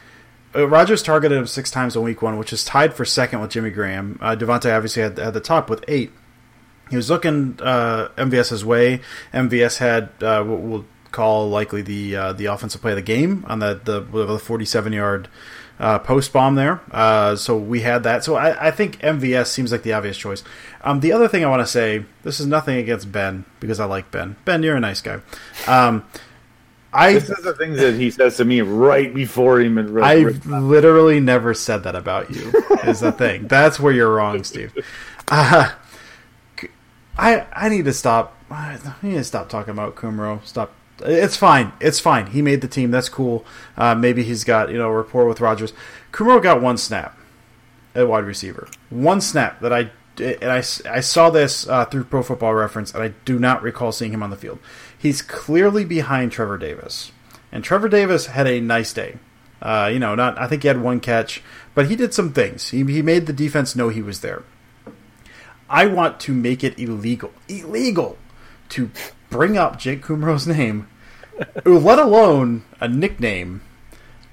Rodgers 0.54 1.02
targeted 1.02 1.36
him 1.38 1.46
six 1.46 1.70
times 1.70 1.96
in 1.96 2.02
week 2.02 2.22
one, 2.22 2.38
which 2.38 2.52
is 2.52 2.64
tied 2.64 2.94
for 2.94 3.04
second 3.04 3.40
with 3.40 3.50
Jimmy 3.50 3.70
Graham. 3.70 4.18
Uh, 4.20 4.36
Davante 4.36 4.74
obviously 4.74 5.02
had, 5.02 5.18
had 5.18 5.34
the 5.34 5.40
top 5.40 5.68
with 5.70 5.84
eight. 5.88 6.12
He 6.90 6.96
was 6.96 7.08
looking 7.08 7.58
uh, 7.62 8.08
MVS's 8.16 8.64
way. 8.64 9.00
MVS 9.32 9.78
had 9.78 10.10
uh, 10.22 10.42
what 10.42 10.60
we'll 10.60 10.84
call 11.12 11.48
likely 11.48 11.82
the 11.82 12.16
uh, 12.16 12.32
the 12.32 12.46
offensive 12.46 12.80
play 12.80 12.92
of 12.92 12.96
the 12.96 13.02
game 13.02 13.44
on 13.48 13.60
the 13.60 13.80
the, 13.82 14.00
the 14.00 14.38
47 14.38 14.92
yard 14.92 15.28
uh, 15.80 15.98
post 15.98 16.32
bomb 16.32 16.56
there. 16.56 16.80
Uh, 16.90 17.36
so 17.36 17.56
we 17.56 17.80
had 17.80 18.02
that. 18.02 18.22
So 18.22 18.34
I, 18.34 18.68
I, 18.68 18.70
think 18.70 18.98
MVS 18.98 19.46
seems 19.46 19.72
like 19.72 19.82
the 19.82 19.94
obvious 19.94 20.16
choice. 20.16 20.44
Um, 20.82 21.00
the 21.00 21.12
other 21.12 21.26
thing 21.26 21.42
I 21.42 21.48
want 21.48 21.62
to 21.62 21.66
say, 21.66 22.04
this 22.22 22.38
is 22.38 22.46
nothing 22.46 22.76
against 22.76 23.10
Ben 23.10 23.46
because 23.60 23.80
I 23.80 23.86
like 23.86 24.10
Ben. 24.10 24.36
Ben, 24.44 24.62
you're 24.62 24.76
a 24.76 24.80
nice 24.80 25.00
guy. 25.00 25.20
Um, 25.66 26.04
I 26.92 27.12
this 27.14 27.30
is 27.30 27.44
the 27.44 27.54
things 27.54 27.78
that 27.78 27.94
he 27.94 28.10
says 28.10 28.36
to 28.38 28.44
me 28.44 28.60
right 28.62 29.12
before 29.14 29.60
he. 29.60 29.66
Even 29.66 29.92
really. 29.92 30.26
I've 30.26 30.46
literally 30.46 31.20
never 31.20 31.54
said 31.54 31.84
that 31.84 31.94
about 31.94 32.30
you. 32.30 32.52
is 32.84 33.00
the 33.00 33.12
thing. 33.12 33.46
That's 33.46 33.78
where 33.78 33.92
you're 33.92 34.12
wrong, 34.12 34.42
Steve. 34.44 34.72
Uh, 35.28 35.70
I 37.16 37.46
I 37.52 37.68
need 37.68 37.84
to 37.84 37.92
stop. 37.92 38.36
I 38.50 38.78
need 39.02 39.14
to 39.14 39.24
stop 39.24 39.48
talking 39.48 39.72
about 39.72 39.94
Kumerow. 39.94 40.44
Stop. 40.44 40.72
It's 41.02 41.36
fine. 41.36 41.72
It's 41.80 42.00
fine. 42.00 42.26
He 42.26 42.42
made 42.42 42.60
the 42.60 42.68
team. 42.68 42.90
That's 42.90 43.08
cool. 43.08 43.44
Uh, 43.76 43.94
maybe 43.94 44.24
he's 44.24 44.42
got 44.42 44.70
you 44.70 44.78
know 44.78 44.90
rapport 44.90 45.26
with 45.26 45.40
Rodgers. 45.40 45.72
Kumerow 46.12 46.42
got 46.42 46.60
one 46.60 46.76
snap 46.76 47.16
at 47.94 48.08
wide 48.08 48.24
receiver. 48.24 48.68
One 48.90 49.20
snap 49.20 49.60
that 49.60 49.72
I 49.72 49.90
and 50.20 50.52
I, 50.52 50.58
I 50.58 51.00
saw 51.00 51.30
this 51.30 51.68
uh, 51.68 51.84
through 51.86 52.04
Pro 52.04 52.22
Football 52.22 52.54
Reference, 52.54 52.92
and 52.94 53.02
I 53.02 53.08
do 53.24 53.38
not 53.38 53.62
recall 53.62 53.92
seeing 53.92 54.12
him 54.12 54.22
on 54.22 54.30
the 54.30 54.36
field. 54.36 54.58
He's 54.96 55.22
clearly 55.22 55.84
behind 55.84 56.32
Trevor 56.32 56.58
Davis, 56.58 57.12
and 57.50 57.64
Trevor 57.64 57.88
Davis 57.88 58.26
had 58.26 58.46
a 58.46 58.60
nice 58.60 58.92
day. 58.92 59.18
Uh, 59.62 59.90
you 59.92 59.98
know, 59.98 60.14
not 60.14 60.38
I 60.38 60.46
think 60.46 60.62
he 60.62 60.68
had 60.68 60.80
one 60.80 61.00
catch, 61.00 61.42
but 61.74 61.88
he 61.88 61.96
did 61.96 62.14
some 62.14 62.32
things. 62.32 62.70
He, 62.70 62.78
he 62.84 63.02
made 63.02 63.26
the 63.26 63.32
defense 63.32 63.76
know 63.76 63.88
he 63.88 64.02
was 64.02 64.20
there. 64.20 64.42
I 65.68 65.86
want 65.86 66.18
to 66.20 66.32
make 66.32 66.64
it 66.64 66.78
illegal, 66.78 67.32
illegal, 67.48 68.18
to 68.70 68.90
bring 69.28 69.56
up 69.56 69.78
Jake 69.78 70.02
Kumerow's 70.04 70.46
name, 70.46 70.88
let 71.64 71.98
alone 71.98 72.64
a 72.80 72.88
nickname, 72.88 73.62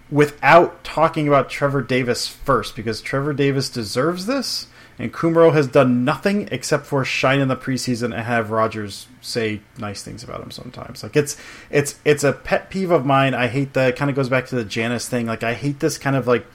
without 0.10 0.84
talking 0.84 1.28
about 1.28 1.50
Trevor 1.50 1.82
Davis 1.82 2.28
first, 2.28 2.76
because 2.76 3.02
Trevor 3.02 3.34
Davis 3.34 3.70
deserves 3.70 4.26
this 4.26 4.68
and 5.00 5.14
Kumerow 5.14 5.54
has 5.54 5.68
done 5.68 6.04
nothing 6.04 6.50
except 6.52 6.86
for 6.86 7.06
shine 7.06 7.40
in 7.40 7.48
the 7.48 7.56
preseason 7.56 8.06
and 8.06 8.24
have 8.24 8.50
Rodgers 8.50 9.08
say 9.22 9.62
nice 9.78 10.02
things 10.02 10.24
about 10.24 10.42
him 10.42 10.50
sometimes. 10.50 11.04
Like 11.04 11.16
it's 11.16 11.38
it's 11.70 12.00
it's 12.04 12.24
a 12.24 12.34
pet 12.34 12.70
peeve 12.70 12.90
of 12.90 13.06
mine. 13.06 13.34
I 13.34 13.48
hate 13.48 13.74
that. 13.74 13.90
It 13.90 13.96
kind 13.96 14.10
of 14.10 14.16
goes 14.16 14.30
back 14.30 14.48
to 14.48 14.56
the 14.56 14.66
Janis 14.66 15.08
thing. 15.08 15.28
Like 15.28 15.44
I 15.44 15.54
hate 15.54 15.80
this 15.80 16.00
kind 16.00 16.16
of 16.16 16.26
like 16.26 16.46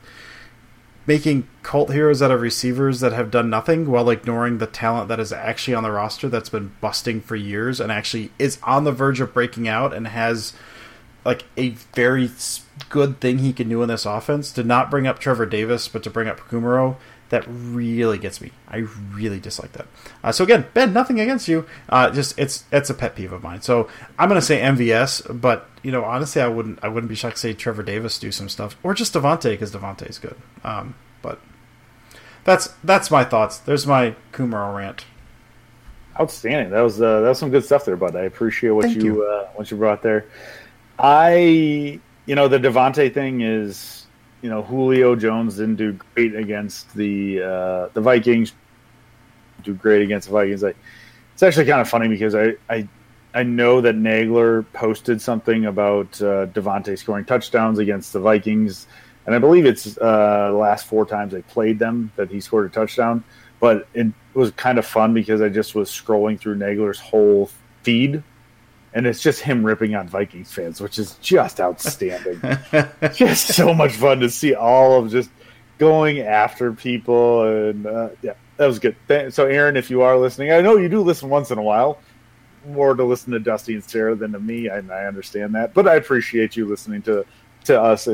making 1.06 1.46
cult 1.62 1.92
heroes 1.92 2.22
out 2.22 2.30
of 2.30 2.40
receivers 2.40 3.00
that 3.00 3.12
have 3.12 3.30
done 3.30 3.50
nothing 3.50 3.90
while 3.90 4.10
ignoring 4.10 4.58
the 4.58 4.66
talent 4.66 5.08
that 5.08 5.20
is 5.20 5.32
actually 5.32 5.74
on 5.74 5.82
the 5.82 5.90
roster 5.90 6.28
that's 6.28 6.48
been 6.48 6.72
busting 6.80 7.20
for 7.20 7.34
years 7.36 7.80
and 7.80 7.90
actually 7.90 8.30
is 8.38 8.58
on 8.62 8.84
the 8.84 8.92
verge 8.92 9.20
of 9.20 9.34
breaking 9.34 9.66
out 9.66 9.92
and 9.92 10.08
has 10.08 10.52
like 11.24 11.44
a 11.56 11.70
very 11.94 12.30
good 12.88 13.20
thing 13.20 13.38
he 13.38 13.52
can 13.52 13.68
do 13.68 13.82
in 13.82 13.88
this 13.88 14.04
offense. 14.04 14.50
To 14.52 14.64
not 14.64 14.90
bring 14.90 15.06
up 15.06 15.20
Trevor 15.20 15.46
Davis, 15.46 15.86
but 15.86 16.02
to 16.02 16.10
bring 16.10 16.26
up 16.26 16.40
Kumerow 16.40 16.96
that 17.32 17.44
really 17.48 18.18
gets 18.18 18.42
me. 18.42 18.52
I 18.68 18.84
really 19.14 19.40
dislike 19.40 19.72
that. 19.72 19.86
Uh, 20.22 20.32
so 20.32 20.44
again, 20.44 20.66
Ben, 20.74 20.92
nothing 20.92 21.18
against 21.18 21.48
you. 21.48 21.64
Uh, 21.88 22.10
just 22.10 22.38
it's 22.38 22.64
it's 22.70 22.90
a 22.90 22.94
pet 22.94 23.16
peeve 23.16 23.32
of 23.32 23.42
mine. 23.42 23.62
So 23.62 23.88
I'm 24.18 24.28
gonna 24.28 24.42
say 24.42 24.60
MVS, 24.60 25.40
but 25.40 25.66
you 25.82 25.90
know 25.90 26.04
honestly, 26.04 26.42
I 26.42 26.48
wouldn't 26.48 26.80
I 26.82 26.88
wouldn't 26.88 27.08
be 27.08 27.14
shocked 27.14 27.36
to 27.36 27.40
say 27.40 27.54
Trevor 27.54 27.82
Davis 27.82 28.18
do 28.18 28.30
some 28.30 28.50
stuff 28.50 28.76
or 28.82 28.92
just 28.92 29.14
Davante 29.14 29.44
because 29.44 29.72
Davante 29.72 30.10
is 30.10 30.18
good. 30.18 30.36
Um, 30.62 30.94
but 31.22 31.40
that's 32.44 32.66
that's 32.84 33.10
my 33.10 33.24
thoughts. 33.24 33.56
There's 33.60 33.86
my 33.86 34.14
Kumerow 34.32 34.76
rant. 34.76 35.06
Outstanding. 36.20 36.68
That 36.68 36.82
was 36.82 37.00
uh, 37.00 37.22
that 37.22 37.28
was 37.30 37.38
some 37.38 37.48
good 37.48 37.64
stuff 37.64 37.86
there, 37.86 37.96
bud. 37.96 38.14
I 38.14 38.24
appreciate 38.24 38.72
what 38.72 38.84
Thank 38.84 38.98
you, 38.98 39.04
you. 39.04 39.24
Uh, 39.24 39.48
what 39.54 39.70
you 39.70 39.78
brought 39.78 40.02
there. 40.02 40.26
I 40.98 41.98
you 42.26 42.34
know 42.34 42.48
the 42.48 42.58
Davante 42.58 43.12
thing 43.14 43.40
is 43.40 44.01
you 44.42 44.50
know 44.50 44.62
Julio 44.62 45.14
Jones 45.16 45.56
didn't 45.56 45.76
do 45.76 45.98
great 46.14 46.34
against 46.34 46.92
the 46.94 47.42
uh, 47.42 47.88
the 47.94 48.00
Vikings. 48.00 48.52
Do 49.62 49.72
great 49.74 50.02
against 50.02 50.28
the 50.28 50.32
Vikings. 50.32 50.62
Like 50.62 50.76
it's 51.32 51.42
actually 51.42 51.66
kind 51.66 51.80
of 51.80 51.88
funny 51.88 52.08
because 52.08 52.34
I 52.34 52.56
I, 52.68 52.88
I 53.32 53.44
know 53.44 53.80
that 53.80 53.94
Nagler 53.94 54.66
posted 54.72 55.22
something 55.22 55.66
about 55.66 56.20
uh, 56.20 56.46
Davante 56.46 56.98
scoring 56.98 57.24
touchdowns 57.24 57.78
against 57.78 58.12
the 58.12 58.20
Vikings, 58.20 58.88
and 59.24 59.34
I 59.34 59.38
believe 59.38 59.64
it's 59.64 59.96
uh, 59.96 60.48
the 60.50 60.58
last 60.58 60.86
four 60.86 61.06
times 61.06 61.32
they 61.32 61.42
played 61.42 61.78
them 61.78 62.10
that 62.16 62.30
he 62.30 62.40
scored 62.40 62.66
a 62.66 62.74
touchdown. 62.74 63.24
But 63.60 63.86
it 63.94 64.08
was 64.34 64.50
kind 64.52 64.76
of 64.76 64.84
fun 64.84 65.14
because 65.14 65.40
I 65.40 65.48
just 65.48 65.76
was 65.76 65.88
scrolling 65.88 66.38
through 66.38 66.56
Nagler's 66.56 66.98
whole 66.98 67.48
feed 67.84 68.24
and 68.94 69.06
it's 69.06 69.22
just 69.22 69.40
him 69.40 69.64
ripping 69.64 69.94
on 69.94 70.08
Vikings 70.08 70.52
fans, 70.52 70.80
which 70.80 70.98
is 70.98 71.16
just 71.22 71.60
outstanding. 71.60 72.40
just 73.14 73.48
so 73.48 73.72
much 73.72 73.92
fun 73.92 74.20
to 74.20 74.28
see 74.28 74.54
all 74.54 75.02
of 75.02 75.10
just 75.10 75.30
going 75.78 76.20
after 76.20 76.72
people, 76.72 77.42
and 77.42 77.86
uh, 77.86 78.10
yeah, 78.22 78.34
that 78.56 78.66
was 78.66 78.78
good. 78.78 78.96
So, 79.32 79.46
Aaron, 79.46 79.76
if 79.76 79.90
you 79.90 80.02
are 80.02 80.16
listening, 80.16 80.52
I 80.52 80.60
know 80.60 80.76
you 80.76 80.88
do 80.88 81.00
listen 81.00 81.28
once 81.28 81.50
in 81.50 81.58
a 81.58 81.62
while, 81.62 81.98
more 82.66 82.94
to 82.94 83.04
listen 83.04 83.32
to 83.32 83.40
Dusty 83.40 83.74
and 83.74 83.84
Sarah 83.84 84.14
than 84.14 84.32
to 84.32 84.40
me, 84.40 84.68
and 84.68 84.92
I 84.92 85.06
understand 85.06 85.54
that, 85.54 85.74
but 85.74 85.88
I 85.88 85.94
appreciate 85.96 86.56
you 86.56 86.68
listening 86.68 87.02
to 87.02 87.24
to 87.64 87.80
us 87.80 88.08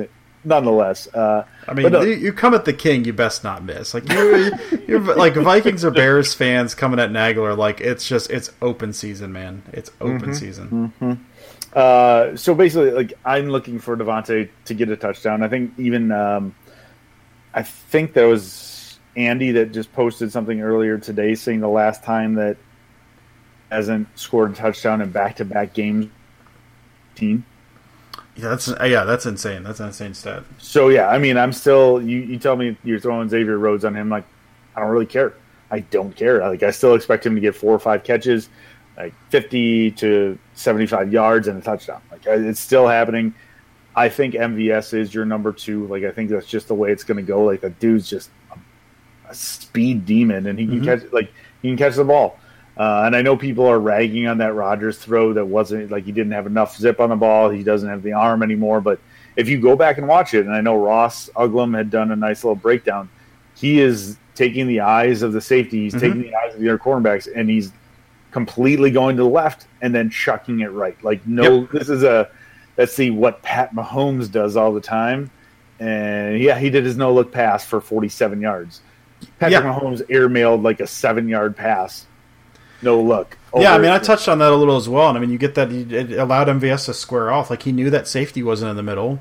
nonetheless. 0.44 1.06
Uh, 1.12 1.44
I 1.66 1.74
mean, 1.74 1.92
no, 1.92 2.02
you, 2.02 2.32
come 2.32 2.54
at 2.54 2.64
the 2.64 2.72
king, 2.72 3.04
you 3.04 3.12
best 3.12 3.44
not 3.44 3.64
miss. 3.64 3.94
Like 3.94 4.08
you, 4.08 4.52
you're 4.86 5.00
like 5.00 5.34
Vikings 5.34 5.84
or 5.84 5.90
Bears 5.90 6.34
fans 6.34 6.74
coming 6.74 6.98
at 7.00 7.10
Nagler, 7.10 7.56
like 7.56 7.80
it's 7.80 8.06
just 8.08 8.30
it's 8.30 8.50
open 8.62 8.92
season, 8.92 9.32
man. 9.32 9.62
It's 9.72 9.90
open 10.00 10.30
Mm-hmm. 10.30 10.32
season. 10.32 11.26
Uh, 11.74 12.36
so 12.36 12.54
basically, 12.54 12.90
like 12.92 13.12
I'm 13.24 13.48
looking 13.50 13.78
for 13.78 13.96
Davante 13.96 14.48
to 14.64 14.74
get 14.74 14.88
a 14.88 14.96
touchdown. 14.96 15.42
I 15.42 15.48
think 15.48 15.72
even 15.78 16.10
um, 16.12 16.54
I 17.54 17.62
think 17.62 18.14
there 18.14 18.28
was 18.28 18.98
Andy 19.16 19.52
that 19.52 19.72
just 19.72 19.92
posted 19.92 20.32
something 20.32 20.60
earlier 20.62 20.96
today 20.98 21.34
saying 21.34 21.60
the 21.60 21.68
last 21.68 22.02
time 22.04 22.34
that 22.34 22.56
hasn't 23.70 24.08
scored 24.18 24.52
a 24.52 24.54
touchdown 24.54 25.02
in 25.02 25.10
back-to-back 25.10 25.74
games. 25.74 26.08
Team. 27.14 27.44
Yeah, 28.38 28.50
that's 28.50 28.68
uh, 28.68 28.84
yeah, 28.84 29.02
that's 29.02 29.26
insane. 29.26 29.64
That's 29.64 29.80
an 29.80 29.88
insane 29.88 30.14
stat. 30.14 30.44
So 30.58 30.90
yeah, 30.90 31.08
I 31.08 31.18
mean, 31.18 31.36
I'm 31.36 31.52
still. 31.52 32.00
You, 32.00 32.18
you 32.20 32.38
tell 32.38 32.54
me 32.56 32.76
you're 32.84 33.00
throwing 33.00 33.28
Xavier 33.28 33.58
Rhodes 33.58 33.84
on 33.84 33.96
him, 33.96 34.08
like 34.08 34.24
I 34.76 34.80
don't 34.80 34.90
really 34.90 35.06
care. 35.06 35.34
I 35.72 35.80
don't 35.80 36.14
care. 36.14 36.38
Like 36.48 36.62
I 36.62 36.70
still 36.70 36.94
expect 36.94 37.26
him 37.26 37.34
to 37.34 37.40
get 37.40 37.56
four 37.56 37.74
or 37.74 37.80
five 37.80 38.04
catches, 38.04 38.48
like 38.96 39.12
50 39.30 39.90
to 39.92 40.38
75 40.54 41.12
yards 41.12 41.48
and 41.48 41.58
a 41.58 41.60
touchdown. 41.60 42.00
Like 42.12 42.24
it's 42.26 42.60
still 42.60 42.86
happening. 42.86 43.34
I 43.96 44.08
think 44.08 44.34
MVS 44.34 44.94
is 44.94 45.12
your 45.12 45.24
number 45.24 45.52
two. 45.52 45.88
Like 45.88 46.04
I 46.04 46.12
think 46.12 46.30
that's 46.30 46.46
just 46.46 46.68
the 46.68 46.74
way 46.74 46.92
it's 46.92 47.02
going 47.02 47.16
to 47.16 47.24
go. 47.24 47.42
Like 47.42 47.62
the 47.62 47.70
dude's 47.70 48.08
just 48.08 48.30
a, 48.52 48.58
a 49.30 49.34
speed 49.34 50.06
demon, 50.06 50.46
and 50.46 50.56
he 50.56 50.66
can 50.66 50.76
mm-hmm. 50.76 50.84
catch 50.84 51.12
like 51.12 51.32
he 51.60 51.68
can 51.70 51.76
catch 51.76 51.96
the 51.96 52.04
ball. 52.04 52.38
Uh, 52.78 53.02
and 53.06 53.16
I 53.16 53.22
know 53.22 53.36
people 53.36 53.66
are 53.66 53.80
ragging 53.80 54.28
on 54.28 54.38
that 54.38 54.54
Rodgers 54.54 54.98
throw 54.98 55.32
that 55.32 55.44
wasn't 55.44 55.90
like 55.90 56.04
he 56.04 56.12
didn't 56.12 56.32
have 56.32 56.46
enough 56.46 56.76
zip 56.76 57.00
on 57.00 57.10
the 57.10 57.16
ball. 57.16 57.50
He 57.50 57.64
doesn't 57.64 57.88
have 57.88 58.02
the 58.04 58.12
arm 58.12 58.42
anymore. 58.42 58.80
But 58.80 59.00
if 59.34 59.48
you 59.48 59.60
go 59.60 59.74
back 59.74 59.98
and 59.98 60.06
watch 60.06 60.32
it, 60.34 60.46
and 60.46 60.54
I 60.54 60.60
know 60.60 60.76
Ross 60.76 61.28
Uglem 61.36 61.76
had 61.76 61.90
done 61.90 62.12
a 62.12 62.16
nice 62.16 62.44
little 62.44 62.54
breakdown, 62.54 63.08
he 63.56 63.80
is 63.80 64.16
taking 64.36 64.68
the 64.68 64.80
eyes 64.80 65.22
of 65.22 65.32
the 65.32 65.40
safety, 65.40 65.82
he's 65.84 65.94
taking 66.00 66.22
the 66.22 66.34
eyes 66.36 66.54
of 66.54 66.60
the 66.60 66.68
other 66.68 66.78
cornerbacks, 66.78 67.26
and 67.34 67.50
he's 67.50 67.72
completely 68.30 68.90
going 68.92 69.16
to 69.16 69.22
the 69.24 69.28
left 69.28 69.66
and 69.82 69.92
then 69.92 70.08
chucking 70.10 70.60
it 70.60 70.66
right. 70.70 71.02
Like 71.02 71.26
no, 71.26 71.62
Yep. 71.62 71.70
this 71.72 71.88
is 71.88 72.04
a 72.04 72.30
let's 72.76 72.94
see 72.94 73.10
what 73.10 73.42
Pat 73.42 73.74
Mahomes 73.74 74.30
does 74.30 74.56
all 74.56 74.72
the 74.72 74.80
time. 74.80 75.30
And 75.80 76.38
yeah, 76.38 76.58
he 76.58 76.70
did 76.70 76.84
his 76.84 76.96
no 76.96 77.12
look 77.12 77.32
pass 77.32 77.64
for 77.64 77.80
47 77.80 78.40
yards. 78.40 78.82
Patrick 79.40 79.62
Yeah. 79.64 79.72
Mahomes 79.72 80.02
airmailed 80.08 80.62
like 80.62 80.78
a 80.80 80.86
seven 80.86 81.28
yard 81.28 81.56
pass, 81.56 82.06
no 82.82 83.00
look. 83.00 83.36
Yeah, 83.56 83.74
I 83.74 83.78
mean, 83.78 83.90
I 83.90 83.98
touched 83.98 84.28
on 84.28 84.38
that 84.38 84.52
a 84.52 84.56
little 84.56 84.76
as 84.76 84.88
well, 84.88 85.08
and 85.08 85.16
I 85.16 85.20
mean, 85.20 85.30
you 85.30 85.38
get 85.38 85.54
that 85.54 85.72
it 85.72 86.12
allowed 86.12 86.48
MVS 86.48 86.86
to 86.86 86.94
square 86.94 87.30
off. 87.30 87.50
Like 87.50 87.62
he 87.62 87.72
knew 87.72 87.90
that 87.90 88.06
safety 88.06 88.42
wasn't 88.42 88.70
in 88.70 88.76
the 88.76 88.82
middle. 88.82 89.20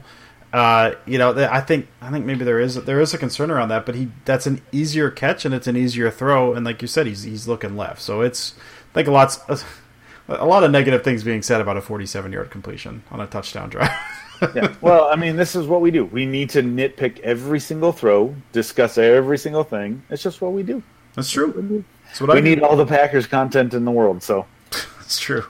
Uh, 0.54 0.96
you 1.06 1.18
know, 1.18 1.36
I 1.50 1.62
think 1.62 1.88
I 2.02 2.10
think 2.10 2.26
maybe 2.26 2.46
there 2.46 2.60
is 2.60 2.76
there 2.86 3.00
is 3.00 3.14
a 3.14 3.18
concern 3.18 3.52
around 3.52 3.70
that, 3.70 3.86
but 3.86 3.96
he 3.96 4.10
that's 4.26 4.48
an 4.48 4.62
easier 4.72 5.10
catch 5.10 5.46
and 5.46 5.54
it's 5.54 5.68
an 5.68 5.78
easier 5.78 6.10
throw, 6.12 6.54
and 6.54 6.66
like 6.66 6.82
you 6.82 6.88
said, 6.88 7.08
he's 7.08 7.24
he's 7.24 7.48
looking 7.48 7.76
left, 7.78 8.02
so 8.02 8.22
it's 8.22 8.54
I 8.92 8.94
think 8.94 9.08
a 9.08 9.12
lot 9.12 9.38
a 10.30 10.46
lot 10.46 10.64
of 10.64 10.72
negative 10.72 11.04
things 11.04 11.24
being 11.24 11.42
said 11.42 11.62
about 11.62 11.78
a 11.78 11.82
47 11.82 12.32
yard 12.32 12.50
completion 12.50 13.04
on 13.12 13.20
a 13.20 13.28
touchdown 13.28 13.70
drive. 13.70 13.92
yeah. 14.56 14.74
Well, 14.82 15.06
I 15.06 15.16
mean, 15.16 15.36
this 15.36 15.56
is 15.56 15.68
what 15.68 15.82
we 15.82 15.92
do. 15.92 16.06
We 16.06 16.26
need 16.26 16.50
to 16.52 16.62
nitpick 16.62 17.20
every 17.20 17.60
single 17.60 17.92
throw, 17.92 18.36
discuss 18.52 18.98
every 18.98 19.38
single 19.38 19.64
thing. 19.64 20.04
It's 20.10 20.24
just 20.24 20.42
what 20.42 20.54
we 20.54 20.64
do. 20.64 20.84
That's 21.16 21.32
true. 21.32 21.84
We 22.22 22.30
I 22.30 22.40
need 22.40 22.62
all 22.62 22.76
the 22.76 22.86
Packers 22.86 23.28
content 23.28 23.74
in 23.74 23.86
the 23.86 23.92
world, 23.92 24.24
so 24.24 24.46
That's 24.72 25.20
true. 25.20 25.46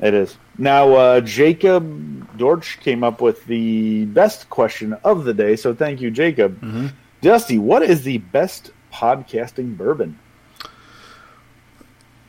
it 0.00 0.14
is. 0.14 0.36
Now, 0.56 0.92
uh, 0.94 1.20
Jacob 1.20 2.36
Dorch 2.36 2.80
came 2.80 3.04
up 3.04 3.20
with 3.20 3.44
the 3.46 4.06
best 4.06 4.50
question 4.50 4.94
of 5.04 5.24
the 5.24 5.34
day, 5.34 5.56
so 5.56 5.74
thank 5.74 6.00
you, 6.00 6.10
Jacob. 6.10 6.60
Mm-hmm. 6.60 6.86
Dusty, 7.20 7.58
what 7.58 7.82
is 7.82 8.02
the 8.02 8.18
best 8.18 8.70
podcasting 8.92 9.76
bourbon? 9.76 10.18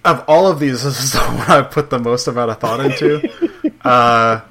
of 0.06 0.24
all 0.28 0.48
of 0.48 0.60
these, 0.60 0.84
this 0.84 1.04
is 1.04 1.14
the 1.14 1.20
one 1.20 1.50
I 1.50 1.62
put 1.62 1.90
the 1.90 2.00
most 2.00 2.28
amount 2.28 2.52
of 2.52 2.60
thought 2.60 2.80
into. 2.80 3.30
uh, 3.88 4.42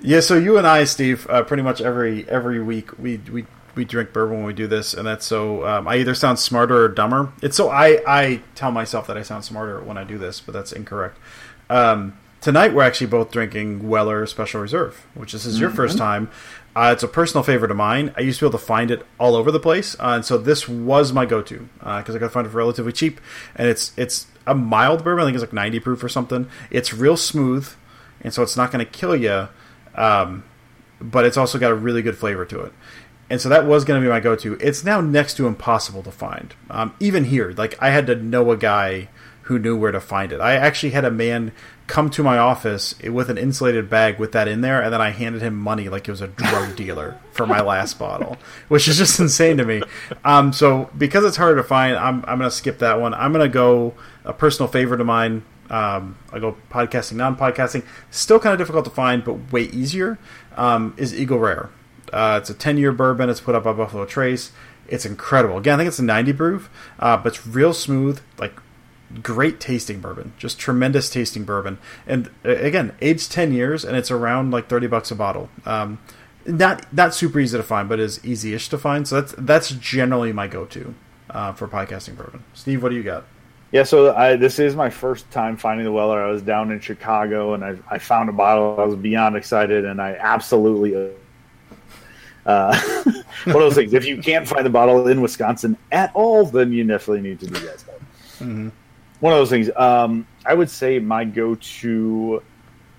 yeah, 0.00 0.20
so 0.20 0.36
you 0.36 0.58
and 0.58 0.66
I, 0.66 0.84
Steve, 0.84 1.26
uh, 1.28 1.42
pretty 1.42 1.62
much 1.62 1.80
every 1.80 2.28
every 2.28 2.62
week 2.62 2.98
we 2.98 3.18
we 3.30 3.46
we 3.76 3.84
drink 3.84 4.12
bourbon 4.12 4.38
when 4.38 4.46
we 4.46 4.54
do 4.54 4.66
this, 4.66 4.94
and 4.94 5.06
that's 5.06 5.26
so 5.26 5.66
um, 5.66 5.86
I 5.86 5.96
either 5.96 6.14
sound 6.14 6.38
smarter 6.38 6.84
or 6.84 6.88
dumber. 6.88 7.32
It's 7.42 7.56
so 7.56 7.70
I 7.70 8.00
I 8.06 8.42
tell 8.54 8.72
myself 8.72 9.06
that 9.06 9.16
I 9.16 9.22
sound 9.22 9.44
smarter 9.44 9.80
when 9.80 9.98
I 9.98 10.04
do 10.04 10.18
this, 10.18 10.40
but 10.40 10.52
that's 10.52 10.72
incorrect. 10.72 11.18
Um, 11.68 12.18
tonight 12.40 12.74
we're 12.74 12.82
actually 12.82 13.08
both 13.08 13.30
drinking 13.30 13.88
Weller 13.88 14.26
Special 14.26 14.60
Reserve, 14.60 15.06
which 15.14 15.32
this 15.32 15.44
is 15.46 15.60
your 15.60 15.70
first 15.70 15.98
time. 15.98 16.30
Uh, 16.74 16.90
it's 16.92 17.02
a 17.02 17.08
personal 17.08 17.42
favorite 17.42 17.70
of 17.70 17.76
mine. 17.76 18.12
I 18.16 18.20
used 18.20 18.38
to 18.38 18.44
be 18.44 18.48
able 18.48 18.58
to 18.58 18.64
find 18.64 18.90
it 18.90 19.06
all 19.18 19.34
over 19.34 19.50
the 19.50 19.60
place, 19.60 19.94
uh, 19.94 20.12
and 20.16 20.24
so 20.24 20.36
this 20.36 20.68
was 20.68 21.12
my 21.12 21.24
go-to 21.24 21.68
because 21.78 22.14
I 22.14 22.18
could 22.18 22.30
find 22.30 22.46
it 22.46 22.50
for 22.50 22.58
relatively 22.58 22.92
cheap, 22.92 23.20
and 23.54 23.68
it's 23.68 23.92
it's 23.96 24.26
a 24.46 24.54
mild 24.54 25.02
bourbon. 25.02 25.22
I 25.22 25.26
think 25.26 25.36
it's 25.36 25.42
like 25.42 25.52
90 25.52 25.80
proof 25.80 26.04
or 26.04 26.08
something. 26.08 26.48
It's 26.70 26.92
real 26.92 27.16
smooth, 27.16 27.68
and 28.20 28.32
so 28.32 28.42
it's 28.42 28.56
not 28.56 28.70
going 28.70 28.84
to 28.84 28.90
kill 28.90 29.16
you, 29.16 29.48
um, 29.94 30.44
but 31.00 31.24
it's 31.24 31.36
also 31.36 31.58
got 31.58 31.70
a 31.70 31.74
really 31.74 32.02
good 32.02 32.16
flavor 32.16 32.44
to 32.44 32.60
it. 32.60 32.72
And 33.28 33.40
so 33.40 33.48
that 33.48 33.66
was 33.66 33.84
going 33.84 34.00
to 34.00 34.04
be 34.06 34.10
my 34.10 34.20
go-to. 34.20 34.54
It's 34.60 34.84
now 34.84 35.00
next 35.00 35.34
to 35.34 35.46
impossible 35.46 36.02
to 36.04 36.12
find, 36.12 36.54
um, 36.70 36.94
even 37.00 37.24
here. 37.24 37.52
Like 37.56 37.80
I 37.82 37.90
had 37.90 38.06
to 38.06 38.14
know 38.14 38.50
a 38.52 38.56
guy 38.56 39.08
who 39.46 39.58
knew 39.60 39.76
where 39.76 39.92
to 39.92 40.00
find 40.00 40.32
it. 40.32 40.40
I 40.40 40.54
actually 40.54 40.90
had 40.90 41.04
a 41.04 41.10
man 41.10 41.52
come 41.86 42.10
to 42.10 42.22
my 42.22 42.36
office 42.36 42.98
with 43.00 43.30
an 43.30 43.38
insulated 43.38 43.88
bag 43.88 44.18
with 44.18 44.32
that 44.32 44.48
in 44.48 44.60
there, 44.60 44.82
and 44.82 44.92
then 44.92 45.00
I 45.00 45.10
handed 45.10 45.40
him 45.40 45.54
money 45.56 45.88
like 45.88 46.08
it 46.08 46.10
was 46.10 46.20
a 46.20 46.26
drug 46.26 46.74
dealer 46.76 47.16
for 47.32 47.46
my 47.46 47.60
last 47.60 47.96
bottle, 47.98 48.38
which 48.68 48.88
is 48.88 48.98
just 48.98 49.20
insane 49.20 49.56
to 49.58 49.64
me. 49.64 49.82
Um, 50.24 50.52
so 50.52 50.90
because 50.98 51.24
it's 51.24 51.36
harder 51.36 51.56
to 51.56 51.62
find, 51.62 51.96
I'm 51.96 52.24
I'm 52.26 52.38
going 52.38 52.50
to 52.50 52.56
skip 52.56 52.78
that 52.80 53.00
one. 53.00 53.14
I'm 53.14 53.32
going 53.32 53.44
to 53.46 53.52
go 53.52 53.94
a 54.24 54.32
personal 54.32 54.68
favorite 54.68 55.00
of 55.00 55.06
mine. 55.06 55.44
Um, 55.70 56.16
I 56.32 56.38
go 56.38 56.56
podcasting, 56.70 57.14
non-podcasting. 57.14 57.84
Still 58.10 58.38
kind 58.38 58.52
of 58.52 58.58
difficult 58.58 58.84
to 58.84 58.90
find, 58.90 59.24
but 59.24 59.52
way 59.52 59.62
easier. 59.62 60.18
Um, 60.56 60.94
is 60.96 61.14
Eagle 61.14 61.38
Rare. 61.38 61.70
Uh, 62.12 62.38
it's 62.40 62.50
a 62.50 62.54
10-year 62.54 62.92
bourbon. 62.92 63.28
It's 63.28 63.40
put 63.40 63.54
up 63.54 63.64
by 63.64 63.72
Buffalo 63.72 64.04
Trace. 64.04 64.52
It's 64.88 65.04
incredible. 65.04 65.58
Again, 65.58 65.74
I 65.74 65.76
think 65.78 65.88
it's 65.88 65.98
a 65.98 66.04
90 66.04 66.32
proof, 66.32 66.70
uh, 66.98 67.16
but 67.16 67.34
it's 67.34 67.46
real 67.46 67.72
smooth, 67.72 68.20
like 68.38 68.52
great 69.22 69.60
tasting 69.60 70.00
bourbon, 70.00 70.32
just 70.38 70.58
tremendous 70.58 71.10
tasting 71.10 71.44
bourbon. 71.44 71.78
And 72.06 72.30
uh, 72.44 72.50
again, 72.50 72.94
aged 73.00 73.32
10 73.32 73.52
years, 73.52 73.84
and 73.84 73.96
it's 73.96 74.10
around 74.10 74.50
like 74.50 74.68
30 74.68 74.86
bucks 74.86 75.10
a 75.10 75.14
bottle. 75.14 75.48
Um, 75.64 75.98
not 76.44 76.92
not 76.92 77.12
super 77.12 77.40
easy 77.40 77.56
to 77.56 77.62
find, 77.62 77.88
but 77.88 77.98
is 77.98 78.24
easy-ish 78.24 78.68
to 78.68 78.78
find. 78.78 79.06
So 79.06 79.20
that's 79.20 79.34
that's 79.36 79.70
generally 79.70 80.32
my 80.32 80.46
go-to 80.46 80.94
uh, 81.30 81.52
for 81.52 81.66
podcasting 81.66 82.16
bourbon. 82.16 82.44
Steve, 82.54 82.82
what 82.82 82.90
do 82.90 82.94
you 82.94 83.02
got? 83.02 83.24
Yeah, 83.72 83.82
so 83.82 84.14
I, 84.14 84.36
this 84.36 84.60
is 84.60 84.76
my 84.76 84.90
first 84.90 85.28
time 85.32 85.56
finding 85.56 85.84
the 85.84 85.92
Weller. 85.92 86.22
I 86.22 86.30
was 86.30 86.40
down 86.40 86.70
in 86.70 86.78
Chicago 86.78 87.54
and 87.54 87.64
I, 87.64 87.76
I 87.90 87.98
found 87.98 88.28
a 88.28 88.32
bottle. 88.32 88.78
I 88.78 88.84
was 88.84 88.94
beyond 88.94 89.36
excited, 89.36 89.84
and 89.84 90.00
I 90.00 90.14
absolutely. 90.14 91.12
Uh, 92.46 92.78
one 93.44 93.56
of 93.56 93.62
those 93.62 93.74
things. 93.74 93.92
If 93.92 94.06
you 94.06 94.18
can't 94.18 94.46
find 94.46 94.64
the 94.64 94.70
bottle 94.70 95.08
in 95.08 95.20
Wisconsin 95.20 95.76
at 95.92 96.12
all, 96.14 96.46
then 96.46 96.72
you 96.72 96.84
definitely 96.84 97.28
need 97.28 97.40
to 97.40 97.46
do 97.46 97.58
that 97.66 97.80
stuff. 97.80 97.94
One 99.20 99.32
of 99.32 99.38
those 99.38 99.50
things. 99.50 99.70
Um, 99.76 100.26
I 100.44 100.54
would 100.54 100.70
say 100.70 100.98
my 100.98 101.24
go-to. 101.24 102.42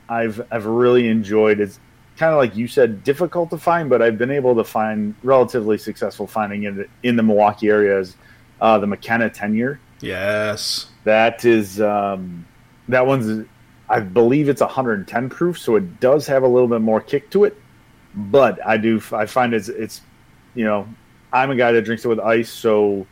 I've 0.10 0.42
I've 0.52 0.66
really 0.66 1.08
enjoyed. 1.08 1.60
It's 1.60 1.80
kind 2.18 2.34
of 2.34 2.38
like 2.38 2.56
you 2.56 2.68
said, 2.68 3.04
difficult 3.04 3.50
to 3.52 3.58
find, 3.58 3.90
but 3.90 4.02
I've 4.02 4.18
been 4.18 4.32
able 4.32 4.56
to 4.56 4.64
find 4.64 5.16
relatively 5.24 5.78
successful 5.78 6.28
finding 6.28 6.64
it 6.64 6.90
in 7.04 7.16
the 7.16 7.24
Milwaukee 7.24 7.70
area. 7.70 8.00
Is 8.00 8.16
uh, 8.60 8.80
the 8.80 8.88
McKenna 8.88 9.30
Ten 9.30 9.56
Year. 9.56 9.80
Yes. 10.02 10.90
That 11.04 11.46
is 11.46 11.80
um, 11.82 12.46
that 12.90 13.06
one's 13.06 13.46
I 13.90 14.02
believe 14.02 14.50
it's 14.50 14.62
110 14.62 15.30
proof, 15.30 15.58
so 15.58 15.76
it 15.76 16.00
does 16.00 16.28
have 16.28 16.44
a 16.44 16.48
little 16.48 16.68
bit 16.68 16.82
more 16.82 17.00
kick 17.00 17.30
to 17.32 17.46
it. 17.46 17.56
But 18.18 18.66
I 18.66 18.78
do 18.78 19.02
I 19.12 19.28
find 19.28 19.54
it's 19.54 19.70
it's 19.70 20.02
you 20.56 20.66
know 20.66 20.88
I'm 21.32 21.52
a 21.52 21.56
guy 21.56 21.72
that 21.72 21.84
drinks 21.84 22.04
it 22.04 22.08
with 22.08 22.20
ice, 22.20 22.50
so 22.50 23.06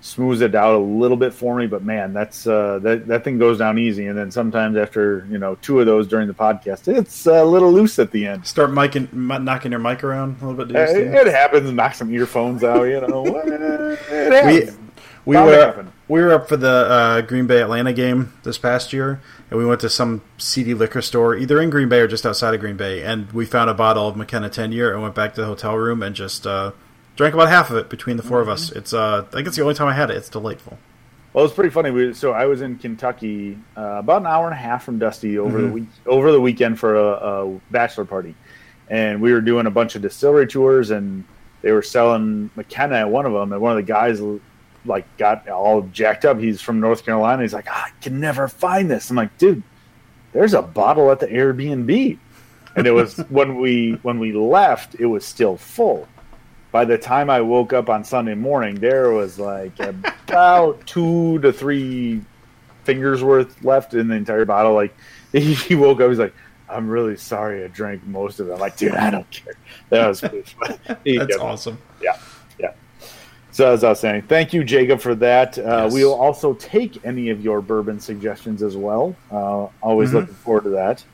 smooths 0.00 0.40
it 0.40 0.54
out 0.54 0.74
a 0.74 0.78
little 0.78 1.16
bit 1.16 1.34
for 1.34 1.56
me. 1.56 1.66
But 1.66 1.82
man, 1.84 2.14
that's 2.14 2.46
uh, 2.46 2.78
that 2.80 3.06
that 3.08 3.24
thing 3.24 3.38
goes 3.38 3.58
down 3.58 3.78
easy, 3.78 4.06
and 4.06 4.16
then 4.16 4.30
sometimes 4.30 4.76
after 4.76 5.26
you 5.30 5.36
know 5.38 5.56
two 5.56 5.80
of 5.80 5.86
those 5.86 6.08
during 6.08 6.28
the 6.28 6.34
podcast, 6.34 6.88
it's 6.88 7.26
a 7.26 7.44
little 7.44 7.70
loose 7.70 7.98
at 7.98 8.10
the 8.10 8.26
end. 8.26 8.46
Start 8.46 8.70
miking, 8.70 9.12
mi- 9.12 9.38
knocking 9.38 9.70
your 9.70 9.80
mic 9.80 10.02
around 10.02 10.40
a 10.40 10.48
little 10.48 10.64
bit. 10.64 10.74
It, 10.74 11.14
it 11.14 11.26
happens. 11.26 11.70
Knock 11.70 11.94
some 11.94 12.10
earphones 12.12 12.64
out. 12.64 12.84
You 12.84 13.00
know, 13.02 13.24
it 13.44 14.46
we 14.46 14.54
happens. 14.60 14.78
we 15.24 15.34
Bound 15.36 15.50
to 15.50 15.56
were 15.56 15.62
happen. 15.62 15.92
We 16.08 16.20
were 16.22 16.32
up 16.32 16.48
for 16.48 16.56
the 16.56 16.68
uh, 16.68 17.20
Green 17.22 17.46
Bay 17.46 17.60
Atlanta 17.60 17.92
game 17.92 18.32
this 18.42 18.56
past 18.58 18.92
year, 18.92 19.20
and 19.50 19.58
we 19.58 19.66
went 19.66 19.80
to 19.82 19.88
some 19.88 20.22
seedy 20.38 20.74
liquor 20.74 21.02
store, 21.02 21.36
either 21.36 21.60
in 21.60 21.70
Green 21.70 21.88
Bay 21.88 22.00
or 22.00 22.08
just 22.08 22.24
outside 22.24 22.54
of 22.54 22.60
Green 22.60 22.76
Bay, 22.76 23.02
and 23.02 23.30
we 23.32 23.44
found 23.44 23.68
a 23.70 23.74
bottle 23.74 24.08
of 24.08 24.16
McKenna 24.16 24.48
Ten 24.48 24.72
Year 24.72 24.92
and 24.92 25.02
went 25.02 25.14
back 25.14 25.34
to 25.34 25.42
the 25.42 25.46
hotel 25.46 25.76
room 25.76 26.02
and 26.02 26.14
just 26.16 26.46
uh, 26.46 26.72
drank 27.16 27.34
about 27.34 27.48
half 27.48 27.70
of 27.70 27.76
it 27.76 27.88
between 27.90 28.16
the 28.16 28.22
4 28.22 28.40
of 28.40 28.48
us. 28.48 28.72
It's 28.72 28.92
uh, 28.92 29.24
I 29.28 29.34
think 29.34 29.46
it's 29.46 29.56
the 29.56 29.62
only 29.62 29.74
time 29.74 29.88
I 29.88 29.92
had 29.94 30.10
it. 30.10 30.16
It's 30.16 30.28
delightful. 30.28 30.78
Well, 31.34 31.44
it's 31.44 31.54
pretty 31.54 31.70
funny. 31.70 31.90
We, 31.90 32.14
so 32.14 32.32
I 32.32 32.46
was 32.46 32.62
in 32.62 32.78
Kentucky 32.78 33.58
uh, 33.76 33.82
about 33.98 34.22
an 34.22 34.26
hour 34.26 34.46
and 34.46 34.54
a 34.54 34.58
half 34.58 34.84
from 34.84 34.98
Dusty 34.98 35.38
over 35.38 35.58
Mm-hmm. 35.58 35.66
the 35.68 35.72
week 35.72 35.88
over 36.06 36.32
the 36.32 36.40
weekend 36.40 36.78
for 36.80 36.96
a, 36.96 37.44
a 37.44 37.60
bachelor 37.70 38.06
party, 38.06 38.34
and 38.88 39.20
we 39.20 39.32
were 39.32 39.42
doing 39.42 39.66
a 39.66 39.70
bunch 39.70 39.94
of 39.94 40.00
distillery 40.02 40.46
tours, 40.46 40.90
and 40.90 41.24
they 41.60 41.70
were 41.72 41.82
selling 41.82 42.50
McKenna 42.56 42.96
at 42.96 43.10
one 43.10 43.26
of 43.26 43.32
them, 43.34 43.52
and 43.52 43.60
one 43.60 43.72
of 43.72 43.76
the 43.76 43.82
guys 43.92 44.20
like 44.88 45.16
got 45.16 45.48
all 45.48 45.82
jacked 45.82 46.24
up. 46.24 46.38
He's 46.38 46.60
from 46.60 46.80
North 46.80 47.04
Carolina. 47.04 47.42
He's 47.42 47.54
like, 47.54 47.68
oh, 47.68 47.72
I 47.74 47.90
can 48.00 48.18
never 48.18 48.48
find 48.48 48.90
this. 48.90 49.10
I'm 49.10 49.16
like, 49.16 49.36
dude, 49.38 49.62
there's 50.32 50.54
a 50.54 50.62
bottle 50.62 51.10
at 51.10 51.20
the 51.20 51.26
Airbnb, 51.26 52.18
and 52.76 52.86
it 52.86 52.92
was 52.92 53.16
when 53.28 53.58
we 53.58 53.92
when 54.02 54.18
we 54.18 54.32
left, 54.32 54.96
it 54.96 55.06
was 55.06 55.24
still 55.24 55.56
full. 55.56 56.08
By 56.70 56.84
the 56.84 56.98
time 56.98 57.30
I 57.30 57.40
woke 57.40 57.72
up 57.72 57.88
on 57.88 58.04
Sunday 58.04 58.34
morning, 58.34 58.74
there 58.76 59.10
was 59.10 59.38
like 59.38 59.78
about 59.80 60.86
two 60.86 61.38
to 61.40 61.52
three 61.52 62.20
fingers 62.84 63.22
worth 63.22 63.62
left 63.64 63.94
in 63.94 64.08
the 64.08 64.14
entire 64.14 64.44
bottle. 64.44 64.74
Like 64.74 64.96
he 65.32 65.74
woke 65.74 66.00
up, 66.00 66.08
he's 66.08 66.18
like, 66.18 66.34
I'm 66.68 66.88
really 66.88 67.16
sorry 67.16 67.64
I 67.64 67.68
drank 67.68 68.04
most 68.06 68.40
of 68.40 68.48
it. 68.48 68.52
I'm 68.52 68.58
like, 68.58 68.76
dude, 68.76 68.94
I 68.94 69.10
don't 69.10 69.30
care. 69.30 69.54
That 69.88 70.08
was 70.08 70.20
That's 70.20 71.36
awesome. 71.38 71.78
Yeah. 72.02 72.18
So 73.58 73.72
as 73.72 73.82
I 73.82 73.88
was 73.88 73.98
saying, 73.98 74.22
thank 74.28 74.52
you, 74.52 74.62
Jacob, 74.62 75.00
for 75.00 75.16
that. 75.16 75.58
Uh, 75.58 75.62
yes. 75.82 75.92
We 75.92 76.04
will 76.04 76.14
also 76.14 76.54
take 76.54 77.04
any 77.04 77.30
of 77.30 77.42
your 77.42 77.60
bourbon 77.60 77.98
suggestions 77.98 78.62
as 78.62 78.76
well. 78.76 79.16
Uh, 79.32 79.66
always 79.82 80.10
mm-hmm. 80.10 80.18
looking 80.18 80.34
forward 80.36 80.62
to 80.62 80.70
that. 80.70 81.04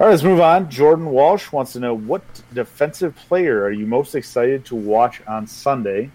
All 0.00 0.06
right, 0.06 0.12
let's 0.12 0.22
move 0.22 0.40
on. 0.40 0.70
Jordan 0.70 1.04
Walsh 1.04 1.52
wants 1.52 1.74
to 1.74 1.80
know 1.80 1.92
what 1.92 2.22
defensive 2.54 3.14
player 3.14 3.62
are 3.64 3.70
you 3.70 3.84
most 3.84 4.14
excited 4.14 4.64
to 4.64 4.74
watch 4.74 5.20
on 5.26 5.46
Sunday? 5.46 6.10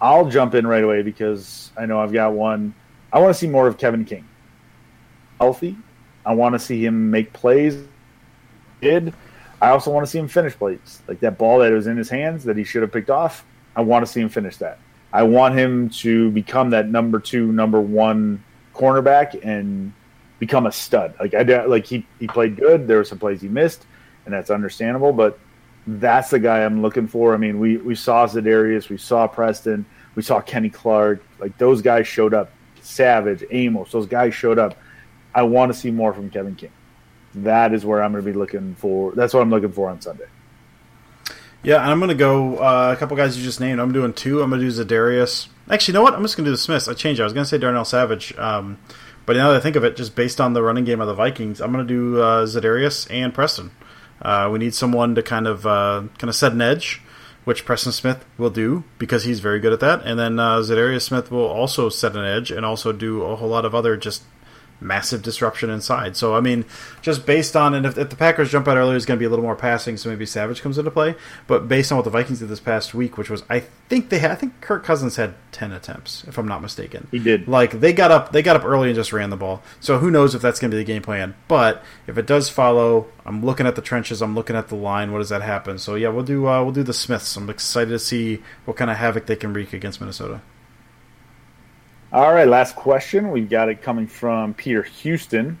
I'll 0.00 0.30
jump 0.30 0.54
in 0.54 0.64
right 0.64 0.84
away 0.84 1.02
because 1.02 1.72
I 1.76 1.86
know 1.86 1.98
I've 1.98 2.12
got 2.12 2.32
one. 2.32 2.72
I 3.12 3.18
want 3.18 3.34
to 3.34 3.38
see 3.40 3.48
more 3.48 3.66
of 3.66 3.76
Kevin 3.76 4.04
King. 4.04 4.28
Healthy. 5.40 5.76
I 6.24 6.34
want 6.34 6.52
to 6.52 6.60
see 6.60 6.86
him 6.86 7.10
make 7.10 7.32
plays 7.32 7.84
did. 8.80 9.12
I 9.60 9.70
also 9.70 9.90
want 9.90 10.06
to 10.06 10.10
see 10.12 10.20
him 10.20 10.28
finish 10.28 10.54
plays. 10.54 11.02
Like 11.08 11.18
that 11.18 11.36
ball 11.36 11.58
that 11.58 11.72
was 11.72 11.88
in 11.88 11.96
his 11.96 12.10
hands 12.10 12.44
that 12.44 12.56
he 12.56 12.62
should 12.62 12.82
have 12.82 12.92
picked 12.92 13.10
off. 13.10 13.44
I 13.76 13.82
want 13.82 14.06
to 14.06 14.10
see 14.10 14.20
him 14.20 14.28
finish 14.28 14.56
that. 14.58 14.78
I 15.12 15.22
want 15.22 15.56
him 15.56 15.90
to 15.90 16.30
become 16.30 16.70
that 16.70 16.88
number 16.88 17.20
two, 17.20 17.52
number 17.52 17.80
one 17.80 18.42
cornerback 18.74 19.38
and 19.44 19.92
become 20.38 20.66
a 20.66 20.72
stud. 20.72 21.14
Like 21.20 21.34
I 21.34 21.64
like 21.64 21.86
he 21.86 22.06
he 22.18 22.26
played 22.26 22.56
good. 22.56 22.86
There 22.86 22.98
were 22.98 23.04
some 23.04 23.18
plays 23.18 23.40
he 23.40 23.48
missed, 23.48 23.86
and 24.24 24.34
that's 24.34 24.50
understandable. 24.50 25.12
But 25.12 25.38
that's 25.86 26.30
the 26.30 26.38
guy 26.38 26.64
I'm 26.64 26.82
looking 26.82 27.06
for. 27.06 27.34
I 27.34 27.36
mean, 27.36 27.58
we 27.58 27.76
we 27.76 27.94
saw 27.94 28.26
Za'Darius, 28.26 28.88
we 28.88 28.98
saw 28.98 29.26
Preston, 29.26 29.86
we 30.14 30.22
saw 30.22 30.40
Kenny 30.40 30.70
Clark. 30.70 31.22
Like 31.38 31.56
those 31.58 31.82
guys 31.82 32.06
showed 32.06 32.34
up. 32.34 32.50
Savage, 32.80 33.42
Amos, 33.50 33.92
those 33.92 34.06
guys 34.06 34.34
showed 34.34 34.58
up. 34.58 34.76
I 35.34 35.42
want 35.42 35.72
to 35.72 35.78
see 35.78 35.90
more 35.90 36.12
from 36.12 36.28
Kevin 36.28 36.54
King 36.54 36.70
that 37.34 37.74
is 37.74 37.84
where 37.84 38.02
I'm 38.02 38.12
going 38.12 38.24
to 38.24 38.30
be 38.30 38.36
looking 38.36 38.74
for. 38.76 39.12
That's 39.12 39.34
what 39.34 39.40
I'm 39.40 39.50
looking 39.50 39.72
for 39.72 39.90
on 39.90 40.00
Sunday. 40.00 40.26
Yeah, 41.64 41.80
and 41.80 41.90
I'm 41.90 41.98
going 41.98 42.10
to 42.10 42.14
go 42.14 42.58
uh, 42.58 42.92
a 42.94 42.96
couple 42.98 43.16
guys 43.16 43.38
you 43.38 43.42
just 43.42 43.58
named. 43.58 43.80
I'm 43.80 43.92
doing 43.92 44.12
two. 44.12 44.42
I'm 44.42 44.50
going 44.50 44.60
to 44.60 44.70
do 44.70 44.84
Za'Darius. 44.84 45.48
Actually, 45.70 45.92
you 45.92 45.98
know 45.98 46.02
what? 46.02 46.12
I'm 46.12 46.20
just 46.20 46.36
going 46.36 46.44
to 46.44 46.50
do 46.50 46.52
the 46.52 46.58
Smiths. 46.58 46.88
I 46.88 46.92
changed. 46.92 47.22
I 47.22 47.24
was 47.24 47.32
going 47.32 47.44
to 47.44 47.48
say 47.48 47.56
Darnell 47.56 47.86
Savage, 47.86 48.36
um, 48.36 48.78
but 49.24 49.34
now 49.34 49.50
that 49.50 49.56
I 49.56 49.60
think 49.60 49.74
of 49.74 49.82
it, 49.82 49.96
just 49.96 50.14
based 50.14 50.42
on 50.42 50.52
the 50.52 50.62
running 50.62 50.84
game 50.84 51.00
of 51.00 51.06
the 51.06 51.14
Vikings, 51.14 51.62
I'm 51.62 51.72
going 51.72 51.86
to 51.86 51.92
do 51.92 52.20
uh, 52.20 52.44
Za'Darius 52.44 53.10
and 53.10 53.32
Preston. 53.32 53.70
Uh, 54.20 54.50
we 54.52 54.58
need 54.58 54.74
someone 54.74 55.14
to 55.14 55.22
kind 55.22 55.46
of 55.46 55.66
uh, 55.66 56.04
kind 56.18 56.28
of 56.28 56.34
set 56.34 56.52
an 56.52 56.60
edge, 56.60 57.00
which 57.44 57.64
Preston 57.64 57.92
Smith 57.92 58.26
will 58.36 58.50
do 58.50 58.84
because 58.98 59.24
he's 59.24 59.40
very 59.40 59.58
good 59.58 59.72
at 59.72 59.80
that. 59.80 60.02
And 60.04 60.18
then 60.18 60.38
uh, 60.38 60.58
Za'Darius 60.58 61.02
Smith 61.02 61.30
will 61.30 61.46
also 61.46 61.88
set 61.88 62.14
an 62.14 62.26
edge 62.26 62.50
and 62.50 62.66
also 62.66 62.92
do 62.92 63.22
a 63.22 63.36
whole 63.36 63.48
lot 63.48 63.64
of 63.64 63.74
other 63.74 63.96
just 63.96 64.22
massive 64.80 65.22
disruption 65.22 65.70
inside. 65.70 66.16
So 66.16 66.34
I 66.34 66.40
mean, 66.40 66.64
just 67.02 67.26
based 67.26 67.56
on 67.56 67.74
and 67.74 67.86
if, 67.86 67.98
if 67.98 68.10
the 68.10 68.16
Packers 68.16 68.50
jump 68.50 68.68
out 68.68 68.76
earlier, 68.76 68.96
it's 68.96 69.06
going 69.06 69.18
to 69.18 69.20
be 69.20 69.26
a 69.26 69.30
little 69.30 69.44
more 69.44 69.56
passing, 69.56 69.96
so 69.96 70.08
maybe 70.08 70.26
Savage 70.26 70.62
comes 70.62 70.78
into 70.78 70.90
play. 70.90 71.14
But 71.46 71.68
based 71.68 71.92
on 71.92 71.96
what 71.96 72.04
the 72.04 72.10
Vikings 72.10 72.40
did 72.40 72.48
this 72.48 72.60
past 72.60 72.94
week, 72.94 73.16
which 73.16 73.30
was 73.30 73.42
I 73.48 73.60
think 73.88 74.10
they 74.10 74.18
had, 74.18 74.30
I 74.30 74.34
think 74.34 74.60
Kirk 74.60 74.84
Cousins 74.84 75.16
had 75.16 75.34
ten 75.52 75.72
attempts, 75.72 76.24
if 76.24 76.38
I'm 76.38 76.48
not 76.48 76.62
mistaken. 76.62 77.08
He 77.10 77.18
did. 77.18 77.48
Like 77.48 77.80
they 77.80 77.92
got 77.92 78.10
up, 78.10 78.32
they 78.32 78.42
got 78.42 78.56
up 78.56 78.64
early 78.64 78.88
and 78.88 78.96
just 78.96 79.12
ran 79.12 79.30
the 79.30 79.36
ball. 79.36 79.62
So 79.80 79.98
who 79.98 80.10
knows 80.10 80.34
if 80.34 80.42
that's 80.42 80.60
going 80.60 80.70
to 80.70 80.76
be 80.76 80.82
the 80.82 80.86
game 80.86 81.02
plan? 81.02 81.34
But 81.48 81.82
if 82.06 82.18
it 82.18 82.26
does 82.26 82.48
follow, 82.48 83.06
I'm 83.24 83.44
looking 83.44 83.66
at 83.66 83.76
the 83.76 83.82
trenches, 83.82 84.22
I'm 84.22 84.34
looking 84.34 84.56
at 84.56 84.68
the 84.68 84.76
line. 84.76 85.12
What 85.12 85.18
does 85.18 85.30
that 85.30 85.42
happen? 85.42 85.78
So 85.78 85.94
yeah, 85.94 86.08
we'll 86.08 86.24
do 86.24 86.46
uh, 86.46 86.62
we'll 86.62 86.72
do 86.72 86.82
the 86.82 86.92
Smiths. 86.92 87.36
I'm 87.36 87.50
excited 87.50 87.90
to 87.90 87.98
see 87.98 88.42
what 88.64 88.76
kind 88.76 88.90
of 88.90 88.96
havoc 88.96 89.26
they 89.26 89.36
can 89.36 89.52
wreak 89.52 89.72
against 89.72 90.00
Minnesota. 90.00 90.40
All 92.14 92.32
right, 92.32 92.46
last 92.46 92.76
question. 92.76 93.32
We've 93.32 93.50
got 93.50 93.68
it 93.68 93.82
coming 93.82 94.06
from 94.06 94.54
Peter 94.54 94.84
Houston. 94.84 95.58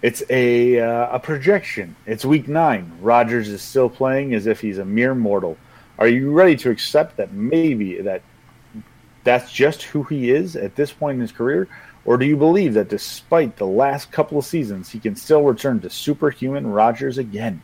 It's 0.00 0.22
a 0.30 0.80
uh, 0.80 1.16
a 1.16 1.20
projection. 1.20 1.96
It's 2.06 2.24
week 2.24 2.48
nine. 2.48 2.90
Rodgers 3.02 3.50
is 3.50 3.60
still 3.60 3.90
playing 3.90 4.32
as 4.32 4.46
if 4.46 4.58
he's 4.58 4.78
a 4.78 4.86
mere 4.86 5.14
mortal. 5.14 5.58
Are 5.98 6.08
you 6.08 6.32
ready 6.32 6.56
to 6.56 6.70
accept 6.70 7.18
that 7.18 7.34
maybe 7.34 8.00
that 8.00 8.22
that's 9.22 9.52
just 9.52 9.82
who 9.82 10.02
he 10.04 10.30
is 10.30 10.56
at 10.56 10.76
this 10.76 10.92
point 10.92 11.16
in 11.16 11.20
his 11.20 11.30
career, 11.30 11.68
or 12.06 12.16
do 12.16 12.24
you 12.24 12.38
believe 12.38 12.72
that 12.72 12.88
despite 12.88 13.58
the 13.58 13.66
last 13.66 14.10
couple 14.10 14.38
of 14.38 14.46
seasons, 14.46 14.88
he 14.88 14.98
can 14.98 15.14
still 15.14 15.42
return 15.42 15.80
to 15.80 15.90
superhuman 15.90 16.66
Rodgers 16.66 17.18
again? 17.18 17.60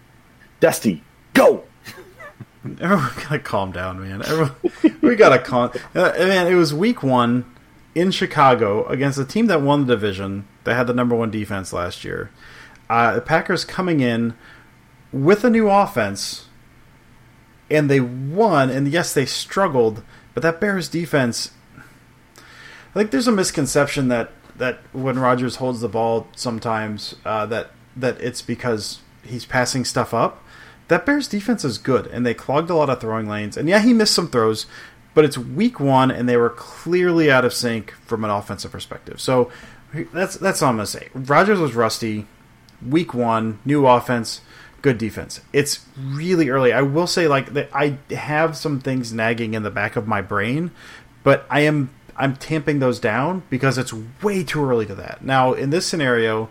Dusty, 0.60 1.02
go! 1.32 1.64
Everyone 2.78 3.10
gotta 3.22 3.38
calm 3.38 3.72
down, 3.72 4.06
man. 4.06 4.20
Everyone, 4.20 4.98
we 5.00 5.16
gotta 5.16 5.38
calm. 5.38 5.72
Uh, 5.94 6.12
man, 6.18 6.46
it 6.46 6.56
was 6.56 6.74
week 6.74 7.02
one 7.02 7.46
in 7.94 8.10
Chicago 8.10 8.86
against 8.86 9.18
a 9.18 9.24
team 9.24 9.46
that 9.46 9.62
won 9.62 9.86
the 9.86 9.94
division 9.94 10.46
that 10.64 10.74
had 10.74 10.86
the 10.86 10.94
number 10.94 11.14
one 11.14 11.30
defense 11.30 11.72
last 11.72 12.04
year. 12.04 12.30
Uh, 12.88 13.14
the 13.14 13.20
Packers 13.20 13.64
coming 13.64 14.00
in 14.00 14.34
with 15.12 15.44
a 15.44 15.50
new 15.50 15.68
offense, 15.68 16.46
and 17.70 17.90
they 17.90 18.00
won. 18.00 18.70
And 18.70 18.88
yes, 18.88 19.12
they 19.12 19.26
struggled, 19.26 20.02
but 20.34 20.42
that 20.42 20.60
Bears 20.60 20.88
defense. 20.88 21.52
I 22.36 22.94
think 22.94 23.10
there's 23.10 23.28
a 23.28 23.32
misconception 23.32 24.08
that 24.08 24.32
that 24.56 24.80
when 24.92 25.18
Rodgers 25.18 25.56
holds 25.56 25.80
the 25.80 25.88
ball, 25.88 26.28
sometimes 26.36 27.16
uh, 27.24 27.46
that 27.46 27.70
that 27.96 28.20
it's 28.20 28.42
because 28.42 29.00
he's 29.24 29.44
passing 29.44 29.84
stuff 29.84 30.12
up. 30.12 30.42
That 30.88 31.06
Bears 31.06 31.28
defense 31.28 31.64
is 31.64 31.78
good, 31.78 32.06
and 32.08 32.26
they 32.26 32.34
clogged 32.34 32.68
a 32.68 32.74
lot 32.74 32.90
of 32.90 33.00
throwing 33.00 33.28
lanes. 33.28 33.56
And 33.56 33.68
yeah, 33.68 33.78
he 33.80 33.94
missed 33.94 34.14
some 34.14 34.28
throws, 34.28 34.66
but 35.14 35.24
it's 35.24 35.36
week 35.36 35.78
one, 35.78 36.10
and 36.10 36.28
they 36.28 36.36
were 36.36 36.50
clearly 36.50 37.30
out 37.30 37.44
of 37.44 37.52
sync 37.52 37.92
from 38.06 38.24
an 38.24 38.30
offensive 38.30 38.72
perspective. 38.72 39.20
So 39.20 39.50
that's 40.12 40.36
that's 40.36 40.62
all 40.62 40.70
I'm 40.70 40.76
gonna 40.76 40.86
say. 40.86 41.08
Rodgers 41.14 41.58
was 41.58 41.74
rusty. 41.74 42.26
Week 42.86 43.14
one, 43.14 43.60
new 43.64 43.86
offense, 43.86 44.40
good 44.80 44.98
defense. 44.98 45.40
It's 45.52 45.86
really 45.96 46.48
early. 46.48 46.72
I 46.72 46.82
will 46.82 47.06
say, 47.06 47.28
like 47.28 47.56
I 47.74 47.98
have 48.10 48.56
some 48.56 48.80
things 48.80 49.12
nagging 49.12 49.54
in 49.54 49.62
the 49.62 49.70
back 49.70 49.96
of 49.96 50.08
my 50.08 50.20
brain, 50.20 50.72
but 51.22 51.46
I 51.48 51.60
am 51.60 51.90
I'm 52.16 52.36
tamping 52.36 52.78
those 52.78 52.98
down 52.98 53.44
because 53.50 53.78
it's 53.78 53.92
way 54.22 54.44
too 54.44 54.64
early 54.64 54.86
to 54.86 54.94
that. 54.96 55.24
Now, 55.24 55.52
in 55.52 55.70
this 55.70 55.86
scenario, 55.86 56.48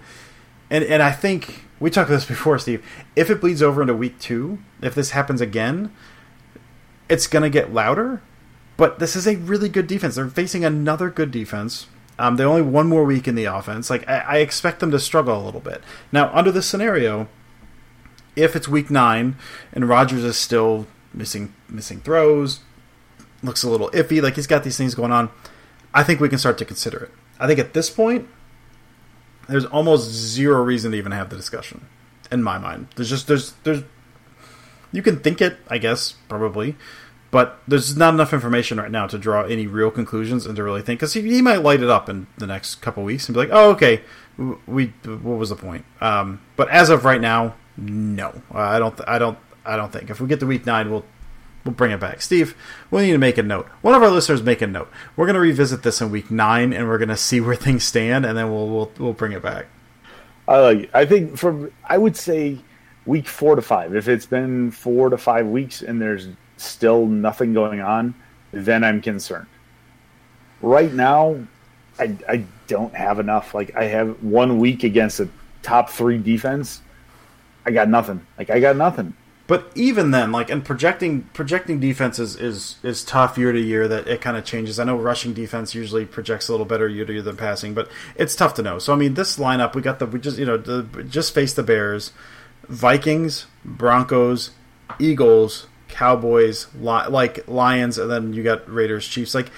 and 0.70 0.84
and 0.84 1.04
I 1.04 1.12
think 1.12 1.66
we 1.80 1.90
talked 1.90 2.10
about 2.10 2.18
this 2.18 2.26
before, 2.26 2.60
Steve. 2.60 2.86
If 3.16 3.30
it 3.30 3.42
bleeds 3.42 3.62
over 3.62 3.82
into 3.82 3.94
week 3.94 4.20
two, 4.20 4.60
if 4.82 4.96
this 4.96 5.12
happens 5.12 5.42
again, 5.42 5.92
it's 7.10 7.28
gonna 7.28 7.50
get 7.50 7.74
louder 7.74 8.22
but 8.82 8.98
this 8.98 9.16
is 9.16 9.28
a 9.28 9.36
really 9.36 9.70
good 9.70 9.86
defense. 9.86 10.16
They're 10.16 10.28
facing 10.28 10.66
another 10.66 11.12
good 11.12 11.30
defense. 11.30 11.86
Um, 12.18 12.38
they 12.38 12.44
only 12.44 12.64
one 12.64 12.88
more 12.88 13.04
week 13.04 13.28
in 13.28 13.36
the 13.36 13.46
offense. 13.46 13.92
Like 13.92 14.10
I, 14.10 14.18
I 14.22 14.38
expect 14.38 14.80
them 14.80 14.90
to 14.90 15.00
struggle 15.00 15.40
a 15.40 15.46
little 15.46 15.60
bit. 15.60 15.84
Now, 16.12 16.34
under 16.34 16.52
this 16.52 16.66
scenario, 16.66 17.28
if 18.36 18.56
it's 18.56 18.68
week 18.68 18.90
nine 18.90 19.36
and 19.72 19.88
Rodgers 19.88 20.24
is 20.24 20.36
still 20.36 20.88
missing 21.14 21.54
missing 21.70 22.02
throws, 22.02 22.62
looks 23.44 23.62
a 23.62 23.70
little 23.70 23.92
iffy, 23.92 24.20
like 24.20 24.34
he's 24.34 24.48
got 24.48 24.64
these 24.64 24.78
things 24.78 24.96
going 24.96 25.12
on, 25.12 25.30
I 25.94 26.02
think 26.02 26.20
we 26.20 26.28
can 26.28 26.40
start 26.40 26.58
to 26.58 26.66
consider 26.66 27.04
it. 27.04 27.12
I 27.40 27.46
think 27.46 27.60
at 27.60 27.76
this 27.76 27.92
point, 27.92 28.28
there's 29.48 29.66
almost 29.66 30.10
zero 30.10 30.64
reason 30.64 30.94
to 30.94 30.98
even 30.98 31.12
have 31.12 31.30
the 31.30 31.36
discussion. 31.36 31.86
In 32.32 32.42
my 32.42 32.58
mind, 32.58 32.88
there's 32.96 33.12
just 33.12 33.28
there's 33.28 33.54
there's 33.64 33.84
you 34.92 35.04
can 35.04 35.20
think 35.20 35.40
it, 35.40 35.58
I 35.68 35.78
guess, 35.78 36.14
probably, 36.28 36.76
but 37.32 37.60
there's 37.68 37.96
not 37.96 38.14
enough 38.14 38.34
information 38.34 38.78
right 38.78 38.92
now 38.92 39.08
to 39.08 39.18
draw 39.18 39.44
any 39.44 39.66
real 39.66 39.90
conclusions 39.90 40.46
and 40.46 40.56
to 40.58 40.64
really 40.64 40.82
think 40.82 41.00
because 41.00 41.14
he, 41.14 41.22
he, 41.22 41.42
might 41.42 41.64
light 41.64 41.82
it 41.82 41.90
up 41.90 42.10
in 42.10 42.28
the 42.38 42.46
next 42.46 42.76
couple 42.76 43.04
weeks 43.04 43.28
and 43.28 43.34
be 43.34 43.40
like, 43.40 43.50
"Oh, 43.52 43.72
okay, 43.72 44.02
we 44.68 44.88
what 45.06 45.38
was 45.38 45.50
the 45.50 45.56
point?" 45.56 45.86
Um, 46.02 46.42
but 46.58 46.70
as 46.70 46.90
of 46.90 47.06
right 47.06 47.22
now, 47.22 47.56
no, 47.78 48.42
I 48.52 48.80
don't, 48.80 49.00
I 49.08 49.18
don't, 49.18 49.38
I 49.66 49.78
don't 49.78 49.92
think 49.92 50.10
if 50.10 50.20
we 50.20 50.28
get 50.28 50.42
to 50.42 50.46
week 50.46 50.66
nine, 50.66 50.92
we'll 50.92 51.06
we'll 51.64 51.74
bring 51.74 51.92
it 51.92 52.02
back. 52.02 52.22
Steve, 52.22 52.56
we 52.92 53.04
need 53.04 53.12
to 53.14 53.18
make 53.18 53.38
a 53.38 53.44
note. 53.44 53.68
One 53.82 53.96
of 53.96 54.04
our 54.04 54.10
listeners 54.10 54.44
make 54.44 54.62
a 54.62 54.68
note. 54.68 54.90
We're 55.16 55.26
going 55.26 55.36
to 55.36 55.40
revisit 55.40 55.84
this 55.84 56.02
in 56.02 56.12
week 56.12 56.30
nine, 56.30 56.74
and 56.74 56.90
we're 56.90 56.98
going 56.98 57.10
to 57.10 57.18
see 57.18 57.40
where 57.40 57.56
things 57.56 57.86
stand, 57.86 58.26
and 58.26 58.38
then 58.38 58.52
we'll 58.52 58.68
we'll 58.68 58.92
we'll 59.00 59.14
bring 59.14 59.32
it 59.32 59.42
back. 59.42 59.68
I 60.50 60.58
like. 60.58 60.90
I 60.94 61.06
think 61.06 61.38
from 61.38 61.72
I 61.88 61.98
would 61.98 62.18
say 62.18 62.60
week 63.06 63.28
four 63.28 63.56
to 63.56 63.62
five. 63.62 63.96
If 63.96 64.10
it's 64.10 64.26
been 64.26 64.72
four 64.72 65.10
to 65.10 65.18
five 65.18 65.48
weeks 65.48 65.82
and 65.82 66.02
there's 66.02 66.28
still 66.62 67.06
nothing 67.06 67.54
going 67.54 67.82
on, 67.82 68.14
then 68.52 68.84
I'm 68.84 69.02
concerned. 69.02 69.48
Right 70.62 70.94
now, 70.94 71.38
I, 72.00 72.18
I 72.28 72.46
don't 72.68 72.94
have 72.96 73.20
enough. 73.20 73.54
Like 73.54 73.76
I 73.76 73.86
have 73.86 74.24
one 74.24 74.60
week 74.60 74.84
against 74.84 75.20
a 75.20 75.30
top 75.64 75.90
three 75.90 76.18
defense. 76.18 76.82
I 77.66 77.72
got 77.72 77.90
nothing. 77.90 78.26
Like 78.38 78.50
I 78.50 78.60
got 78.60 78.76
nothing. 78.76 79.16
But 79.48 79.70
even 79.76 80.12
then, 80.12 80.32
like 80.32 80.50
and 80.50 80.64
projecting 80.64 81.24
projecting 81.34 81.80
defense 81.80 82.20
is 82.20 82.38
is, 82.38 82.78
is 82.84 83.04
tough 83.04 83.38
year 83.38 83.52
to 83.52 83.60
year. 83.60 83.88
That 83.88 84.08
it 84.08 84.22
kind 84.22 84.38
of 84.38 84.46
changes. 84.46 84.80
I 84.80 84.86
know 84.86 84.96
rushing 84.96 85.34
defense 85.34 85.76
usually 85.76 86.06
projects 86.06 86.48
a 86.48 86.54
little 86.54 86.66
better 86.66 86.88
year 86.88 87.04
to 87.04 87.12
year 87.12 87.22
than 87.22 87.36
passing, 87.36 87.74
but 87.74 87.90
it's 88.16 88.36
tough 88.36 88.54
to 88.56 88.62
know. 88.62 88.80
So 88.80 88.94
I 88.94 88.96
mean, 88.96 89.16
this 89.16 89.38
lineup 89.38 89.76
we 89.76 89.82
got 89.82 90.00
the 90.00 90.06
we 90.06 90.20
just 90.20 90.38
you 90.38 90.46
know 90.46 90.58
the, 90.58 91.04
just 91.04 91.34
faced 91.34 91.58
the 91.58 91.64
Bears, 91.64 92.14
Vikings, 92.70 93.48
Broncos, 93.66 94.52
Eagles, 95.00 95.68
Cowboys, 95.92 96.68
li- 96.76 97.08
like 97.08 97.48
Lions, 97.48 97.98
and 97.98 98.10
then 98.10 98.34
you 98.34 98.44
got 98.44 98.72
Raiders, 98.72 99.08
Chiefs. 99.08 99.36
Like 99.36 99.52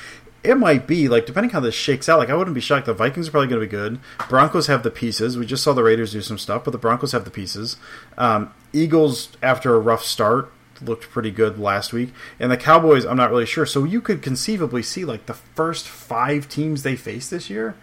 it 0.44 0.56
might 0.58 0.86
be 0.88 1.08
like 1.08 1.26
depending 1.26 1.52
how 1.52 1.60
this 1.60 1.76
shakes 1.76 2.10
out. 2.10 2.20
Like 2.20 2.30
I 2.30 2.36
wouldn't 2.36 2.56
be 2.56 2.62
shocked. 2.62 2.86
The 2.86 2.94
Vikings 2.94 3.30
are 3.30 3.32
probably 3.32 3.48
going 3.48 3.62
to 3.62 3.68
be 3.68 3.72
good. 3.72 4.00
Broncos 4.28 4.68
have 4.68 4.84
the 4.84 4.92
pieces. 4.92 5.38
We 5.38 5.46
just 5.46 5.64
saw 5.64 5.74
the 5.74 5.84
Raiders 5.84 6.12
do 6.12 6.22
some 6.22 6.38
stuff, 6.38 6.66
but 6.66 6.72
the 6.72 6.78
Broncos 6.78 7.14
have 7.14 7.26
the 7.26 7.32
pieces. 7.32 7.78
Um, 8.18 8.54
Eagles 8.74 9.30
after 9.42 9.76
a 9.76 9.80
rough 9.80 10.04
start 10.04 10.52
looked 10.82 11.10
pretty 11.10 11.32
good 11.32 11.58
last 11.58 11.94
week, 11.94 12.14
and 12.40 12.52
the 12.52 12.58
Cowboys 12.58 13.06
I'm 13.06 13.18
not 13.18 13.30
really 13.30 13.46
sure. 13.46 13.66
So 13.66 13.86
you 13.86 14.02
could 14.02 14.22
conceivably 14.22 14.84
see 14.84 15.06
like 15.06 15.28
the 15.28 15.34
first 15.34 15.88
five 15.88 16.50
teams 16.50 16.84
they 16.84 16.96
face 16.96 17.30
this 17.30 17.50
year 17.50 17.76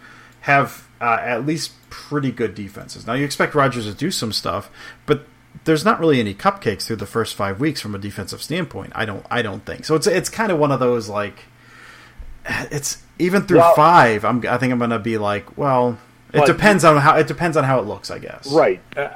have 0.43 0.89
uh, 1.01 1.19
at 1.21 1.47
least 1.47 1.73
pretty 1.89 2.31
good 2.31 2.55
defenses. 2.55 3.07
Now 3.07 3.15
you 3.15 3.25
expect 3.25 3.55
Rodgers 3.55 3.87
to 3.87 3.95
do 3.95 4.11
some 4.11 4.33
stuff, 4.33 4.71
but 5.07 5.27
there's 5.65 5.85
not 5.85 6.01
really 6.01 6.21
any 6.21 6.35
cupcakes 6.35 6.83
through 6.83 6.97
the 6.97 7.07
first 7.07 7.35
five 7.35 7.61
weeks 7.61 7.81
from 7.81 7.95
a 7.95 7.99
defensive 7.99 8.43
standpoint. 8.43 8.93
I 8.95 9.05
don't 9.05 9.25
I 9.31 9.43
don't 9.43 9.65
think 9.65 9.85
so. 9.85 9.95
It's 9.95 10.07
it's 10.07 10.29
kind 10.29 10.51
of 10.51 10.59
one 10.59 10.73
of 10.73 10.81
those 10.81 11.09
like 11.09 11.45
it's 12.71 13.03
even 13.19 13.43
through 13.43 13.59
well, 13.59 13.75
five. 13.75 14.25
I'm, 14.25 14.39
I 14.47 14.59
think 14.59 14.73
I'm 14.73 14.79
going 14.79 14.91
to 14.91 14.99
be 14.99 15.19
like, 15.19 15.59
well, 15.59 15.99
it 16.33 16.47
depends 16.47 16.85
on 16.85 16.97
how 16.97 17.17
it 17.17 17.27
depends 17.27 17.57
on 17.57 17.65
how 17.65 17.81
it 17.81 17.87
looks, 17.87 18.11
I 18.11 18.19
guess. 18.19 18.51
Right, 18.51 18.81
uh, 18.97 19.11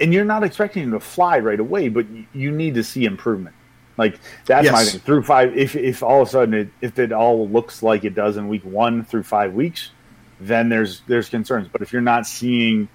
and 0.00 0.12
you're 0.12 0.24
not 0.24 0.44
expecting 0.44 0.84
him 0.84 0.92
to 0.92 1.00
fly 1.00 1.38
right 1.38 1.58
away, 1.58 1.88
but 1.88 2.06
you 2.32 2.50
need 2.50 2.74
to 2.74 2.84
see 2.84 3.04
improvement. 3.04 3.56
Like 3.96 4.18
that's 4.46 4.64
yes. 4.64 4.72
my 4.72 4.84
thing. 4.84 5.00
Through 5.00 5.22
five, 5.24 5.56
if 5.56 5.76
if 5.76 6.02
all 6.02 6.22
of 6.22 6.28
a 6.28 6.30
sudden 6.30 6.54
it, 6.54 6.68
if 6.80 6.98
it 6.98 7.12
all 7.12 7.48
looks 7.48 7.82
like 7.82 8.04
it 8.04 8.14
does 8.14 8.36
in 8.36 8.48
week 8.48 8.64
one 8.64 9.04
through 9.04 9.24
five 9.24 9.52
weeks, 9.52 9.90
then 10.40 10.68
there's 10.68 11.02
there's 11.06 11.28
concerns. 11.28 11.68
But 11.68 11.82
if 11.82 11.92
you're 11.92 12.02
not 12.02 12.26
seeing, 12.26 12.88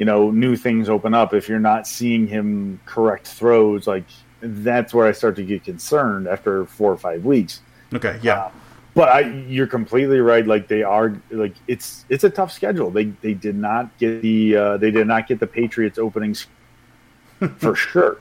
you 0.00 0.06
know, 0.06 0.30
new 0.30 0.56
things 0.56 0.88
open 0.88 1.12
up, 1.12 1.34
if 1.34 1.46
you're 1.46 1.60
not 1.60 1.86
seeing 1.86 2.26
him 2.26 2.80
correct 2.86 3.28
throws, 3.28 3.86
like 3.86 4.04
that's 4.40 4.94
where 4.94 5.06
I 5.06 5.12
start 5.12 5.36
to 5.36 5.44
get 5.44 5.62
concerned 5.62 6.26
after 6.26 6.64
four 6.64 6.90
or 6.90 6.96
five 6.96 7.26
weeks. 7.26 7.60
Okay, 7.92 8.18
yeah. 8.22 8.46
Um, 8.46 8.52
but 8.94 9.08
I, 9.10 9.20
you're 9.46 9.66
completely 9.66 10.20
right. 10.20 10.44
Like 10.46 10.68
they 10.68 10.82
are, 10.82 11.20
like 11.30 11.54
it's 11.68 12.06
it's 12.08 12.24
a 12.24 12.30
tough 12.30 12.50
schedule. 12.50 12.90
They 12.90 13.04
they 13.20 13.34
did 13.34 13.56
not 13.56 13.96
get 13.98 14.22
the 14.22 14.56
uh, 14.56 14.76
they 14.78 14.90
did 14.90 15.06
not 15.06 15.28
get 15.28 15.38
the 15.38 15.46
Patriots 15.46 15.98
openings 15.98 16.46
for 17.58 17.76
sure. 17.76 18.20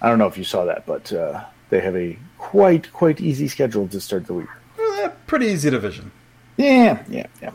I 0.00 0.08
don't 0.08 0.18
know 0.18 0.28
if 0.28 0.38
you 0.38 0.44
saw 0.44 0.64
that, 0.66 0.86
but 0.86 1.12
uh, 1.12 1.44
they 1.70 1.80
have 1.80 1.96
a 1.96 2.16
quite 2.38 2.92
quite 2.92 3.20
easy 3.20 3.48
schedule 3.48 3.88
to 3.88 4.00
start 4.00 4.26
the 4.26 4.34
week. 4.34 4.48
Eh, 4.78 5.08
pretty 5.26 5.46
easy 5.46 5.70
division. 5.70 6.12
Yeah, 6.56 7.02
yeah, 7.08 7.26
yeah. 7.42 7.50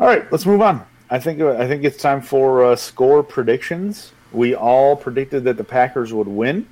All 0.00 0.08
right, 0.08 0.30
let's 0.32 0.44
move 0.44 0.60
on. 0.60 0.84
I 1.10 1.18
think 1.18 1.40
I 1.40 1.66
think 1.66 1.84
it's 1.84 2.00
time 2.00 2.20
for 2.20 2.64
uh, 2.64 2.76
score 2.76 3.22
predictions. 3.22 4.12
We 4.32 4.54
all 4.54 4.94
predicted 4.94 5.44
that 5.44 5.56
the 5.56 5.64
Packers 5.64 6.12
would 6.12 6.28
win. 6.28 6.68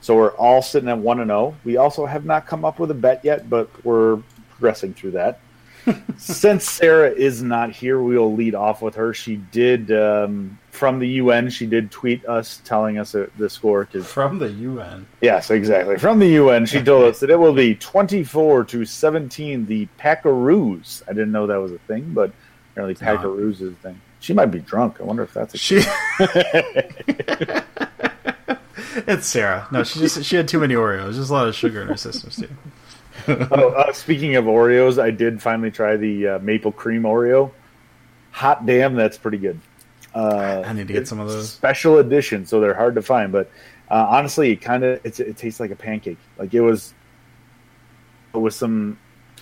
So 0.00 0.16
we're 0.16 0.32
all 0.32 0.62
sitting 0.62 0.88
at 0.88 0.98
one 0.98 1.20
and 1.20 1.28
zero. 1.28 1.38
Oh. 1.38 1.56
We 1.64 1.76
also 1.76 2.06
have 2.06 2.24
not 2.24 2.46
come 2.46 2.64
up 2.64 2.78
with 2.78 2.90
a 2.90 2.94
bet 2.94 3.24
yet, 3.24 3.50
but 3.50 3.68
we're 3.84 4.22
progressing 4.50 4.94
through 4.94 5.12
that. 5.12 5.40
Since 6.18 6.64
Sarah 6.70 7.10
is 7.10 7.42
not 7.42 7.70
here, 7.70 8.00
we 8.00 8.16
will 8.16 8.34
lead 8.34 8.54
off 8.54 8.82
with 8.82 8.94
her. 8.94 9.14
She 9.14 9.36
did 9.36 9.90
um, 9.90 10.58
from 10.70 10.98
the 10.98 11.08
UN. 11.08 11.50
She 11.50 11.66
did 11.66 11.90
tweet 11.90 12.24
us 12.26 12.60
telling 12.64 12.98
us 12.98 13.12
the 13.12 13.50
score. 13.50 13.86
Cause, 13.86 14.06
from 14.06 14.38
the 14.38 14.50
UN. 14.50 15.06
Yes, 15.20 15.50
exactly. 15.50 15.98
From 15.98 16.18
the 16.18 16.28
UN, 16.28 16.66
she 16.66 16.82
told 16.82 17.04
us 17.04 17.20
that 17.20 17.30
it 17.30 17.38
will 17.38 17.54
be 17.54 17.74
twenty-four 17.74 18.64
to 18.64 18.84
seventeen. 18.84 19.66
The 19.66 19.88
Packaroos. 19.98 21.02
I 21.08 21.12
didn't 21.12 21.32
know 21.32 21.46
that 21.46 21.56
was 21.56 21.72
a 21.72 21.78
thing, 21.78 22.12
but 22.12 22.30
apparently 22.72 22.94
is 23.50 23.76
thing. 23.78 24.00
She 24.20 24.32
might 24.34 24.46
be 24.46 24.60
drunk. 24.60 25.00
I 25.00 25.04
wonder 25.04 25.22
if 25.22 25.32
that's 25.32 25.54
a 25.54 25.58
she. 25.58 25.76
it's 29.06 29.26
Sarah. 29.26 29.66
No, 29.72 29.82
she 29.82 29.98
just 30.00 30.24
she 30.24 30.36
had 30.36 30.46
too 30.46 30.60
many 30.60 30.74
Oreos. 30.74 31.14
There's 31.14 31.30
a 31.30 31.32
lot 31.32 31.48
of 31.48 31.54
sugar 31.54 31.82
in 31.82 31.88
her 31.88 31.96
system 31.96 32.30
too. 32.30 32.48
oh, 33.50 33.70
uh, 33.70 33.92
speaking 33.92 34.36
of 34.36 34.44
Oreos, 34.44 35.00
I 35.00 35.10
did 35.10 35.42
finally 35.42 35.70
try 35.70 35.96
the 35.96 36.28
uh, 36.28 36.38
maple 36.40 36.72
cream 36.72 37.02
Oreo. 37.02 37.50
Hot 38.32 38.64
damn, 38.66 38.94
that's 38.94 39.18
pretty 39.18 39.38
good. 39.38 39.60
Uh, 40.14 40.62
I 40.66 40.72
need 40.72 40.88
to 40.88 40.92
get 40.92 41.08
some 41.08 41.20
of 41.20 41.28
those 41.28 41.50
special 41.50 41.98
edition, 41.98 42.46
so 42.46 42.60
they're 42.60 42.74
hard 42.74 42.94
to 42.96 43.02
find. 43.02 43.32
But 43.32 43.50
uh, 43.90 44.06
honestly, 44.08 44.52
it 44.52 44.56
kind 44.56 44.84
of 44.84 45.04
it 45.04 45.36
tastes 45.36 45.60
like 45.60 45.70
a 45.70 45.76
pancake. 45.76 46.18
Like 46.38 46.52
it 46.52 46.60
was 46.60 46.94
with 48.32 48.54
some 48.54 48.98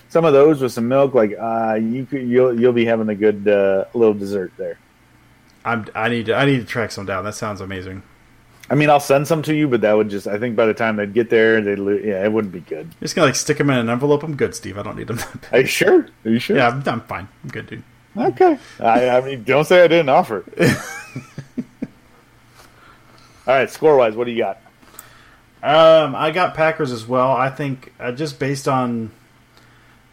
some 0.09 0.25
of 0.25 0.33
those 0.33 0.61
with 0.61 0.73
some 0.73 0.87
milk. 0.87 1.13
Like 1.13 1.35
uh, 1.39 1.75
you 1.81 2.05
could, 2.05 2.27
you'll 2.27 2.59
you'll 2.59 2.73
be 2.73 2.85
having 2.85 3.09
a 3.09 3.15
good 3.15 3.47
uh, 3.47 3.85
little 3.93 4.13
dessert 4.13 4.51
there. 4.57 4.77
I'm 5.63 5.85
I 5.95 6.09
need 6.09 6.25
to 6.27 6.35
I 6.35 6.45
need 6.45 6.59
to 6.59 6.65
track 6.65 6.91
some 6.91 7.05
down. 7.05 7.23
That 7.23 7.35
sounds 7.35 7.61
amazing. 7.61 8.03
I 8.71 8.75
mean, 8.75 8.89
I'll 8.89 8.99
send 8.99 9.27
some 9.27 9.41
to 9.43 9.55
you, 9.55 9.67
but 9.67 9.81
that 9.81 9.93
would 9.93 10.09
just, 10.09 10.27
I 10.27 10.37
think 10.37 10.55
by 10.55 10.67
the 10.67 10.75
time 10.75 10.97
they'd 10.97 11.11
get 11.11 11.31
there, 11.31 11.59
they'd, 11.59 11.79
yeah, 12.05 12.23
it 12.23 12.31
wouldn't 12.31 12.53
be 12.53 12.59
good. 12.59 12.85
You're 12.85 13.01
just 13.01 13.15
to 13.15 13.21
like 13.23 13.33
stick 13.33 13.57
them 13.57 13.71
in 13.71 13.77
an 13.79 13.89
envelope. 13.89 14.21
I'm 14.21 14.35
good, 14.35 14.53
Steve. 14.53 14.77
I 14.77 14.83
don't 14.83 14.95
need 14.95 15.07
them. 15.07 15.19
Are 15.51 15.61
you 15.61 15.65
sure? 15.65 16.05
Are 16.23 16.29
you 16.29 16.37
sure? 16.37 16.57
Yeah, 16.57 16.67
I'm, 16.67 16.87
I'm 16.87 17.01
fine. 17.01 17.27
I'm 17.43 17.49
good, 17.49 17.65
dude. 17.65 17.81
Okay. 18.15 18.59
I, 18.79 19.09
I 19.09 19.21
mean, 19.21 19.43
don't 19.43 19.65
say 19.65 19.83
I 19.83 19.87
didn't 19.87 20.09
offer. 20.09 20.43
All 23.47 23.55
right, 23.55 23.69
score 23.71 23.97
wise, 23.97 24.15
what 24.15 24.25
do 24.25 24.31
you 24.31 24.37
got? 24.37 24.61
Um, 25.63 26.15
I 26.15 26.29
got 26.29 26.53
Packers 26.53 26.91
as 26.91 27.07
well. 27.07 27.31
I 27.31 27.49
think 27.49 27.91
uh, 27.99 28.11
just 28.11 28.37
based 28.37 28.67
on 28.67 29.09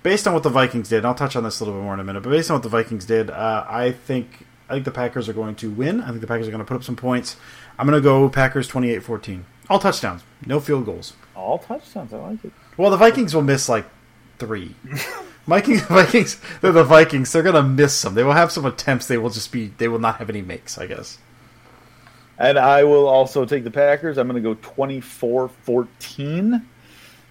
based 0.07 0.29
on 0.29 0.33
what 0.33 0.45
the 0.45 0.49
Vikings 0.49 0.89
did, 0.89 1.05
I'll 1.05 1.17
touch 1.17 1.35
on 1.35 1.43
this 1.43 1.59
a 1.59 1.65
little 1.65 1.81
bit 1.81 1.83
more 1.83 1.93
in 1.93 1.99
a 1.99 2.05
minute. 2.05 2.23
But 2.23 2.31
based 2.31 2.49
on 2.49 2.55
what 2.55 2.63
the 2.63 2.69
Vikings 2.69 3.07
did, 3.07 3.29
uh, 3.29 3.67
I 3.69 3.91
think 3.91 4.47
I 4.69 4.75
think 4.75 4.85
the 4.85 4.93
Packers 4.93 5.29
are 5.29 5.33
going 5.33 5.57
to 5.57 5.69
win. 5.69 6.01
I 6.01 6.11
think 6.11 6.21
the 6.21 6.29
Packers 6.29 6.47
are 6.47 6.53
going 6.53 6.61
to 6.61 6.65
put 6.65 6.77
up 6.77 6.85
some 6.85 6.95
points. 6.95 7.35
I'm 7.77 7.89
going 7.89 8.01
to 8.01 8.05
go 8.05 8.29
Packers 8.29 8.71
28-14. 8.71 9.43
All 9.69 9.81
touchdowns, 9.81 10.23
no 10.47 10.61
field 10.61 10.87
goals. 10.87 11.15
All 11.35 11.59
touchdowns. 11.59 12.13
I 12.13 12.19
like 12.19 12.45
it. 12.45 12.53
Well, 12.77 12.93
the 12.93 12.97
Vikings 12.97 13.35
will 13.35 13.43
miss 13.43 13.69
like 13.69 13.85
three. 14.39 14.77
Vikings, 15.49 15.83
Vikings, 15.83 16.41
they're 16.61 16.71
the 16.71 16.85
Vikings. 16.85 17.33
They're 17.33 17.43
gonna 17.43 17.65
miss 17.65 17.93
some. 17.93 18.15
They 18.15 18.23
will 18.23 18.33
have 18.33 18.53
some 18.53 18.65
attempts. 18.65 19.09
They 19.09 19.19
will 19.19 19.31
just 19.31 19.51
be. 19.51 19.73
They 19.77 19.89
will 19.89 19.99
not 19.99 20.19
have 20.19 20.31
any 20.31 20.43
makes. 20.43 20.79
I 20.79 20.87
guess. 20.87 21.19
And 22.39 22.61
I 22.61 22.85
will 22.85 23.09
also 23.09 23.45
take 23.45 23.65
the 23.65 23.73
Packers. 23.73 24.19
I'm 24.19 24.29
going 24.29 24.41
to 24.41 24.55
go 24.55 24.61
24-14. 24.61 26.63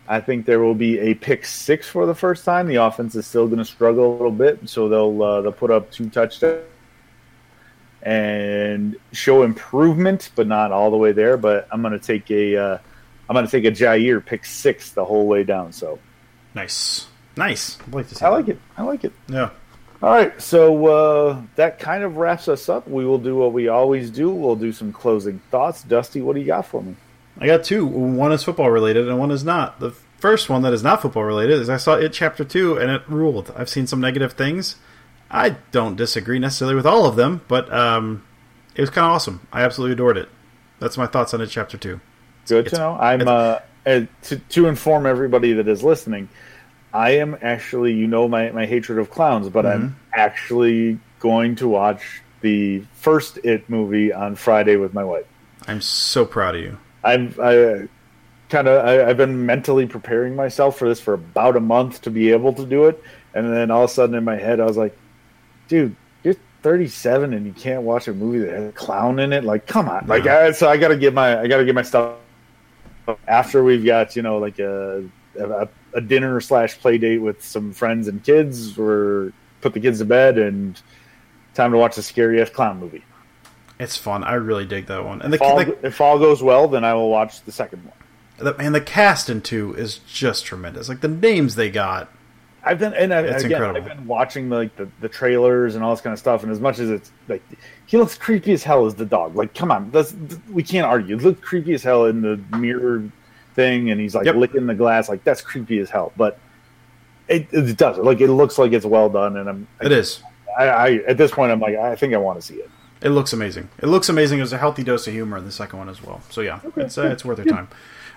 I 0.08 0.22
think 0.22 0.45
there 0.45 0.60
will 0.60 0.76
be 0.76 0.99
a 0.99 1.14
pick 1.16 1.45
six 1.45 1.88
for 1.88 2.06
the 2.06 2.14
first 2.14 2.45
time. 2.45 2.68
The 2.68 2.76
offense 2.76 3.16
is 3.16 3.26
still 3.26 3.47
going 3.47 3.60
to 3.60 3.66
struggle 3.66 4.12
a 4.12 4.14
little 4.14 4.32
bit, 4.32 4.70
so 4.70 4.88
they'll 4.88 5.24
uh, 5.24 5.41
they'll 5.41 5.51
put 5.51 5.72
up 5.72 5.91
two 5.91 6.10
touchdowns 6.10 6.64
and 8.03 8.95
show 9.12 9.41
improvement, 9.41 10.30
but 10.36 10.45
not 10.45 10.72
all 10.72 10.91
the 10.91 10.97
way 10.97 11.12
there. 11.12 11.38
But 11.38 11.68
I'm 11.72 11.82
going 11.82 11.97
to 11.97 11.99
take 11.99 12.30
a 12.30 12.56
uh, 12.56 12.78
I'm 13.28 13.34
going 13.34 13.45
to 13.45 13.51
take 13.51 13.66
a 13.66 13.72
Jaire 13.72 14.24
pick 14.24 14.45
six 14.45 14.91
the 14.91 15.03
whole 15.03 15.28
way 15.28 15.43
down. 15.43 15.74
So 15.74 15.99
nice, 16.53 17.08
nice. 17.36 17.80
I 17.88 17.95
like, 17.95 18.22
I 18.22 18.30
like 18.30 18.47
it. 18.49 18.60
I 18.78 18.84
like 18.84 19.03
it. 19.03 19.14
Yeah. 19.28 19.49
All 20.03 20.12
right, 20.12 20.39
so 20.39 20.86
uh, 20.88 21.41
that 21.56 21.80
kind 21.80 22.03
of 22.03 22.18
wraps 22.18 22.47
us 22.47 22.70
up. 22.70 22.88
We 22.88 23.06
will 23.06 23.18
do 23.18 23.38
what 23.38 23.53
we 23.53 23.70
always 23.70 24.12
do. 24.12 24.30
We'll 24.30 24.58
do 24.58 24.72
some 24.72 24.91
closing 24.91 25.39
thoughts. 25.49 25.84
Dusty, 25.84 26.22
what 26.22 26.36
do 26.36 26.41
you 26.41 26.45
got 26.45 26.68
for 26.68 26.84
me? 26.84 26.95
I 27.38 27.48
got 27.48 27.64
two. 27.64 27.86
One 27.86 28.32
is 28.32 28.44
football 28.44 28.72
related, 28.72 29.08
and 29.08 29.20
one 29.20 29.32
is 29.32 29.44
not. 29.44 29.80
The 29.80 29.92
first 30.18 30.50
one 30.50 30.62
that 30.62 30.74
is 30.74 30.84
not 30.84 31.02
football 31.02 31.24
related 31.24 31.60
is 31.60 31.70
I 31.70 31.78
saw 31.78 31.96
it 31.96 32.14
chapter 32.14 32.44
two, 32.44 32.78
and 32.78 32.90
it 32.90 33.02
ruled. 33.08 33.54
I've 33.56 33.70
seen 33.70 33.88
some 33.88 34.00
negative 34.00 34.34
things. 34.34 34.78
I 35.30 35.58
don't 35.72 35.96
disagree 35.96 36.40
necessarily 36.40 36.76
with 36.76 36.86
all 36.86 37.06
of 37.06 37.16
them, 37.16 37.42
but 37.48 37.72
um, 37.74 38.26
it 38.76 38.82
was 38.82 38.90
kind 38.90 39.06
of 39.06 39.12
awesome. 39.12 39.48
I 39.52 39.64
absolutely 39.64 39.94
adored 39.94 40.18
it. 40.18 40.30
That's 40.80 40.98
my 40.98 41.08
thoughts 41.08 41.34
on 41.34 41.42
it, 41.42 41.48
chapter 41.48 41.78
two. 41.78 42.00
Good 42.48 42.68
it's, 42.68 42.74
to 42.74 42.80
know. 42.80 42.98
I'm 42.98 43.28
uh, 43.28 43.60
to 43.86 44.08
to 44.38 44.68
inform 44.68 45.06
everybody 45.06 45.54
that 45.54 45.68
is 45.68 45.84
listening. 45.84 46.30
I 46.94 47.18
am 47.18 47.38
actually, 47.42 47.94
you 47.94 48.08
know, 48.08 48.28
my 48.28 48.52
my 48.52 48.66
hatred 48.66 49.00
of 49.00 49.10
clowns, 49.10 49.50
but 49.50 49.66
mm-hmm. 49.66 49.86
I'm 49.86 50.00
actually 50.14 51.00
going 51.20 51.56
to 51.58 51.68
watch 51.68 52.22
the 52.42 52.84
first 52.94 53.40
It 53.44 53.70
movie 53.70 54.14
on 54.14 54.36
Friday 54.36 54.76
with 54.76 54.94
my 54.94 55.04
wife. 55.04 55.26
I'm 55.68 55.82
so 55.82 56.26
proud 56.26 56.56
of 56.56 56.62
you. 56.62 56.78
I'm 57.06 57.34
I 57.41 57.88
kind 58.49 58.68
of 58.68 59.08
I've 59.08 59.18
been 59.18 59.45
mentally 59.45 59.86
preparing 59.86 60.36
myself 60.36 60.78
for 60.78 60.89
this 60.89 60.99
for 60.99 61.14
about 61.14 61.56
a 61.56 61.60
month 61.60 62.01
to 62.01 62.12
be 62.12 62.32
able 62.32 62.51
to 62.53 62.66
do 62.66 62.86
it, 62.86 63.01
and 63.34 63.53
then 63.53 63.72
all 63.72 63.84
of 63.84 63.89
a 63.89 63.93
sudden 63.93 64.16
in 64.16 64.24
my 64.24 64.36
head 64.36 64.60
I 64.60 64.66
was 64.66 64.76
like, 64.76 64.97
dude, 65.68 65.95
you're 66.24 66.36
37 66.64 67.34
and 67.34 67.45
you 67.45 67.53
can't 67.53 67.84
watch 67.84 68.08
a 68.08 68.14
movie 68.14 68.39
that 68.39 68.53
has 68.53 68.70
a 68.70 68.72
clown 68.72 69.20
in 69.20 69.32
it. 69.32 69.43
Like, 69.43 69.68
come 69.68 69.88
on. 69.88 70.08
Like, 70.08 70.26
I, 70.26 70.51
so 70.51 70.68
I 70.68 70.78
got 70.78 70.89
to 70.89 70.97
get 70.97 71.14
my 71.14 71.39
I 71.39 71.47
got 71.47 71.58
to 71.58 71.66
get 71.66 71.76
my 71.76 71.84
stuff 71.84 72.16
after 73.28 73.64
we've 73.64 73.86
got 73.86 74.16
you 74.16 74.24
know 74.24 74.39
like 74.39 74.58
a 74.60 75.08
a, 75.39 75.70
a 75.93 76.01
dinner 76.01 76.41
slash 76.41 76.80
play 76.80 76.97
date 76.97 77.20
with 77.20 77.43
some 77.43 77.72
friends 77.72 78.08
and 78.08 78.24
kids. 78.24 78.78
We're 78.78 79.32
put 79.62 79.74
the 79.74 79.80
kids 79.80 79.99
to 79.99 80.06
bed 80.06 80.38
and 80.38 80.80
time 81.53 81.72
to 81.72 81.78
watch 81.78 81.95
the 81.95 82.03
scariest 82.03 82.53
clown 82.53 82.80
movie. 82.80 83.03
It's 83.80 83.97
fun. 83.97 84.23
I 84.23 84.36
really 84.36 84.65
dig 84.65 84.86
that 84.88 85.03
one. 85.03 85.21
And 85.21 85.34
the, 85.34 85.36
If 85.38 85.41
all, 85.41 85.57
the, 85.57 85.86
if 85.86 85.99
all 86.01 86.17
goes 86.19 86.41
well, 86.41 86.67
then 86.67 86.84
I 86.86 86.93
will 86.93 87.09
watch 87.09 87.41
the 87.41 87.51
second 87.51 87.84
one. 87.84 87.93
the 88.38 88.55
and 88.55 88.73
the 88.73 88.82
cast 88.82 89.30
in 89.30 89.41
two 89.41 89.73
is 89.76 89.97
just 89.99 90.45
tremendous. 90.45 90.88
Like 90.89 91.01
the 91.01 91.07
names 91.09 91.55
they 91.55 91.69
got. 91.69 92.09
I've 92.63 92.80
been 92.80 92.93
and 92.93 93.13
I, 93.13 93.19
It's 93.21 93.43
again, 93.43 93.61
incredible. 93.61 93.91
I've 93.91 93.97
been 93.97 94.07
watching 94.07 94.49
like 94.49 94.76
the, 94.76 94.88
the 95.01 95.09
trailers 95.09 95.76
and 95.76 95.84
all 95.84 95.91
this 95.93 96.01
kind 96.01 96.13
of 96.13 96.19
stuff. 96.19 96.41
And 96.43 96.51
as 96.51 96.59
much 96.59 96.80
as 96.80 96.89
it's 96.89 97.11
like 97.28 97.43
he 97.86 97.97
looks 97.97 98.17
creepy 98.17 98.53
as 98.53 98.63
hell 98.63 98.86
as 98.88 98.95
the 98.95 99.05
dog. 99.05 99.36
Like, 99.36 99.53
come 99.53 99.71
on, 99.71 99.91
that's, 99.91 100.15
we 100.51 100.63
can't 100.63 100.88
argue. 100.88 101.17
He 101.17 101.23
looks 101.26 101.41
creepy 101.41 101.73
as 101.73 101.84
hell 101.84 102.05
in 102.05 102.21
the 102.21 102.38
mirror 102.57 103.03
thing, 103.53 103.91
and 103.91 104.01
he's 104.01 104.15
like 104.15 104.26
Yep. 104.26 104.36
licking 104.36 104.65
the 104.65 104.73
glass. 104.73 105.09
Like 105.09 105.23
that's 105.23 105.41
creepy 105.41 105.78
as 105.80 105.89
hell. 105.89 106.11
But 106.17 106.39
it, 107.28 107.47
it 107.51 107.78
does 107.78 107.97
like 107.97 108.21
it 108.21 108.30
looks 108.32 108.57
like 108.57 108.71
it's 108.71 108.86
well 108.86 109.09
done. 109.09 109.38
And 109.38 109.49
I'm 109.49 109.67
It 109.82 109.91
is. 109.91 110.23
I, 110.57 110.67
I 110.69 110.91
at 111.07 111.17
this 111.17 111.32
point 111.32 111.51
I'm 111.51 111.59
like 111.59 111.76
I 111.76 111.95
think 111.95 112.13
I 112.13 112.17
want 112.17 112.39
to 112.39 112.45
see 112.47 112.55
it. 112.55 112.69
It 113.06 113.12
looks 113.12 113.34
amazing. 113.34 113.70
It 113.78 113.86
looks 113.86 114.10
amazing. 114.10 114.39
There's 114.39 114.51
a 114.51 114.58
healthy 114.58 114.84
dose 114.84 115.06
of 115.06 115.14
humor 115.14 115.38
in 115.38 115.45
the 115.45 115.51
second 115.51 115.78
one 115.78 115.89
as 115.89 116.01
well. 116.01 116.24
So 116.32 116.41
yeah, 116.41 116.60
it's 116.76 116.97
uh, 116.97 117.03
it's 117.03 117.24
worth 117.24 117.38
your 117.38 117.53
time. 117.53 117.68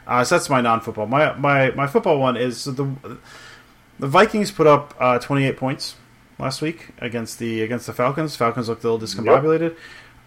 Uh, 0.06 0.24
so 0.24 0.36
that's 0.36 0.48
my 0.48 0.62
non-football. 0.62 1.06
My 1.06 1.34
my 1.34 1.72
my 1.72 1.86
football 1.86 2.18
one 2.18 2.38
is 2.38 2.64
the 2.64 2.90
the 3.98 4.06
Vikings 4.06 4.50
put 4.50 4.66
up 4.66 4.94
uh, 4.98 5.18
28 5.18 5.58
points 5.58 5.96
last 6.38 6.62
week 6.62 6.88
against 7.00 7.38
the 7.38 7.60
against 7.60 7.86
the 7.86 7.92
Falcons. 7.92 8.34
Falcons 8.34 8.70
looked 8.70 8.82
a 8.82 8.90
little 8.90 9.06
discombobulated. 9.06 9.76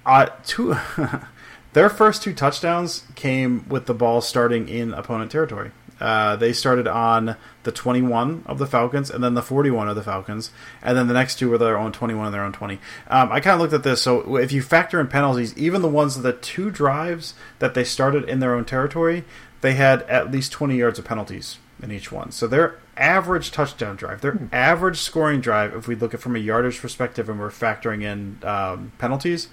Uh, 0.05 0.27
two 0.45 0.75
their 1.73 1.89
first 1.89 2.21
two 2.21 2.31
touchdowns 2.35 3.07
came 3.15 3.67
with 3.67 3.87
the 3.87 3.95
ball 3.95 4.21
starting 4.21 4.69
in 4.69 4.93
opponent 4.93 5.31
territory. 5.31 5.71
Uh, 6.01 6.35
they 6.35 6.51
started 6.51 6.87
on 6.87 7.37
the 7.63 7.71
21 7.71 8.43
of 8.47 8.57
the 8.57 8.65
Falcons 8.65 9.11
and 9.11 9.23
then 9.23 9.35
the 9.35 9.41
41 9.41 9.87
of 9.87 9.95
the 9.95 10.03
Falcons, 10.03 10.51
and 10.81 10.97
then 10.97 11.07
the 11.07 11.13
next 11.13 11.37
two 11.37 11.49
were 11.49 11.57
their 11.57 11.77
own 11.77 11.91
21 11.91 12.25
and 12.25 12.33
their 12.33 12.43
own 12.43 12.51
20. 12.51 12.79
Um, 13.07 13.31
I 13.31 13.39
kind 13.39 13.53
of 13.53 13.61
looked 13.61 13.73
at 13.73 13.83
this. 13.83 14.01
So 14.01 14.37
if 14.37 14.51
you 14.51 14.61
factor 14.61 14.99
in 14.99 15.07
penalties, 15.07 15.55
even 15.57 15.81
the 15.81 15.87
ones 15.87 16.21
the 16.21 16.33
two 16.33 16.71
drives 16.71 17.33
that 17.59 17.73
they 17.73 17.83
started 17.83 18.27
in 18.27 18.39
their 18.39 18.55
own 18.55 18.65
territory, 18.65 19.23
they 19.61 19.73
had 19.73 20.01
at 20.03 20.31
least 20.31 20.51
20 20.51 20.75
yards 20.75 20.99
of 20.99 21.05
penalties 21.05 21.59
in 21.81 21.91
each 21.91 22.11
one. 22.11 22.31
So 22.31 22.47
their 22.47 22.79
average 22.97 23.51
touchdown 23.51 23.95
drive, 23.95 24.21
their 24.21 24.49
average 24.51 24.97
scoring 24.97 25.41
drive, 25.41 25.73
if 25.73 25.87
we 25.87 25.95
look 25.95 26.13
at 26.13 26.19
it 26.19 26.23
from 26.23 26.35
a 26.35 26.39
yardage 26.39 26.79
perspective 26.79 27.29
and 27.29 27.39
we're 27.39 27.49
factoring 27.49 28.03
in 28.03 28.39
um, 28.47 28.91
penalties, 28.97 29.47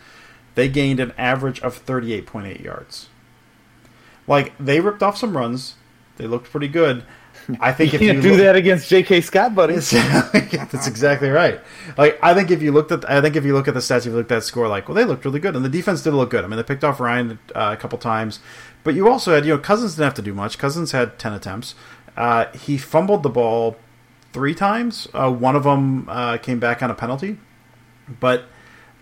they 0.55 0.69
gained 0.69 1.01
an 1.01 1.13
average 1.17 1.61
of 1.61 1.85
38.8 1.85 2.63
yards. 2.63 3.09
Like 4.27 4.53
they 4.59 4.81
ripped 4.81 5.03
off 5.03 5.17
some 5.17 5.37
runs, 5.37 5.77
they 6.19 6.27
looked 6.27 6.51
pretty 6.51 6.69
good. 6.69 7.03
I 7.61 7.73
think 7.73 7.93
You 7.95 7.97
if 7.99 8.01
can't 8.03 8.17
you 8.17 8.23
do 8.23 8.31
look- 8.33 8.39
that 8.41 8.57
against 8.57 8.89
J.K. 8.91 9.23
Scott, 9.23 9.55
buddy. 9.55 9.75
that's 9.81 10.87
exactly 10.87 11.31
right. 11.31 11.61
Like 11.97 12.19
I 12.23 12.35
think 12.35 12.51
if 12.51 12.61
you 12.61 12.73
looked 12.73 12.93
at, 12.93 13.09
I 13.11 13.23
think 13.23 13.37
if 13.37 13.45
you 13.45 13.55
look 13.55 13.67
at 13.69 13.75
the 13.75 13.81
stats, 13.81 14.01
if 14.01 14.07
you 14.07 14.13
looked 14.13 14.31
at 14.31 14.37
that 14.37 14.43
score, 14.45 14.69
like 14.69 14.87
well, 14.89 14.95
they 14.95 15.05
looked 15.05 15.25
really 15.25 15.41
good, 15.41 15.57
and 15.57 15.65
the 15.65 15.69
defense 15.71 16.03
did 16.03 16.13
look 16.13 16.29
good. 16.31 16.45
I 16.45 16.47
mean, 16.49 16.59
they 16.59 16.63
picked 16.63 16.85
off 16.85 17.01
Ryan 17.01 17.39
uh, 17.55 17.71
a 17.73 17.81
couple 17.81 17.97
times, 17.99 18.41
but 18.85 18.95
you 18.95 19.09
also 19.09 19.35
had, 19.35 19.47
you 19.47 19.55
know, 19.55 19.59
Cousins 19.59 19.95
didn't 19.95 20.05
have 20.05 20.15
to 20.15 20.23
do 20.23 20.35
much. 20.35 20.59
Cousins 20.59 20.93
had 20.93 21.19
ten 21.19 21.33
attempts. 21.33 21.75
Uh, 22.17 22.47
he 22.53 22.77
fumbled 22.77 23.23
the 23.23 23.31
ball 23.31 23.77
three 24.33 24.55
times. 24.55 25.09
Uh, 25.15 25.31
one 25.33 25.57
of 25.57 25.63
them 25.65 26.07
uh, 26.09 26.37
came 26.37 26.59
back 26.61 26.83
on 26.83 26.91
a 26.91 26.95
penalty, 26.95 27.39
but 28.21 28.45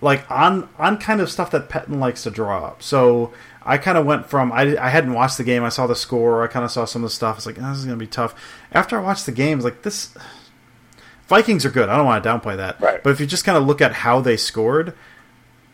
like 0.01 0.31
on 0.31 0.69
on 0.79 0.99
kind 0.99 1.21
of 1.21 1.31
stuff 1.31 1.51
that 1.51 1.69
Pettine 1.69 1.99
likes 1.99 2.23
to 2.25 2.31
draw 2.31 2.67
up. 2.67 2.83
So 2.83 3.33
I 3.63 3.79
kind 3.79 3.99
of 3.99 4.07
went 4.07 4.27
from 4.27 4.53
I, 4.53 4.77
I 4.77 4.89
hadn't 4.89 5.13
watched 5.13 5.39
the 5.39 5.45
game. 5.45 5.65
I 5.65 5.69
saw 5.69 5.87
the 5.87 5.97
score. 5.97 6.45
I 6.45 6.47
kind 6.47 6.65
of 6.65 6.71
saw 6.71 6.85
some 6.85 7.03
of 7.03 7.11
the 7.11 7.15
stuff. 7.15 7.37
It's 7.39 7.47
like 7.47 7.59
oh, 7.59 7.69
this 7.71 7.79
is 7.79 7.85
gonna 7.85 7.97
be 7.97 8.07
tough. 8.07 8.35
After 8.73 8.99
I 8.99 9.03
watched 9.03 9.27
the 9.27 9.33
games, 9.33 9.65
like 9.65 9.83
this. 9.83 10.17
Vikings 11.29 11.65
are 11.67 11.71
good. 11.71 11.89
I 11.89 11.97
don't 11.97 12.07
want 12.07 12.23
to 12.23 12.29
downplay 12.29 12.57
that. 12.57 12.81
Right. 12.81 13.03
But 13.03 13.11
if 13.11 13.19
you 13.19 13.27
just 13.27 13.45
kind 13.45 13.59
of 13.59 13.67
look 13.67 13.81
at 13.81 13.93
how 13.93 14.21
they 14.21 14.37
scored 14.37 14.95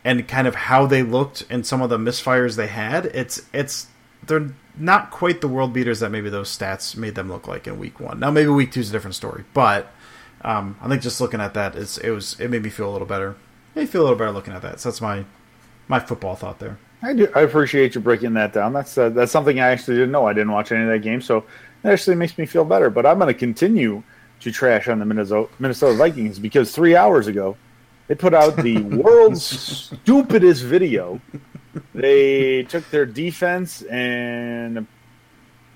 and 0.03 0.27
kind 0.27 0.47
of 0.47 0.55
how 0.55 0.87
they 0.87 1.03
looked 1.03 1.45
and 1.51 1.67
some 1.67 1.83
of 1.83 1.91
the 1.91 1.99
misfires 1.99 2.57
they 2.57 2.69
had, 2.69 3.07
it's 3.07 3.43
it's 3.53 3.89
they're 4.27 4.55
not 4.77 5.11
quite 5.11 5.41
the 5.41 5.49
world 5.49 5.73
beaters 5.73 6.01
that 6.01 6.11
maybe 6.11 6.31
those 6.31 6.57
stats 6.57 6.97
made 6.97 7.15
them 7.15 7.29
look 7.31 7.47
like 7.47 7.67
in 7.67 7.79
week 7.79 8.01
one. 8.01 8.19
Now 8.19 8.31
maybe 8.31 8.49
week 8.49 8.73
two 8.73 8.81
is 8.81 8.89
a 8.89 8.93
different 8.93 9.15
story, 9.15 9.45
but 9.53 9.93
um, 10.43 10.77
I 10.81 10.89
think 10.89 11.03
just 11.03 11.21
looking 11.21 11.41
at 11.41 11.55
that, 11.55 11.77
it's 11.77 11.99
it 11.99 12.11
was 12.11 12.39
it 12.41 12.49
made 12.49 12.63
me 12.63 12.71
feel 12.71 12.89
a 12.89 12.93
little 12.93 13.07
better. 13.07 13.37
Me 13.75 13.87
feel 13.87 14.03
a 14.03 14.05
little 14.05 14.19
better 14.19 14.33
looking 14.33 14.55
at 14.55 14.63
that. 14.63 14.81
So 14.81 14.91
that's 14.91 15.01
my 15.01 15.25
my 15.89 16.01
football 16.01 16.37
thought 16.37 16.59
there. 16.59 16.79
I 17.03 17.15
do. 17.15 17.29
I 17.35 17.41
appreciate 17.41 17.95
you 17.95 18.01
breaking 18.01 18.35
that 18.35 18.53
down. 18.53 18.73
That's 18.73 18.97
uh, 18.97 19.09
that's 19.09 19.33
something 19.33 19.61
I 19.61 19.69
actually 19.69 19.97
didn't 19.97 20.13
know. 20.13 20.27
I 20.27 20.33
didn't 20.33 20.53
watch 20.53 20.73
any 20.73 20.83
of 20.83 20.89
that 20.89 21.01
game, 21.01 21.21
so 21.21 21.39
it 21.39 21.89
actually 21.89 22.17
makes 22.17 22.39
me 22.39 22.47
feel 22.47 22.65
better. 22.65 22.91
But 22.91 23.07
I'm 23.07 23.19
going 23.19 23.33
to 23.33 23.39
continue 23.39 24.03
to 24.41 24.53
trash 24.53 24.89
on 24.89 24.99
the 24.99 25.05
Minnesota, 25.05 25.49
Minnesota 25.59 25.95
Vikings 25.95 26.39
because 26.39 26.75
three 26.75 26.97
hours 26.97 27.27
ago 27.29 27.57
they 28.09 28.15
put 28.15 28.35
out 28.35 28.57
the 28.57 28.79
world's 28.83 29.45
stupidest 29.45 30.65
video. 30.65 31.21
They 31.95 32.65
took 32.65 32.89
their 32.91 33.07
defense 33.07 33.83
and 33.83 34.87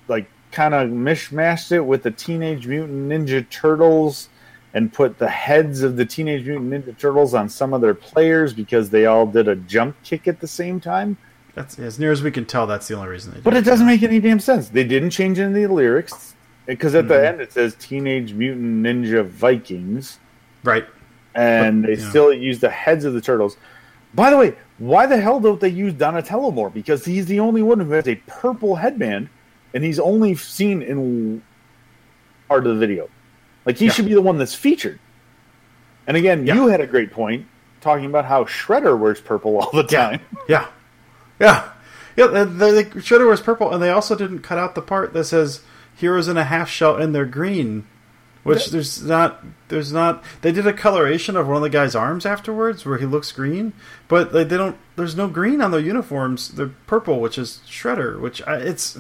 like 0.09 0.29
kind 0.53 0.75
of 0.75 0.91
mishmashed 0.91 1.73
it 1.73 1.81
with 1.81 2.03
the 2.03 2.11
Teenage 2.11 2.67
Mutant 2.67 3.11
Ninja 3.11 3.49
Turtles 3.49 4.29
and 4.77 4.93
put 4.93 5.19
the 5.19 5.27
heads 5.27 5.83
of 5.83 5.97
the 5.97 6.05
Teenage 6.05 6.45
Mutant 6.45 6.71
Ninja 6.71 6.99
Turtles 6.99 7.33
on 7.33 7.49
some 7.49 7.73
of 7.73 7.81
their 7.81 7.95
players 7.95 8.53
because 8.53 8.91
they 8.91 9.07
all 9.07 9.27
did 9.27 9.49
a 9.49 9.57
jump 9.57 9.97
kick 10.05 10.29
at 10.29 10.39
the 10.39 10.47
same 10.47 10.81
time. 10.81 11.17
That's 11.55 11.79
as 11.79 11.99
near 11.99 12.13
as 12.13 12.23
we 12.23 12.31
can 12.31 12.45
tell. 12.45 12.67
That's 12.67 12.87
the 12.87 12.95
only 12.95 13.09
reason 13.09 13.31
they 13.31 13.37
did. 13.37 13.45
But 13.45 13.55
it. 13.55 13.65
doesn't 13.65 13.87
make 13.87 14.03
any 14.03 14.21
damn 14.21 14.39
sense. 14.39 14.69
They 14.69 14.85
didn't 14.85 15.11
change 15.11 15.39
any 15.39 15.63
of 15.63 15.71
the 15.71 15.75
lyrics 15.75 16.35
because 16.67 16.95
at 16.95 17.09
the 17.09 17.15
mm-hmm. 17.15 17.25
end 17.25 17.41
it 17.41 17.55
says 17.55 17.75
Teenage 17.79 18.35
Mutant 18.35 18.85
Ninja 18.85 19.25
Vikings, 19.25 20.19
right. 20.63 20.87
and 21.35 21.81
But, 21.81 21.87
they 21.87 22.03
yeah. 22.03 22.11
still 22.11 22.31
use 22.35 22.61
the 22.61 22.69
heads 22.69 23.07
of 23.07 23.15
the 23.15 23.23
turtles. 23.23 23.57
By 24.13 24.29
the 24.29 24.37
way, 24.37 24.57
why 24.77 25.07
the 25.07 25.17
hell 25.17 25.41
don't 25.41 25.59
they 25.59 25.71
use 25.71 25.95
Donatello 25.95 26.51
more? 26.51 26.69
Because 26.69 27.03
he's 27.03 27.25
the 27.25 27.41
only 27.41 27.63
one 27.63 27.81
who 27.81 27.93
has 27.93 28.07
a 28.07 28.17
purple 28.27 28.77
headband, 28.77 29.31
and 29.73 29.83
he's 29.83 29.99
only 29.99 30.35
seen 30.35 30.83
in 30.83 31.43
part 32.47 32.67
of 32.67 32.75
the 32.75 32.79
video. 32.79 33.09
Like 33.67 33.77
he 33.79 33.87
Yeah. 33.87 33.93
should 33.93 34.07
be 34.07 34.15
the 34.15 34.23
one 34.23 34.39
that's 34.39 34.55
featured. 34.55 34.99
And 36.07 36.17
again, 36.17 36.47
Yeah. 36.47 36.55
you 36.55 36.69
had 36.69 36.81
a 36.81 36.87
great 36.87 37.11
point 37.11 37.47
talking 37.81 38.07
about 38.07 38.25
how 38.25 38.45
Shredder 38.45 38.99
wears 38.99 39.21
purple 39.21 39.59
all 39.59 39.71
the 39.73 39.83
time. 39.83 40.21
Yeah, 40.49 40.67
yeah, 41.41 41.69
yeah. 42.17 42.27
The, 42.29 42.45
the, 42.45 42.67
the 42.73 42.85
Shredder 43.01 43.29
was 43.29 43.41
purple, 43.41 43.73
and 43.75 43.83
they 43.83 43.91
also 43.91 44.15
didn't 44.15 44.39
cut 44.41 44.57
out 44.59 44.75
the 44.75 44.83
part 44.83 45.13
that 45.13 45.25
says 45.25 45.61
"Heroes 45.97 46.29
in 46.29 46.37
a 46.37 46.45
half 46.45 46.71
shell" 46.71 46.97
and 46.97 47.15
they're 47.15 47.27
green. 47.27 47.87
Which 48.45 48.67
there's 48.71 49.03
not, 49.03 49.43
there's 49.67 49.93
not. 49.93 50.23
They 50.43 50.53
did 50.53 50.69
a 50.69 50.73
coloration 50.73 51.37
of 51.37 51.49
one 51.49 51.57
of 51.57 51.63
the 51.63 51.69
guy's 51.69 51.97
arms 51.97 52.25
afterwards, 52.25 52.87
where 52.87 52.97
he 52.97 53.05
looks 53.05 53.33
green, 53.33 53.73
but 54.07 54.33
like, 54.33 54.49
they 54.49 54.57
don't. 54.57 54.77
There's 54.95 55.17
no 55.17 55.27
green 55.27 55.61
on 55.61 55.73
their 55.73 55.81
uniforms. 55.81 56.51
They're 56.51 56.71
purple, 56.87 57.19
which 57.19 57.39
is 57.39 57.61
Shredder. 57.67 58.21
Which 58.21 58.41
I, 58.47 58.59
it's. 58.59 58.97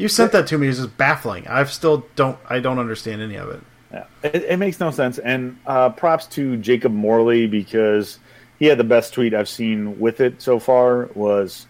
You 0.00 0.08
sent 0.08 0.32
that 0.32 0.46
to 0.46 0.56
me. 0.56 0.66
It's 0.66 0.78
just 0.78 0.96
baffling. 0.96 1.46
I 1.46 1.62
still 1.64 2.06
don't. 2.16 2.38
I 2.48 2.58
don't 2.58 2.78
understand 2.78 3.20
any 3.20 3.34
of 3.34 3.50
it. 3.50 3.60
Yeah, 3.92 4.04
it, 4.22 4.44
it 4.44 4.58
makes 4.58 4.80
no 4.80 4.90
sense. 4.90 5.18
And 5.18 5.58
uh, 5.66 5.90
props 5.90 6.26
to 6.28 6.56
Jacob 6.56 6.90
Morley 6.90 7.46
because 7.46 8.18
he 8.58 8.64
had 8.64 8.78
the 8.78 8.84
best 8.84 9.12
tweet 9.12 9.34
I've 9.34 9.48
seen 9.48 10.00
with 10.00 10.20
it 10.20 10.40
so 10.40 10.58
far 10.58 11.10
was 11.14 11.66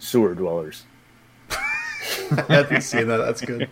sewer 0.00 0.34
dwellers. 0.34 0.86
I 1.50 2.78
seen 2.80 3.06
that. 3.06 3.18
That's 3.18 3.42
good. 3.42 3.68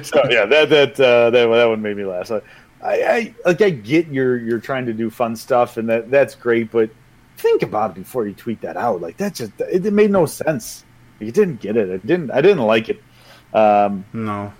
So 0.06 0.22
yeah, 0.30 0.46
that 0.46 0.70
that 0.70 0.98
uh, 0.98 1.28
that 1.28 1.46
that 1.46 1.68
one 1.68 1.82
made 1.82 1.98
me 1.98 2.06
laugh. 2.06 2.32
I, 2.32 2.40
I 2.82 3.34
like 3.44 3.60
I 3.60 3.68
get 3.68 4.06
you're 4.06 4.38
you're 4.38 4.58
trying 4.58 4.86
to 4.86 4.94
do 4.94 5.10
fun 5.10 5.36
stuff 5.36 5.76
and 5.76 5.86
that 5.90 6.10
that's 6.10 6.34
great, 6.34 6.70
but 6.70 6.88
think 7.36 7.62
about 7.62 7.90
it 7.90 7.96
before 7.96 8.26
you 8.26 8.32
tweet 8.32 8.62
that 8.62 8.78
out. 8.78 9.02
Like 9.02 9.18
that 9.18 9.34
just 9.34 9.52
it, 9.60 9.84
it 9.84 9.92
made 9.92 10.10
no 10.10 10.24
sense. 10.24 10.86
You 11.20 11.30
didn't 11.32 11.60
get 11.60 11.76
it. 11.76 11.90
I 11.90 12.04
didn't. 12.06 12.30
I 12.30 12.40
didn't 12.40 12.62
like 12.64 12.88
it. 12.88 13.02
Um, 13.52 14.04
No, 14.12 14.52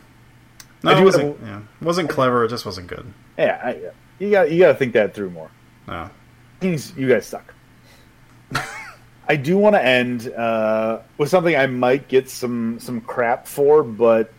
no, 0.83 0.91
I 0.91 1.01
it 1.01 1.05
wasn't. 1.05 1.39
Yeah, 1.43 1.61
it 1.81 1.85
wasn't 1.85 2.11
clever. 2.11 2.45
It 2.45 2.49
just 2.49 2.67
wasn't 2.67 2.87
good. 2.87 3.13
yeah, 3.39 3.61
I, 3.63 3.91
you 4.19 4.31
got 4.31 4.51
you 4.51 4.59
got 4.61 4.69
to 4.69 4.75
think 4.75 4.93
that 4.95 5.15
through 5.15 5.31
more. 5.31 5.51
No. 5.89 6.11
You 6.63 7.09
guys 7.09 7.27
suck. 7.27 7.55
I 9.29 9.37
do 9.37 9.57
want 9.57 9.77
to 9.77 9.85
end 9.85 10.29
uh, 10.33 11.01
with 11.17 11.29
something 11.31 11.57
I 11.57 11.67
might 11.67 12.09
get 12.09 12.29
some 12.29 12.79
some 12.81 13.01
crap 13.01 13.47
for, 13.47 13.83
but 13.83 14.33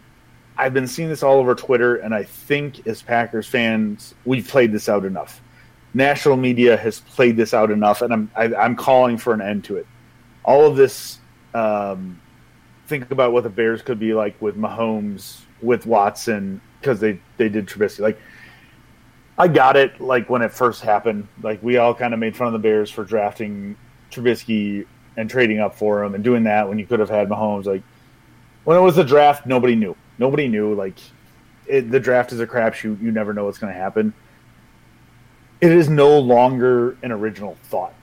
I've 0.57 0.74
been 0.74 0.88
seeing 0.88 1.09
this 1.09 1.24
all 1.24 1.39
over 1.39 1.55
Twitter, 1.55 1.95
and 1.95 2.13
I 2.13 2.24
think 2.24 2.86
as 2.86 3.01
Packers 3.01 3.47
fans, 3.47 4.13
we've 4.26 4.47
played 4.47 4.72
this 4.72 4.88
out 4.89 5.05
enough. 5.05 5.41
National 5.93 6.38
media 6.38 6.78
has 6.78 6.99
played 6.99 7.38
this 7.38 7.53
out 7.53 7.72
enough, 7.72 8.01
and 8.01 8.13
I'm 8.13 8.32
I, 8.36 8.53
I'm 8.53 8.76
calling 8.76 9.17
for 9.17 9.34
an 9.34 9.41
end 9.41 9.63
to 9.65 9.78
it. 9.78 9.88
All 10.43 10.67
of 10.67 10.76
this. 10.76 11.17
Um, 11.53 12.21
think 12.87 13.11
about 13.11 13.31
what 13.33 13.43
the 13.43 13.49
Bears 13.49 13.81
could 13.81 13.99
be 13.99 14.13
like 14.13 14.41
with 14.41 14.57
Mahomes, 14.57 15.41
with 15.61 15.85
Watson, 15.85 16.61
because 16.79 16.99
they 16.99 17.19
they 17.37 17.49
did 17.49 17.67
Trubisky. 17.67 17.99
Like 17.99 18.19
I 19.37 19.47
got 19.47 19.75
it 19.75 19.99
like 19.99 20.29
when 20.29 20.41
it 20.41 20.51
first 20.51 20.81
happened. 20.81 21.27
Like 21.41 21.61
we 21.63 21.77
all 21.77 21.93
kind 21.93 22.13
of 22.13 22.19
made 22.19 22.35
fun 22.35 22.47
of 22.47 22.53
the 22.53 22.59
Bears 22.59 22.89
for 22.91 23.03
drafting 23.03 23.75
Trubisky 24.11 24.85
and 25.17 25.29
trading 25.29 25.59
up 25.59 25.75
for 25.75 26.03
him 26.03 26.15
and 26.15 26.23
doing 26.23 26.43
that 26.43 26.67
when 26.69 26.79
you 26.79 26.85
could 26.85 26.99
have 26.99 27.09
had 27.09 27.27
Mahomes. 27.27 27.65
Like 27.65 27.83
when 28.63 28.77
it 28.77 28.81
was 28.81 28.95
the 28.95 29.03
draft, 29.03 29.45
nobody 29.45 29.75
knew. 29.75 29.95
Nobody 30.17 30.47
knew. 30.47 30.73
Like 30.73 30.99
it, 31.67 31.91
the 31.91 31.99
draft 31.99 32.31
is 32.31 32.39
a 32.39 32.47
crapshoot. 32.47 33.01
You 33.01 33.11
never 33.11 33.33
know 33.33 33.45
what's 33.45 33.57
going 33.57 33.73
to 33.73 33.79
happen. 33.79 34.13
It 35.59 35.71
is 35.71 35.89
no 35.89 36.19
longer 36.19 36.97
an 37.03 37.11
original 37.11 37.57
thought. 37.63 37.93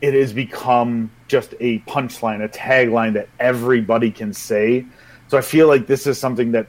it 0.00 0.12
has 0.14 0.32
become 0.32 1.10
just 1.34 1.54
a 1.58 1.80
punchline, 1.80 2.44
a 2.44 2.48
tagline 2.48 3.14
that 3.14 3.28
everybody 3.40 4.08
can 4.08 4.32
say. 4.32 4.86
So 5.26 5.36
I 5.36 5.40
feel 5.40 5.66
like 5.66 5.88
this 5.88 6.06
is 6.06 6.16
something 6.16 6.52
that, 6.52 6.68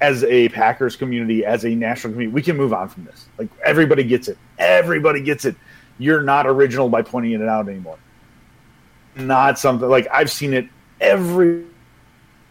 as 0.00 0.24
a 0.24 0.48
Packers 0.48 0.96
community, 0.96 1.44
as 1.44 1.64
a 1.64 1.68
national 1.68 2.14
community, 2.14 2.34
we 2.34 2.42
can 2.42 2.56
move 2.56 2.72
on 2.72 2.88
from 2.88 3.04
this. 3.04 3.28
Like 3.38 3.48
everybody 3.64 4.02
gets 4.02 4.26
it. 4.26 4.36
Everybody 4.58 5.20
gets 5.20 5.44
it. 5.44 5.54
You're 5.98 6.22
not 6.22 6.48
original 6.48 6.88
by 6.88 7.02
pointing 7.02 7.30
it 7.30 7.42
out 7.42 7.68
anymore. 7.68 7.98
Not 9.14 9.60
something 9.60 9.88
like 9.88 10.08
I've 10.12 10.32
seen 10.32 10.52
it 10.52 10.66
every 11.00 11.64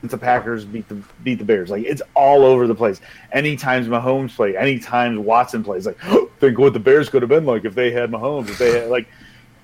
the 0.03 0.17
Packers 0.17 0.63
beat 0.63 0.87
the 0.87 1.03
beat 1.21 1.39
the 1.39 1.43
Bears. 1.43 1.69
Like 1.69 1.83
it's 1.83 2.01
all 2.15 2.45
over 2.45 2.65
the 2.65 2.75
place. 2.75 3.01
Any 3.33 3.49
Anytime 3.49 3.85
Mahomes 3.87 4.33
play, 4.33 4.55
anytime 4.55 5.25
Watson 5.25 5.65
plays, 5.65 5.85
like 5.85 5.99
think 6.39 6.57
what 6.57 6.71
the 6.71 6.79
Bears 6.79 7.09
could 7.09 7.21
have 7.21 7.29
been 7.29 7.45
like 7.45 7.65
if 7.65 7.75
they 7.75 7.91
had 7.91 8.09
Mahomes. 8.09 8.47
If 8.47 8.57
they 8.57 8.79
had 8.79 8.89
like, 8.89 9.09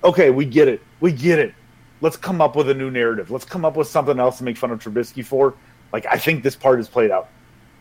okay, 0.04 0.28
we 0.28 0.44
get 0.44 0.68
it, 0.68 0.82
we 1.00 1.10
get 1.10 1.38
it. 1.38 1.54
Let's 2.00 2.16
come 2.16 2.40
up 2.40 2.54
with 2.56 2.70
a 2.70 2.74
new 2.74 2.90
narrative. 2.90 3.30
Let's 3.30 3.44
come 3.44 3.64
up 3.64 3.76
with 3.76 3.88
something 3.88 4.18
else 4.18 4.38
to 4.38 4.44
make 4.44 4.56
fun 4.56 4.70
of 4.70 4.82
Trubisky 4.82 5.24
for. 5.24 5.54
Like 5.92 6.06
I 6.06 6.18
think 6.18 6.42
this 6.42 6.56
part 6.56 6.80
is 6.80 6.88
played 6.88 7.10
out. 7.10 7.28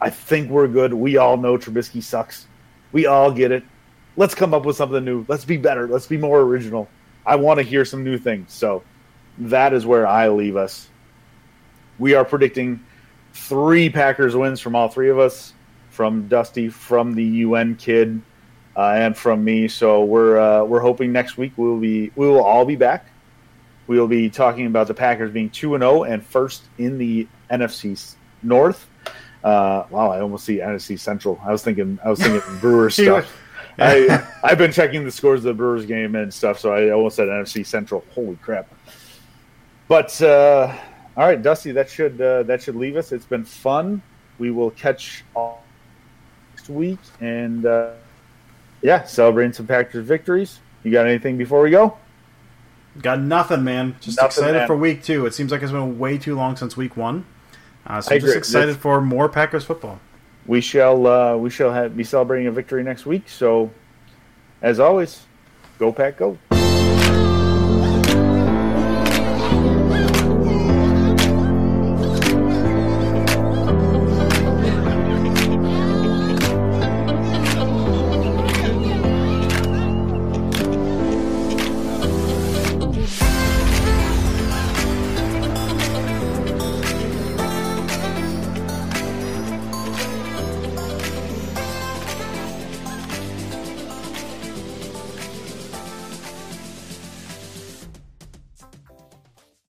I 0.01 0.09
think 0.09 0.49
we're 0.49 0.67
good. 0.67 0.93
We 0.93 1.17
all 1.17 1.37
know 1.37 1.57
Trubisky 1.57 2.01
sucks. 2.01 2.47
We 2.91 3.05
all 3.05 3.31
get 3.31 3.51
it. 3.51 3.63
Let's 4.15 4.33
come 4.33 4.53
up 4.53 4.65
with 4.65 4.75
something 4.75 5.03
new. 5.03 5.25
Let's 5.27 5.45
be 5.45 5.57
better. 5.57 5.87
Let's 5.87 6.07
be 6.07 6.17
more 6.17 6.41
original. 6.41 6.87
I 7.25 7.35
want 7.35 7.59
to 7.59 7.63
hear 7.63 7.85
some 7.85 8.03
new 8.03 8.17
things. 8.17 8.53
So 8.53 8.83
that 9.37 9.73
is 9.73 9.85
where 9.85 10.07
I 10.07 10.29
leave 10.29 10.55
us 10.55 10.89
we 11.99 12.13
are 12.13 12.25
predicting 12.25 12.83
three 13.33 13.89
Packers 13.89 14.35
wins 14.35 14.59
from 14.59 14.75
all 14.75 14.87
three 14.87 15.09
of 15.09 15.19
us, 15.19 15.53
from 15.89 16.27
Dusty, 16.27 16.69
from 16.69 17.13
the 17.13 17.23
UN 17.23 17.75
kid, 17.75 18.21
uh, 18.75 18.93
and 18.95 19.17
from 19.17 19.43
me. 19.43 19.67
So 19.67 20.03
we're 20.03 20.39
uh, 20.39 20.63
we're 20.63 20.79
hoping 20.79 21.11
next 21.11 21.37
week 21.37 21.53
we'll 21.57 21.79
be 21.79 22.11
we 22.15 22.27
will 22.27 22.43
all 22.43 22.65
be 22.65 22.75
back. 22.75 23.07
We 23.87 23.99
will 23.99 24.07
be 24.07 24.29
talking 24.29 24.67
about 24.67 24.87
the 24.87 24.93
Packers 24.93 25.31
being 25.31 25.49
two 25.49 25.75
and 25.75 25.81
zero 25.81 25.99
oh 25.99 26.03
and 26.03 26.23
first 26.25 26.65
in 26.77 26.97
the 26.97 27.27
NFC 27.49 28.15
North. 28.43 28.87
Uh, 29.43 29.85
wow, 29.89 30.11
I 30.11 30.19
almost 30.19 30.45
see 30.45 30.57
NFC 30.57 30.99
Central. 30.99 31.39
I 31.43 31.51
was 31.51 31.63
thinking 31.63 31.99
I 32.03 32.09
was 32.09 32.19
thinking 32.19 32.41
Brewers 32.59 32.95
stuff. 32.95 33.33
I 33.79 34.25
I've 34.43 34.57
been 34.57 34.71
checking 34.71 35.05
the 35.05 35.11
scores 35.11 35.39
of 35.39 35.43
the 35.45 35.53
Brewers 35.53 35.85
game 35.85 36.15
and 36.15 36.33
stuff, 36.33 36.59
so 36.59 36.73
I 36.73 36.89
almost 36.89 37.15
said 37.15 37.27
NFC 37.27 37.65
Central. 37.65 38.03
Holy 38.13 38.35
crap! 38.37 38.67
But 39.87 40.21
uh, 40.21 40.75
all 41.15 41.25
right, 41.25 41.41
Dusty, 41.41 41.71
that 41.71 41.89
should 41.89 42.19
uh, 42.19 42.43
that 42.43 42.61
should 42.61 42.75
leave 42.75 42.97
us. 42.97 43.11
It's 43.11 43.25
been 43.25 43.45
fun. 43.45 44.01
We 44.39 44.51
will 44.51 44.71
catch 44.71 45.23
all 45.35 45.63
next 46.51 46.69
week, 46.69 46.99
and 47.21 47.65
uh, 47.65 47.91
yeah, 48.81 49.03
celebrating 49.03 49.53
some 49.53 49.67
Packers 49.67 50.05
victories. 50.05 50.59
You 50.83 50.91
got 50.91 51.07
anything 51.07 51.37
before 51.37 51.61
we 51.61 51.71
go? 51.71 51.97
Got 53.01 53.19
nothing, 53.19 53.63
man. 53.63 53.95
Just 54.01 54.17
nothing, 54.17 54.27
excited 54.27 54.57
man. 54.59 54.67
for 54.67 54.75
week 54.75 55.03
two. 55.03 55.25
It 55.25 55.33
seems 55.33 55.51
like 55.51 55.61
it's 55.61 55.71
been 55.71 55.99
way 55.99 56.17
too 56.17 56.35
long 56.35 56.55
since 56.55 56.75
week 56.75 56.97
one. 56.97 57.25
Uh, 57.85 58.01
so 58.01 58.15
I'm 58.15 58.21
just 58.21 58.35
excited 58.35 58.77
for 58.77 59.01
more 59.01 59.29
Packers 59.29 59.63
football. 59.63 59.99
We 60.45 60.61
shall 60.61 61.07
uh, 61.07 61.37
we 61.37 61.49
shall 61.49 61.71
have, 61.71 61.95
be 61.95 62.03
celebrating 62.03 62.47
a 62.47 62.51
victory 62.51 62.83
next 62.83 63.05
week. 63.05 63.29
So, 63.29 63.71
as 64.61 64.79
always, 64.79 65.25
go 65.77 65.91
Pack, 65.91 66.17
go. 66.17 66.37